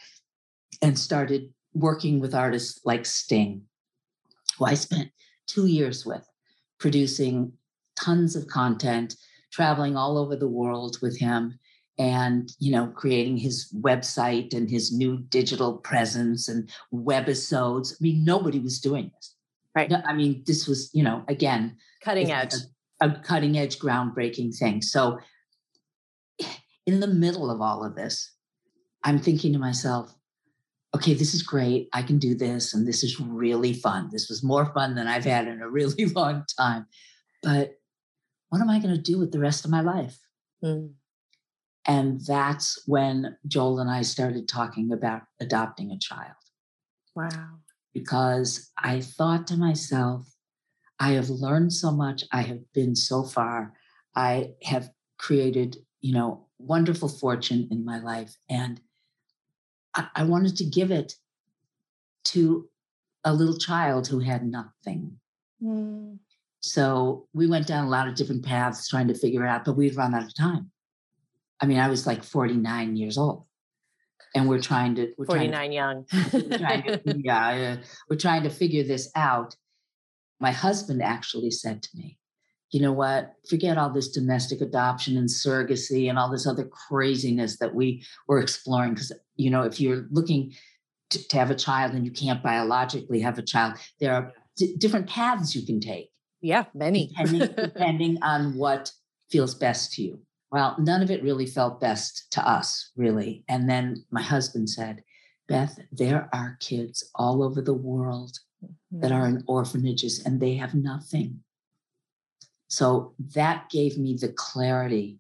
and 0.82 0.98
started 0.98 1.54
working 1.74 2.20
with 2.20 2.34
artists 2.34 2.82
like 2.86 3.06
Sting, 3.06 3.64
who 4.58 4.66
I 4.66 4.74
spent 4.74 5.12
two 5.46 5.68
years 5.68 6.06
with, 6.06 6.28
producing 6.80 7.54
tons 7.96 8.36
of 8.36 8.48
content, 8.48 9.16
traveling 9.52 9.96
all 9.96 10.18
over 10.18 10.36
the 10.36 10.48
world 10.48 10.98
with 11.02 11.20
him 11.20 11.60
and 11.98 12.52
you 12.60 12.72
know 12.72 12.88
creating 12.88 13.38
his 13.38 13.74
website 13.82 14.54
and 14.54 14.70
his 14.70 14.92
new 14.92 15.18
digital 15.30 15.78
presence 15.78 16.48
and 16.48 16.70
webisodes 16.94 17.94
i 17.94 17.98
mean 18.00 18.24
nobody 18.24 18.60
was 18.60 18.80
doing 18.80 19.12
this 19.16 19.36
right 19.76 19.92
i 20.06 20.14
mean 20.14 20.44
this 20.46 20.68
was 20.68 20.90
you 20.94 21.04
know 21.04 21.24
again 21.28 21.76
cutting 22.04 22.32
edge 22.32 22.54
a 23.02 23.12
cutting 23.12 23.58
edge, 23.58 23.80
groundbreaking 23.80 24.56
thing. 24.56 24.82
So, 24.82 25.20
in 26.86 27.00
the 27.00 27.08
middle 27.08 27.52
of 27.52 27.62
all 27.62 27.84
of 27.84 27.96
this, 27.96 28.32
I'm 29.04 29.20
thinking 29.20 29.54
to 29.54 29.60
myself, 29.60 30.14
okay, 30.96 31.14
this 31.14 31.34
is 31.34 31.44
great. 31.44 31.90
I 31.94 32.02
can 32.02 32.18
do 32.18 32.34
this. 32.34 32.74
And 32.74 32.88
this 32.88 33.04
is 33.04 33.20
really 33.20 33.74
fun. 33.74 34.10
This 34.12 34.30
was 34.30 34.44
more 34.44 34.74
fun 34.74 34.96
than 34.96 35.08
I've 35.08 35.26
had 35.26 35.48
in 35.48 35.62
a 35.62 35.70
really 35.70 36.06
long 36.16 36.46
time. 36.58 36.88
But 37.44 37.74
what 38.50 38.62
am 38.62 38.70
I 38.70 38.80
going 38.80 38.96
to 38.96 39.02
do 39.02 39.20
with 39.20 39.32
the 39.32 39.40
rest 39.40 39.66
of 39.66 39.72
my 39.72 39.82
life? 39.82 40.18
Mm. 40.64 40.94
And 41.88 42.20
that's 42.22 42.84
when 42.86 43.38
Joel 43.48 43.80
and 43.80 43.90
I 43.90 44.02
started 44.02 44.48
talking 44.48 44.92
about 44.92 45.22
adopting 45.40 45.92
a 45.92 45.98
child. 45.98 46.36
Wow. 47.16 47.60
Because 47.94 48.72
I 48.78 49.00
thought 49.00 49.48
to 49.48 49.58
myself, 49.58 50.30
I 51.00 51.12
have 51.12 51.30
learned 51.30 51.72
so 51.72 51.92
much. 51.92 52.26
I 52.32 52.42
have 52.42 52.60
been 52.74 52.96
so 52.96 53.24
far. 53.24 53.74
I 54.16 54.56
have 54.64 54.90
created, 55.18 55.78
you 56.02 56.14
know, 56.14 56.48
wonderful 56.60 57.08
fortune 57.08 57.68
in 57.72 57.86
my 57.86 58.00
life. 58.00 58.36
And 58.50 58.82
I, 59.96 60.08
I 60.16 60.24
wanted 60.26 60.58
to 60.58 60.66
give 60.66 60.92
it 60.92 61.14
to 62.26 62.68
a 63.24 63.34
little 63.34 63.58
child 63.58 64.08
who 64.08 64.20
had 64.20 64.46
nothing. 64.46 65.18
Mm. 65.64 66.20
So 66.60 67.28
we 67.34 67.48
went 67.48 67.68
down 67.68 67.86
a 67.86 67.90
lot 67.90 68.08
of 68.08 68.16
different 68.16 68.46
paths 68.46 68.90
trying 68.90 69.08
to 69.08 69.14
figure 69.14 69.46
it 69.46 69.50
out, 69.50 69.64
but 69.64 69.78
we'd 69.78 69.96
run 69.96 70.14
out 70.14 70.24
of 70.24 70.36
time. 70.36 70.72
I 71.60 71.66
mean, 71.66 71.80
I 71.80 71.90
was 71.90 72.06
like 72.06 72.24
49 72.24 72.96
years 72.96 73.18
old. 73.18 73.44
And 74.36 74.48
we're 74.48 74.62
trying 74.62 74.96
to 74.96 75.14
we're 75.18 75.26
49 75.26 75.52
trying 75.52 75.70
to, 75.70 75.76
young. 75.76 76.06
we're 76.34 76.58
trying 76.58 76.84
to, 76.84 77.02
yeah, 77.24 77.78
uh, 77.80 77.84
we're 78.10 78.18
trying 78.18 78.44
to 78.44 78.50
figure 78.50 78.84
this 78.84 79.10
out. 79.16 79.56
My 80.40 80.52
husband 80.52 81.02
actually 81.02 81.50
said 81.50 81.82
to 81.82 81.90
me, 81.96 82.20
you 82.72 82.82
know 82.82 82.92
what? 82.92 83.34
Forget 83.50 83.78
all 83.78 83.90
this 83.90 84.10
domestic 84.10 84.62
adoption 84.62 85.18
and 85.18 85.30
surrogacy 85.30 86.10
and 86.10 86.20
all 86.20 86.30
this 86.30 86.46
other 86.46 86.66
craziness 86.66 87.58
that 87.60 87.74
we 87.74 88.06
were 88.28 88.40
exploring. 88.40 88.94
Because, 88.94 89.14
you 89.38 89.50
know, 89.50 89.64
if 89.64 89.80
you're 89.80 90.06
looking 90.12 90.54
to, 91.12 91.28
to, 91.30 91.38
have 91.38 91.50
a 91.50 91.56
child 91.56 91.94
and 91.94 92.06
you 92.06 92.12
can't 92.12 92.44
biologically 92.44 93.22
have 93.22 93.40
a 93.40 93.42
child, 93.42 93.76
there 94.02 94.14
are 94.14 94.34
d- 94.58 94.76
different 94.78 95.08
paths 95.08 95.56
you 95.56 95.66
can 95.66 95.80
take. 95.80 96.12
Yeah, 96.42 96.66
many. 96.74 97.08
depending, 97.08 97.40
depending 97.56 98.18
on 98.22 98.58
what 98.58 98.92
feels 99.32 99.56
best 99.56 99.94
to 99.94 100.04
you. 100.04 100.20
Well, 100.52 100.76
none 100.80 101.02
of 101.02 101.12
it 101.12 101.24
really 101.24 101.46
felt 101.46 101.82
best 101.82 102.32
to 102.32 102.48
us, 102.48 102.92
really. 102.96 103.44
And 103.50 103.70
then 103.70 104.06
my 104.12 104.22
husband 104.22 104.70
said, 104.70 105.04
Beth, 105.48 105.80
there 105.92 106.30
are 106.34 106.58
kids 106.60 107.10
all 107.16 107.44
over 107.44 107.62
the 107.62 107.74
world 107.74 108.38
that 108.92 109.12
are 109.12 109.28
mm-hmm. 109.28 109.38
in 109.38 109.44
orphanages 109.48 110.24
and 110.26 110.40
they 110.40 110.56
have 110.56 110.74
nothing. 110.74 111.42
So 112.70 113.14
that 113.36 113.70
gave 113.70 113.98
me 113.98 114.18
the 114.20 114.30
clarity 114.30 115.20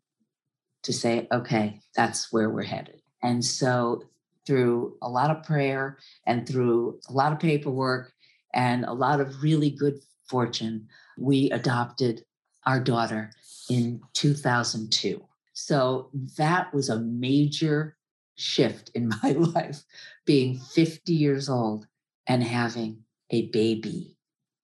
to 0.83 0.93
say, 0.93 1.27
okay, 1.31 1.79
that's 1.95 2.31
where 2.31 2.49
we're 2.49 2.63
headed. 2.63 3.01
And 3.23 3.43
so 3.43 4.03
through 4.45 4.97
a 5.01 5.09
lot 5.09 5.31
of 5.31 5.43
prayer 5.43 5.97
and 6.25 6.47
through 6.47 6.99
a 7.09 7.13
lot 7.13 7.33
of 7.33 7.39
paperwork 7.39 8.13
and 8.53 8.85
a 8.85 8.93
lot 8.93 9.19
of 9.19 9.43
really 9.43 9.69
good 9.69 9.99
fortune, 10.29 10.87
we 11.17 11.51
adopted 11.51 12.23
our 12.65 12.79
daughter 12.79 13.31
in 13.69 14.01
2002. 14.13 15.23
So 15.53 16.09
that 16.37 16.73
was 16.73 16.89
a 16.89 16.99
major 16.99 17.97
shift 18.35 18.89
in 18.93 19.09
my 19.23 19.31
life, 19.31 19.83
being 20.25 20.57
50 20.59 21.13
years 21.13 21.49
old 21.49 21.87
and 22.27 22.43
having 22.43 23.03
a 23.31 23.47
baby, 23.47 24.17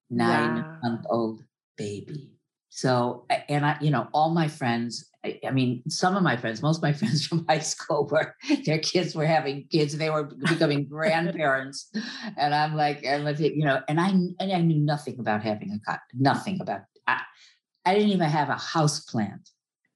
nine 0.09 0.55
Wow. 0.55 0.79
month 0.83 1.05
old 1.09 1.43
baby. 1.77 2.31
So, 2.69 3.25
and 3.49 3.65
I, 3.65 3.77
you 3.81 3.91
know, 3.91 4.07
all 4.13 4.31
my 4.31 4.47
friends, 4.47 5.07
I, 5.23 5.39
I 5.47 5.51
mean, 5.51 5.83
some 5.89 6.15
of 6.17 6.23
my 6.23 6.35
friends, 6.37 6.61
most 6.63 6.77
of 6.77 6.83
my 6.83 6.93
friends 7.01 7.25
from 7.25 7.45
high 7.47 7.59
school 7.59 8.07
were, 8.07 8.35
their 8.65 8.79
kids 8.79 9.15
were 9.15 9.25
having 9.27 9.67
kids, 9.71 9.95
they 9.97 10.09
were 10.09 10.23
becoming 10.23 10.85
grandparents. 10.87 11.91
And 12.37 12.53
I'm 12.55 12.75
like, 12.75 13.05
I'm 13.05 13.23
like, 13.23 13.39
you 13.39 13.63
know, 13.65 13.81
and 13.87 13.99
I, 14.01 14.09
and 14.09 14.51
I 14.51 14.61
knew 14.61 14.79
nothing 14.79 15.19
about 15.19 15.43
having 15.43 15.79
a 15.87 15.99
nothing 16.13 16.59
about, 16.61 16.81
I, 17.07 17.21
I 17.85 17.93
didn't 17.93 18.09
even 18.09 18.29
have 18.29 18.49
a 18.49 18.55
house 18.57 18.99
plant 19.01 19.49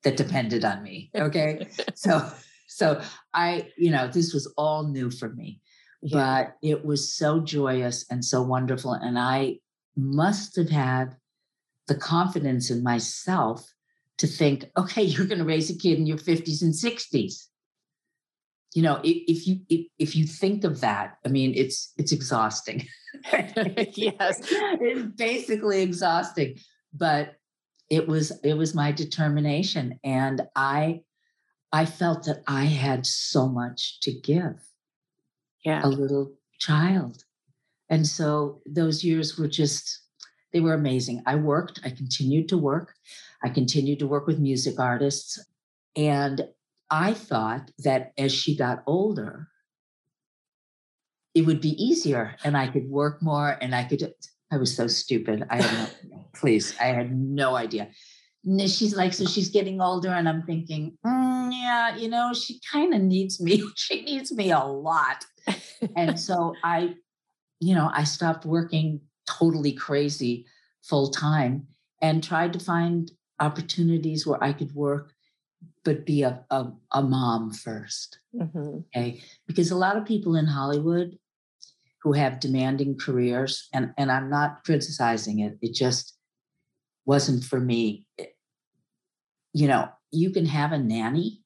that 0.03 0.17
depended 0.17 0.63
on 0.65 0.83
me. 0.83 1.09
Okay. 1.15 1.67
so, 1.95 2.29
so 2.67 3.01
I, 3.33 3.69
you 3.77 3.91
know, 3.91 4.07
this 4.07 4.33
was 4.33 4.47
all 4.57 4.87
new 4.87 5.09
for 5.09 5.29
me 5.29 5.61
Yeah. 6.01 6.17
but 6.17 6.57
it 6.61 6.85
was 6.85 7.11
so 7.13 7.39
joyous 7.39 8.05
and 8.09 8.23
so 8.23 8.41
wonderful. 8.41 8.93
And 8.93 9.17
I 9.17 9.59
must 9.95 10.55
have 10.57 10.69
had 10.69 11.15
the 11.87 11.95
confidence 11.95 12.69
in 12.69 12.83
myself 12.83 13.73
to 14.17 14.27
think, 14.27 14.65
okay, 14.77 15.01
you're 15.03 15.25
going 15.27 15.39
to 15.39 15.45
raise 15.45 15.69
a 15.69 15.77
kid 15.77 15.97
in 15.97 16.05
your 16.05 16.17
50s 16.17 16.61
and 16.61 16.73
60s. 16.73 17.45
You 18.75 18.83
know, 18.83 18.99
if 19.03 19.47
you 19.47 19.61
if, 19.69 19.87
if 19.97 20.15
you 20.15 20.25
think 20.27 20.63
of 20.63 20.81
that, 20.81 21.17
I 21.25 21.29
mean, 21.29 21.53
it's 21.55 21.93
it's 21.97 22.11
exhausting. 22.11 22.85
Yes. 23.31 24.39
it's 24.51 25.15
basically 25.15 25.81
exhausting. 25.81 26.57
But 26.93 27.36
it 27.89 28.07
was 28.07 28.31
it 28.43 28.55
was 28.55 28.75
my 28.75 28.91
determination, 28.91 29.99
and 30.03 30.41
I 30.55 31.01
I 31.71 31.85
felt 31.85 32.25
that 32.25 32.43
I 32.47 32.65
had 32.65 33.05
so 33.05 33.47
much 33.47 33.99
to 34.01 34.11
give 34.11 34.55
Yeah. 35.65 35.81
a 35.83 35.89
little 35.89 36.33
child. 36.59 37.25
And 37.89 38.07
so 38.07 38.61
those 38.65 39.03
years 39.03 39.37
were 39.37 39.47
just, 39.47 40.01
they 40.53 40.59
were 40.59 40.73
amazing. 40.73 41.23
I 41.25 41.35
worked, 41.35 41.79
I 41.83 41.89
continued 41.89 42.49
to 42.49 42.57
work, 42.57 42.93
I 43.43 43.49
continued 43.49 43.99
to 43.99 44.07
work 44.07 44.27
with 44.27 44.39
music 44.39 44.79
artists. 44.79 45.39
And 45.95 46.47
I 46.89 47.13
thought 47.13 47.71
that 47.79 48.13
as 48.17 48.33
she 48.33 48.55
got 48.55 48.83
older, 48.87 49.49
it 51.33 51.45
would 51.45 51.61
be 51.61 51.81
easier 51.81 52.35
and 52.43 52.57
I 52.57 52.67
could 52.67 52.89
work 52.89 53.21
more 53.21 53.57
and 53.61 53.75
I 53.75 53.83
could. 53.83 54.13
I 54.51 54.57
was 54.57 54.75
so 54.75 54.87
stupid. 54.87 55.45
I 55.49 55.61
had 55.61 55.89
no, 56.09 56.25
please, 56.35 56.75
I 56.79 56.85
had 56.85 57.17
no 57.17 57.55
idea. 57.55 57.89
And 58.45 58.61
she's 58.69 58.95
like, 58.95 59.13
so 59.13 59.25
she's 59.25 59.49
getting 59.49 59.81
older, 59.81 60.09
and 60.09 60.29
I'm 60.29 60.43
thinking, 60.43 60.97
"Mm, 61.05 61.51
yeah, 61.51 61.97
you 61.97 62.07
know, 62.07 62.33
she 62.33 62.61
kind 62.71 62.93
of 62.93 63.01
needs 63.01 63.41
me. 63.41 63.61
She 63.75 64.03
needs 64.03 64.31
me 64.31 64.51
a 64.51 64.59
lot 64.59 65.25
and 65.95 66.19
so 66.19 66.55
I, 66.63 66.95
you 67.59 67.75
know, 67.75 67.89
I 67.93 68.03
stopped 68.03 68.45
working 68.45 69.01
totally 69.27 69.71
crazy 69.71 70.45
full 70.83 71.09
time 71.09 71.67
and 72.01 72.23
tried 72.23 72.53
to 72.53 72.59
find 72.59 73.11
opportunities 73.39 74.25
where 74.25 74.43
I 74.43 74.53
could 74.53 74.73
work, 74.73 75.13
but 75.83 76.05
be 76.05 76.23
a, 76.23 76.43
a, 76.49 76.71
a 76.91 77.01
mom 77.03 77.51
first. 77.51 78.19
Mhm. 78.35 78.83
Okay. 78.95 79.21
Because 79.47 79.71
a 79.71 79.75
lot 79.77 79.97
of 79.97 80.05
people 80.05 80.35
in 80.35 80.45
Hollywood 80.45 81.17
who 82.07 82.13
have 82.13 82.39
demanding 82.39 82.97
careers, 82.97 83.67
and, 83.73 83.93
and 83.97 84.09
I'm 84.09 84.29
not 84.29 84.63
criticizing 84.63 85.39
it, 85.39 85.57
it 85.61 85.73
just 85.73 86.15
wasn't 87.05 87.43
for 87.43 87.59
me. 87.59 88.07
It- 88.17 88.33
you 89.53 89.67
know, 89.67 89.89
you 90.11 90.29
can 90.29 90.45
have 90.45 90.71
a 90.71 90.77
nanny 90.77 91.43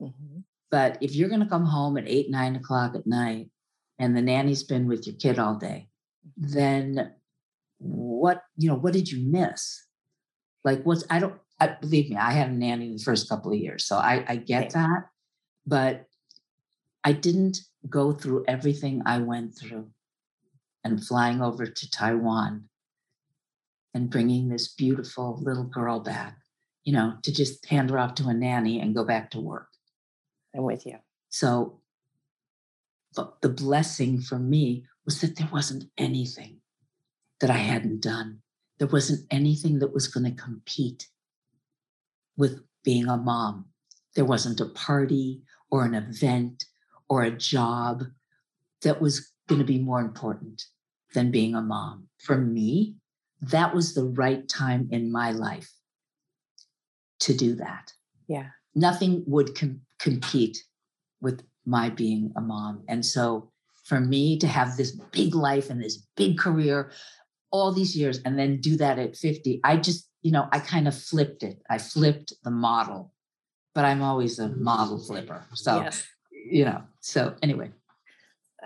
Mhm. 0.00 0.44
but 0.70 0.98
if 1.00 1.14
you're 1.14 1.28
going 1.28 1.42
to 1.42 1.48
come 1.48 1.64
home 1.66 1.96
at 1.96 2.08
eight, 2.08 2.30
nine 2.30 2.56
o'clock 2.56 2.94
at 2.94 3.06
night 3.06 3.50
and 3.98 4.16
the 4.16 4.22
nanny's 4.22 4.62
been 4.62 4.86
with 4.86 5.06
your 5.06 5.16
kid 5.16 5.38
all 5.38 5.56
day, 5.56 5.88
then 6.36 7.14
what, 7.78 8.42
you 8.56 8.68
know, 8.68 8.76
what 8.76 8.92
did 8.92 9.10
you 9.10 9.24
miss? 9.28 9.84
Like, 10.64 10.82
what's, 10.84 11.04
I 11.10 11.18
don't, 11.18 11.38
I, 11.60 11.68
believe 11.80 12.10
me, 12.10 12.16
I 12.16 12.32
had 12.32 12.48
a 12.50 12.52
nanny 12.52 12.92
the 12.92 13.02
first 13.02 13.28
couple 13.28 13.52
of 13.52 13.58
years. 13.58 13.84
So 13.86 13.96
I, 13.96 14.24
I 14.28 14.36
get 14.36 14.70
that. 14.70 15.08
But 15.66 16.06
I 17.08 17.12
didn't 17.12 17.62
go 17.88 18.12
through 18.12 18.44
everything 18.46 19.00
I 19.06 19.16
went 19.16 19.56
through 19.56 19.88
and 20.84 21.02
flying 21.02 21.40
over 21.40 21.66
to 21.66 21.90
Taiwan 21.90 22.68
and 23.94 24.10
bringing 24.10 24.50
this 24.50 24.68
beautiful 24.74 25.38
little 25.40 25.64
girl 25.64 26.00
back, 26.00 26.36
you 26.84 26.92
know, 26.92 27.14
to 27.22 27.32
just 27.32 27.64
hand 27.64 27.88
her 27.88 27.98
off 27.98 28.14
to 28.16 28.28
a 28.28 28.34
nanny 28.34 28.78
and 28.78 28.94
go 28.94 29.06
back 29.06 29.30
to 29.30 29.40
work. 29.40 29.68
I'm 30.54 30.64
with 30.64 30.84
you. 30.84 30.98
So, 31.30 31.80
but 33.16 33.40
the 33.40 33.48
blessing 33.48 34.20
for 34.20 34.38
me 34.38 34.84
was 35.06 35.22
that 35.22 35.36
there 35.36 35.48
wasn't 35.50 35.84
anything 35.96 36.58
that 37.40 37.48
I 37.48 37.56
hadn't 37.56 38.02
done. 38.02 38.40
There 38.76 38.86
wasn't 38.86 39.26
anything 39.30 39.78
that 39.78 39.94
was 39.94 40.08
going 40.08 40.26
to 40.26 40.42
compete 40.42 41.08
with 42.36 42.60
being 42.84 43.06
a 43.08 43.16
mom. 43.16 43.64
There 44.14 44.26
wasn't 44.26 44.60
a 44.60 44.66
party 44.66 45.40
or 45.70 45.86
an 45.86 45.94
event 45.94 46.66
or 47.08 47.22
a 47.22 47.30
job 47.30 48.04
that 48.82 49.00
was 49.00 49.32
going 49.48 49.58
to 49.60 49.64
be 49.64 49.78
more 49.78 50.00
important 50.00 50.62
than 51.14 51.30
being 51.30 51.54
a 51.54 51.62
mom. 51.62 52.08
For 52.18 52.36
me, 52.36 52.96
that 53.40 53.74
was 53.74 53.94
the 53.94 54.04
right 54.04 54.46
time 54.48 54.88
in 54.90 55.10
my 55.10 55.30
life 55.32 55.70
to 57.20 57.34
do 57.34 57.54
that 57.56 57.92
Yeah. 58.28 58.50
nothing 58.74 59.24
would 59.26 59.54
com- 59.58 59.80
compete 59.98 60.58
with 61.20 61.42
my 61.66 61.90
being 61.90 62.32
a 62.36 62.40
mom. 62.40 62.84
And 62.88 63.04
so 63.04 63.50
for 63.84 64.00
me 64.00 64.38
to 64.38 64.46
have 64.46 64.76
this 64.76 64.92
big 65.12 65.34
life 65.34 65.70
and 65.70 65.82
this 65.82 65.96
big 66.16 66.38
career 66.38 66.90
all 67.50 67.72
these 67.72 67.96
years 67.96 68.20
and 68.24 68.38
then 68.38 68.60
do 68.60 68.76
that 68.76 68.98
at 68.98 69.16
50, 69.16 69.60
I 69.64 69.76
just, 69.78 70.08
you 70.22 70.30
know, 70.30 70.48
I 70.52 70.60
kind 70.60 70.86
of 70.86 70.94
flipped 70.96 71.42
it. 71.42 71.60
I 71.70 71.78
flipped 71.78 72.32
the 72.44 72.50
model, 72.50 73.12
but 73.74 73.84
I'm 73.84 74.02
always 74.02 74.38
a 74.38 74.48
model 74.50 74.98
flipper. 74.98 75.46
So, 75.54 75.80
yes. 75.82 76.06
You 76.50 76.64
know, 76.64 76.82
so 77.00 77.34
anyway, 77.42 77.70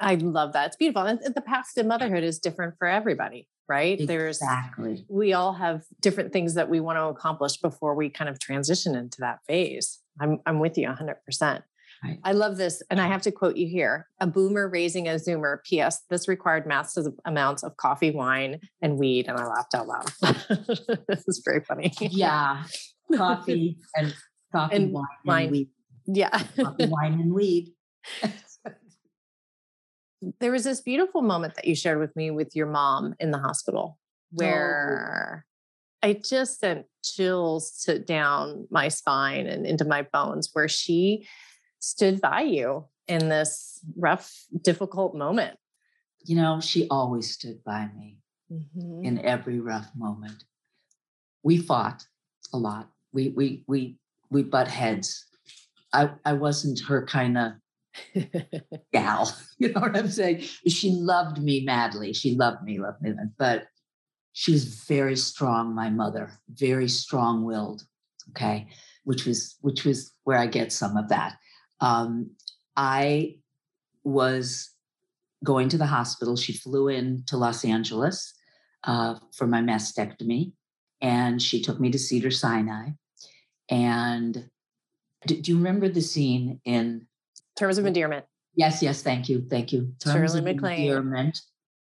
I 0.00 0.14
love 0.16 0.52
that. 0.54 0.68
It's 0.68 0.76
beautiful. 0.76 1.02
And 1.02 1.20
the 1.34 1.40
path 1.40 1.66
to 1.76 1.84
motherhood 1.84 2.24
is 2.24 2.38
different 2.38 2.74
for 2.78 2.88
everybody, 2.88 3.48
right? 3.68 3.98
There's 4.04 4.38
exactly. 4.38 5.04
we 5.08 5.32
all 5.32 5.52
have 5.54 5.82
different 6.00 6.32
things 6.32 6.54
that 6.54 6.68
we 6.70 6.80
want 6.80 6.98
to 6.98 7.04
accomplish 7.04 7.56
before 7.58 7.94
we 7.94 8.08
kind 8.08 8.30
of 8.30 8.38
transition 8.40 8.94
into 8.94 9.18
that 9.20 9.40
phase. 9.46 10.00
I'm 10.20 10.40
I'm 10.46 10.58
with 10.60 10.76
you 10.78 10.88
100%. 10.88 11.62
Right. 12.04 12.18
I 12.24 12.32
love 12.32 12.56
this. 12.56 12.82
And 12.90 13.00
I 13.00 13.06
have 13.06 13.22
to 13.22 13.30
quote 13.30 13.56
you 13.56 13.68
here 13.68 14.08
a 14.20 14.26
boomer 14.26 14.68
raising 14.68 15.06
a 15.06 15.12
zoomer. 15.12 15.58
P.S. 15.64 16.02
This 16.10 16.26
required 16.26 16.66
massive 16.66 17.06
amounts 17.24 17.62
of 17.62 17.76
coffee, 17.76 18.10
wine, 18.10 18.58
and 18.80 18.98
weed. 18.98 19.28
And 19.28 19.38
I 19.38 19.46
laughed 19.46 19.74
out 19.74 19.86
loud. 19.86 20.10
this 21.06 21.28
is 21.28 21.42
very 21.44 21.60
funny. 21.60 21.92
Yeah. 22.00 22.64
Coffee 23.16 23.76
and 23.94 24.14
coffee, 24.52 24.74
And 24.76 24.92
wine, 24.92 25.04
wine. 25.24 25.42
and 25.44 25.52
weed. 25.52 25.68
Yeah. 26.06 26.42
Wine, 26.56 27.14
and 27.20 27.32
weed. 27.32 27.72
there 30.40 30.52
was 30.52 30.64
this 30.64 30.80
beautiful 30.80 31.22
moment 31.22 31.54
that 31.56 31.64
you 31.66 31.74
shared 31.74 31.98
with 31.98 32.14
me 32.16 32.30
with 32.30 32.54
your 32.54 32.66
mom 32.66 33.14
in 33.18 33.30
the 33.30 33.38
hospital 33.38 33.98
Oh. 34.34 34.36
where 34.36 35.46
I 36.02 36.14
just 36.14 36.58
sent 36.60 36.86
chills 37.04 37.82
to 37.84 37.98
down 37.98 38.66
my 38.70 38.88
spine 38.88 39.46
and 39.46 39.66
into 39.66 39.84
my 39.84 40.02
bones 40.10 40.48
where 40.54 40.68
she 40.68 41.28
stood 41.80 42.18
by 42.20 42.40
you 42.42 42.86
in 43.08 43.28
this 43.28 43.80
rough, 43.96 44.32
difficult 44.62 45.14
moment. 45.14 45.58
You 46.24 46.36
know, 46.36 46.60
she 46.60 46.88
always 46.88 47.30
stood 47.32 47.62
by 47.64 47.88
me. 47.94 48.18
Mhm. 48.50 49.04
in 49.04 49.18
every 49.20 49.60
rough 49.60 49.90
moment. 49.96 50.44
We 51.42 51.56
fought 51.56 52.06
a 52.52 52.58
lot. 52.58 52.90
We 53.12 53.30
we 53.30 53.64
we 53.66 53.96
we 54.30 54.42
butt 54.42 54.68
heads. 54.68 55.24
I 55.92 56.10
I 56.24 56.32
wasn't 56.34 56.80
her 56.80 57.04
kind 57.06 57.38
of 57.38 57.52
gal. 58.92 59.32
You 59.58 59.72
know 59.72 59.80
what 59.82 59.96
I'm 59.96 60.08
saying? 60.08 60.40
She 60.66 60.90
loved 60.90 61.40
me 61.40 61.62
madly. 61.64 62.12
She 62.12 62.34
loved 62.34 62.64
me, 62.64 62.80
loved 62.80 63.00
me. 63.00 63.12
But 63.38 63.66
she 64.32 64.50
was 64.50 64.64
very 64.64 65.14
strong, 65.14 65.72
my 65.72 65.88
mother, 65.88 66.32
very 66.48 66.88
strong-willed. 66.88 67.84
Okay. 68.30 68.66
Which 69.04 69.24
was 69.24 69.56
which 69.60 69.84
was 69.84 70.12
where 70.24 70.38
I 70.38 70.46
get 70.46 70.72
some 70.72 70.96
of 70.96 71.10
that. 71.10 71.36
Um, 71.78 72.32
I 72.76 73.36
was 74.02 74.70
going 75.44 75.68
to 75.68 75.78
the 75.78 75.86
hospital. 75.86 76.36
She 76.36 76.52
flew 76.52 76.88
in 76.88 77.22
to 77.26 77.36
Los 77.36 77.64
Angeles 77.64 78.34
uh, 78.84 79.16
for 79.32 79.46
my 79.46 79.60
mastectomy, 79.60 80.52
and 81.00 81.40
she 81.40 81.62
took 81.62 81.78
me 81.78 81.90
to 81.90 81.98
Cedar 81.98 82.30
Sinai. 82.30 82.90
And 83.68 84.50
do, 85.26 85.40
do 85.40 85.50
you 85.52 85.56
remember 85.58 85.88
the 85.88 86.00
scene 86.02 86.60
in? 86.64 87.06
Terms 87.56 87.78
of 87.78 87.86
endearment. 87.86 88.24
Yes, 88.54 88.82
yes, 88.82 89.02
thank 89.02 89.28
you, 89.28 89.46
thank 89.48 89.72
you. 89.72 89.92
Shirley 90.02 90.38
of 90.38 90.44
MacLaine. 90.44 90.80
endearment. 90.82 91.40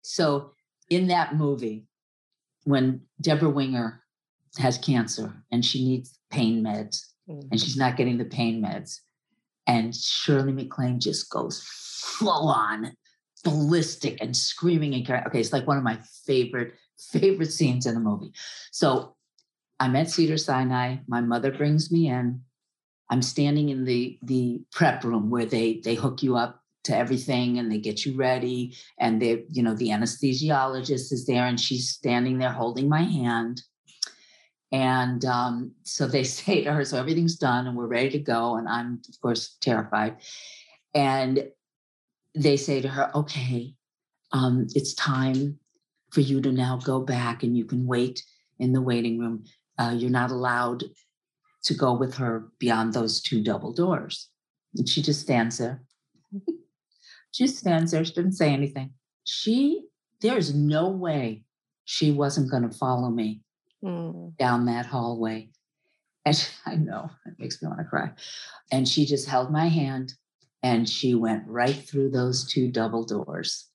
So 0.03 0.53
in 0.89 1.07
that 1.09 1.35
movie, 1.37 1.87
when 2.65 3.03
Debra 3.21 3.49
Winger 3.51 4.03
has 4.59 4.79
cancer 4.79 5.33
and 5.51 5.65
she 5.65 5.85
needs 5.85 6.19
pain 6.31 6.63
meds, 6.63 7.07
Mm. 7.29 7.49
and 7.53 7.61
she's 7.61 7.77
not 7.77 7.97
getting 7.97 8.19
the 8.19 8.25
pain 8.25 8.61
meds, 8.63 8.99
and 9.67 9.95
Shirley 9.95 10.53
MacLaine 10.53 10.99
just 10.99 11.31
goes 11.31 11.63
full 11.63 12.49
on 12.49 12.93
ballistic 13.45 14.19
and 14.21 14.37
screaming 14.37 14.95
and 14.95 15.07
crying. 15.07 15.25
Okay, 15.27 15.39
it's 15.41 15.53
like 15.53 15.67
one 15.67 15.77
of 15.79 15.85
my 15.85 15.99
favorite 16.27 16.75
favorite 17.13 17.53
scenes 17.53 17.87
in 17.87 17.95
the 17.95 18.01
movie. 18.01 18.33
So 18.73 19.15
I'm 19.79 19.95
at 19.97 20.11
Cedar 20.11 20.37
Sinai. 20.39 20.97
My 21.07 21.21
mother 21.21 21.51
brings 21.53 21.91
me 21.93 22.09
in. 22.09 22.43
I'm 23.11 23.23
standing 23.23 23.69
in 23.69 23.85
the 23.85 24.19
the 24.23 24.63
prep 24.73 25.05
room 25.05 25.31
where 25.31 25.45
they 25.45 25.81
they 25.85 25.97
hook 25.97 26.23
you 26.23 26.37
up 26.37 26.63
to 26.85 26.97
everything 26.97 27.59
and 27.59 27.71
they 27.71 27.79
get 27.79 28.07
you 28.07 28.17
ready 28.17 28.75
and 28.99 29.21
they 29.21 29.45
you 29.51 29.63
know 29.63 29.75
the 29.75 29.89
anesthesiologist 29.89 31.13
is 31.13 31.27
there 31.27 31.45
and 31.45 31.61
she's 31.61 31.91
standing 31.91 32.39
there 32.39 32.53
holding 32.53 32.89
my 32.89 33.03
hand. 33.03 33.63
And 34.73 35.25
um, 35.25 35.73
so 35.83 36.07
they 36.07 36.25
say 36.39 36.65
to 36.65 36.73
her 36.73 36.85
so 36.85 36.99
everything's 36.99 37.37
done 37.37 37.67
and 37.67 37.77
we're 37.77 37.87
ready 37.87 38.11
to 38.11 38.19
go 38.19 38.57
and 38.57 38.69
i'm 38.69 39.03
of 39.09 39.21
course 39.21 39.57
terrified. 39.61 40.17
And 40.95 41.51
they 42.35 42.57
say 42.57 42.81
to 42.81 42.89
her 42.89 43.11
okay 43.15 43.75
um, 44.33 44.67
it's 44.75 44.95
time 44.95 45.59
for 46.11 46.21
you 46.21 46.41
to 46.41 46.53
now 46.53 46.77
go 46.77 47.01
back 47.01 47.43
and 47.43 47.57
you 47.57 47.65
can 47.65 47.87
wait 47.87 48.23
in 48.59 48.73
the 48.73 48.81
waiting 48.81 49.19
room. 49.19 49.45
Uh, 49.79 49.95
you're 49.97 50.11
not 50.11 50.31
allowed 50.31 50.85
to 51.65 51.75
go 51.75 51.93
with 51.95 52.15
her 52.15 52.49
beyond 52.59 52.93
those 52.93 53.21
two 53.21 53.43
double 53.43 53.73
doors 53.73 54.29
and 54.77 54.89
she 54.89 55.03
just 55.03 55.21
stands 55.21 55.59
there 55.59 55.83
she 57.33 57.47
stands 57.47 57.93
there 57.93 58.05
she 58.05 58.13
didn't 58.15 58.33
say 58.33 58.53
anything 58.53 58.91
she 59.25 59.85
there's 60.21 60.55
no 60.55 60.89
way 60.89 61.45
she 61.85 62.11
wasn't 62.11 62.51
going 62.51 62.69
to 62.69 62.77
follow 62.77 63.11
me 63.11 63.41
Mm. 63.83 64.37
down 64.37 64.67
that 64.67 64.85
hallway. 64.85 65.49
And 66.27 66.37
she- 66.37 66.53
I 66.67 66.77
know 66.77 67.09
it 67.25 67.33
makes 67.39 67.63
me 67.63 67.69
want 67.69 67.81
to 67.81 67.87
cry. 67.87 68.11
And 68.71 68.87
she 68.87 69.07
just 69.07 69.27
held 69.27 69.51
my 69.51 69.69
hand 69.69 70.13
and 70.63 70.87
she 70.87 71.15
went 71.15 71.45
right 71.49 71.75
through 71.89 72.11
those 72.11 72.47
two 72.47 72.71
double 72.71 73.07
doors. 73.07 73.69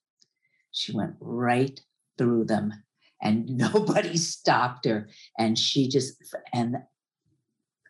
She 0.70 0.92
went 0.94 1.16
right 1.18 1.80
through 2.18 2.44
them 2.44 2.72
and 3.20 3.48
nobody 3.56 4.16
stopped 4.16 4.84
her. 4.84 5.08
And 5.36 5.58
she 5.58 5.88
just, 5.88 6.14
and 6.54 6.76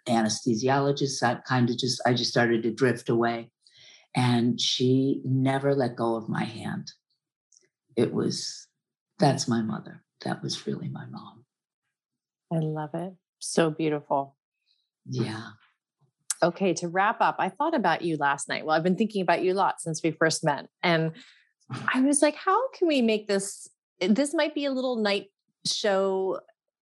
anesthesiologist, 0.09 1.23
I 1.23 1.37
kind 1.47 1.71
of 1.71 1.79
just, 1.79 2.01
I 2.07 2.15
just 2.15 2.31
started 2.31 2.63
to 2.63 2.73
drift 2.73 3.09
away. 3.09 3.51
And 4.15 4.61
she 4.61 5.21
never 5.25 5.75
let 5.75 5.97
go 5.97 6.17
of 6.17 6.29
my 6.29 6.45
hand. 6.45 6.91
It 7.97 8.15
was, 8.15 8.67
that's 9.19 9.47
my 9.47 9.61
mother. 9.61 10.03
That 10.25 10.43
was 10.43 10.67
really 10.67 10.89
my 10.89 11.05
mom. 11.07 11.45
I 12.53 12.59
love 12.59 12.91
it. 12.95 13.15
So 13.39 13.71
beautiful. 13.71 14.37
Yeah. 15.05 15.49
Okay, 16.43 16.73
to 16.75 16.89
wrap 16.89 17.21
up, 17.21 17.37
I 17.39 17.49
thought 17.49 17.75
about 17.75 18.03
you 18.03 18.17
last 18.17 18.49
night. 18.49 18.65
Well, 18.65 18.77
I've 18.77 18.83
been 18.83 18.97
thinking 18.97 19.23
about 19.23 19.43
you 19.43 19.53
a 19.53 19.55
lot 19.55 19.81
since 19.81 20.03
we 20.03 20.11
first 20.11 20.45
met. 20.45 20.67
And 20.83 21.13
mm. 21.13 21.89
I 21.93 22.01
was 22.01 22.23
like, 22.23 22.37
how 22.37 22.71
can 22.71 22.89
we 22.89 23.03
make 23.03 23.27
this? 23.27 23.69
This 24.01 24.35
might 24.35 24.55
be 24.55 24.65
a 24.65 24.71
little 24.71 24.97
night 24.97 25.27
show 25.67 26.41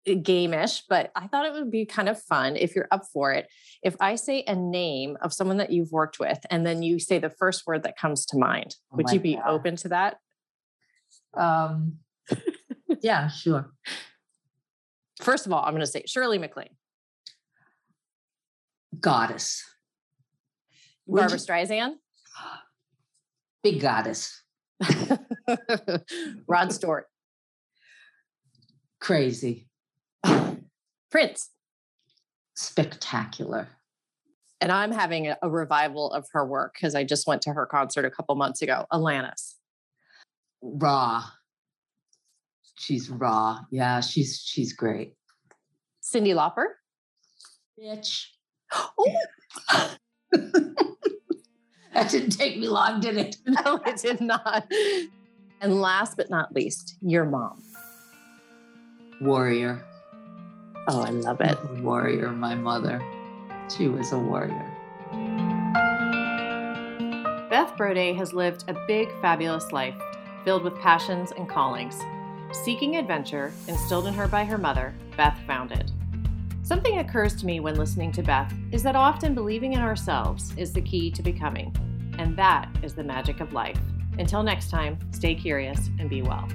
game-ish, 0.06 0.84
but 0.90 1.12
I 1.16 1.28
thought 1.28 1.46
it 1.46 1.54
would 1.54 1.70
be 1.72 1.86
kind 1.86 2.10
of 2.10 2.22
fun 2.22 2.56
if 2.56 2.76
you're 2.76 2.88
up 2.92 3.04
for 3.14 3.32
it. 3.34 3.48
If 3.84 3.96
I 4.00 4.16
say 4.16 4.44
a 4.48 4.56
name 4.56 5.18
of 5.22 5.34
someone 5.34 5.58
that 5.58 5.72
you've 5.72 5.92
worked 5.92 6.20
with, 6.20 6.40
and 6.50 6.66
then 6.66 6.82
you 6.84 7.00
say 7.00 7.20
the 7.20 7.30
first 7.30 7.68
word 7.68 7.84
that 7.84 7.98
comes 7.98 8.26
to 8.28 8.38
mind, 8.38 8.76
Oh 8.92 8.98
would 8.98 9.10
you 9.12 9.20
be 9.20 9.36
God. 9.36 9.44
open 9.48 9.76
to 9.78 9.90
that? 9.90 10.18
Um, 11.36 11.98
yeah, 13.02 13.28
sure. 13.28 13.72
First 15.22 15.46
of 15.46 15.54
all, 15.54 15.64
I'm 15.64 15.72
going 15.74 15.82
to 15.82 15.88
say 15.88 16.04
Shirley 16.08 16.38
MacLaine, 16.40 16.76
Goddess, 19.00 19.64
Would 21.06 21.20
Barbara 21.22 21.38
you- 21.38 21.44
Streisand, 21.46 21.94
big 23.64 23.80
goddess, 23.82 24.42
Rod 26.48 26.74
Stewart, 26.74 27.06
crazy, 29.00 29.68
Prince. 31.12 31.50
spectacular. 32.56 33.68
and 34.62 34.72
I'm 34.72 34.92
having 34.92 35.28
a, 35.28 35.38
a 35.42 35.50
revival 35.50 36.12
of 36.12 36.28
her 36.34 36.46
work 36.46 36.74
because 36.76 36.96
I 36.96 37.04
just 37.04 37.28
went 37.28 37.42
to 37.44 37.54
her 37.54 37.66
concert 37.66 38.06
a 38.06 38.12
couple 38.12 38.36
months 38.36 38.62
ago. 38.62 38.86
Alanis. 38.92 39.56
raw. 40.62 41.24
She's 42.78 43.10
raw. 43.10 43.60
Yeah, 43.72 44.00
she's 44.02 44.42
she's 44.44 44.74
great. 44.74 45.14
Cyndi 46.04 46.34
Lauper. 46.34 46.66
Bitch. 47.80 48.26
Oh, 48.74 49.16
That 51.94 52.10
didn't 52.10 52.32
take 52.32 52.58
me 52.58 52.68
long, 52.70 53.02
did 53.02 53.18
it? 53.18 53.36
no, 53.46 53.82
it 53.86 53.98
did 53.98 54.22
not. 54.22 54.66
And 55.60 55.82
last 55.82 56.16
but 56.16 56.30
not 56.30 56.54
least, 56.56 56.96
your 57.02 57.26
mom. 57.26 57.62
Warrior. 59.20 59.84
Oh, 60.88 61.02
I 61.02 61.12
love 61.12 61.42
it. 61.42 61.58
Warrior, 61.82 62.32
my 62.32 62.56
mother. 62.56 63.02
She 63.70 63.88
was 63.88 64.12
a 64.12 64.18
warrior. 64.18 64.68
Beth 67.50 67.76
Brode 67.78 68.16
has 68.16 68.34
lived 68.34 68.64
a 68.68 68.86
big, 68.88 69.10
fabulous 69.22 69.72
life 69.72 69.96
filled 70.44 70.64
with 70.64 70.80
passions 70.80 71.32
and 71.38 71.48
callings. 71.48 72.00
Seeking 72.64 72.96
adventure, 72.96 73.54
instilled 73.68 74.08
in 74.08 74.14
her 74.14 74.28
by 74.28 74.44
her 74.44 74.58
mother, 74.58 74.96
Beth 75.16 75.38
found 75.46 75.72
it. 75.72 75.92
Something 76.64 77.00
occurs 77.00 77.36
to 77.36 77.46
me 77.46 77.60
when 77.60 77.76
listening 77.76 78.12
to 78.14 78.24
Beth 78.24 78.54
is 78.72 78.84
that 78.84 78.96
often 78.96 79.36
believing 79.36 79.74
in 79.74 79.82
ourselves 79.82 80.54
is 80.58 80.74
the 80.74 80.82
key 80.82 81.12
to 81.12 81.22
becoming, 81.22 81.76
and 82.18 82.36
that 82.38 82.70
is 82.82 82.94
the 82.94 83.04
magic 83.04 83.40
of 83.40 83.54
life. 83.54 83.80
Until 84.18 84.44
next 84.44 84.70
time, 84.70 84.98
stay 85.12 85.36
curious 85.36 85.90
and 86.00 86.10
be 86.10 86.22
well. 86.22 86.48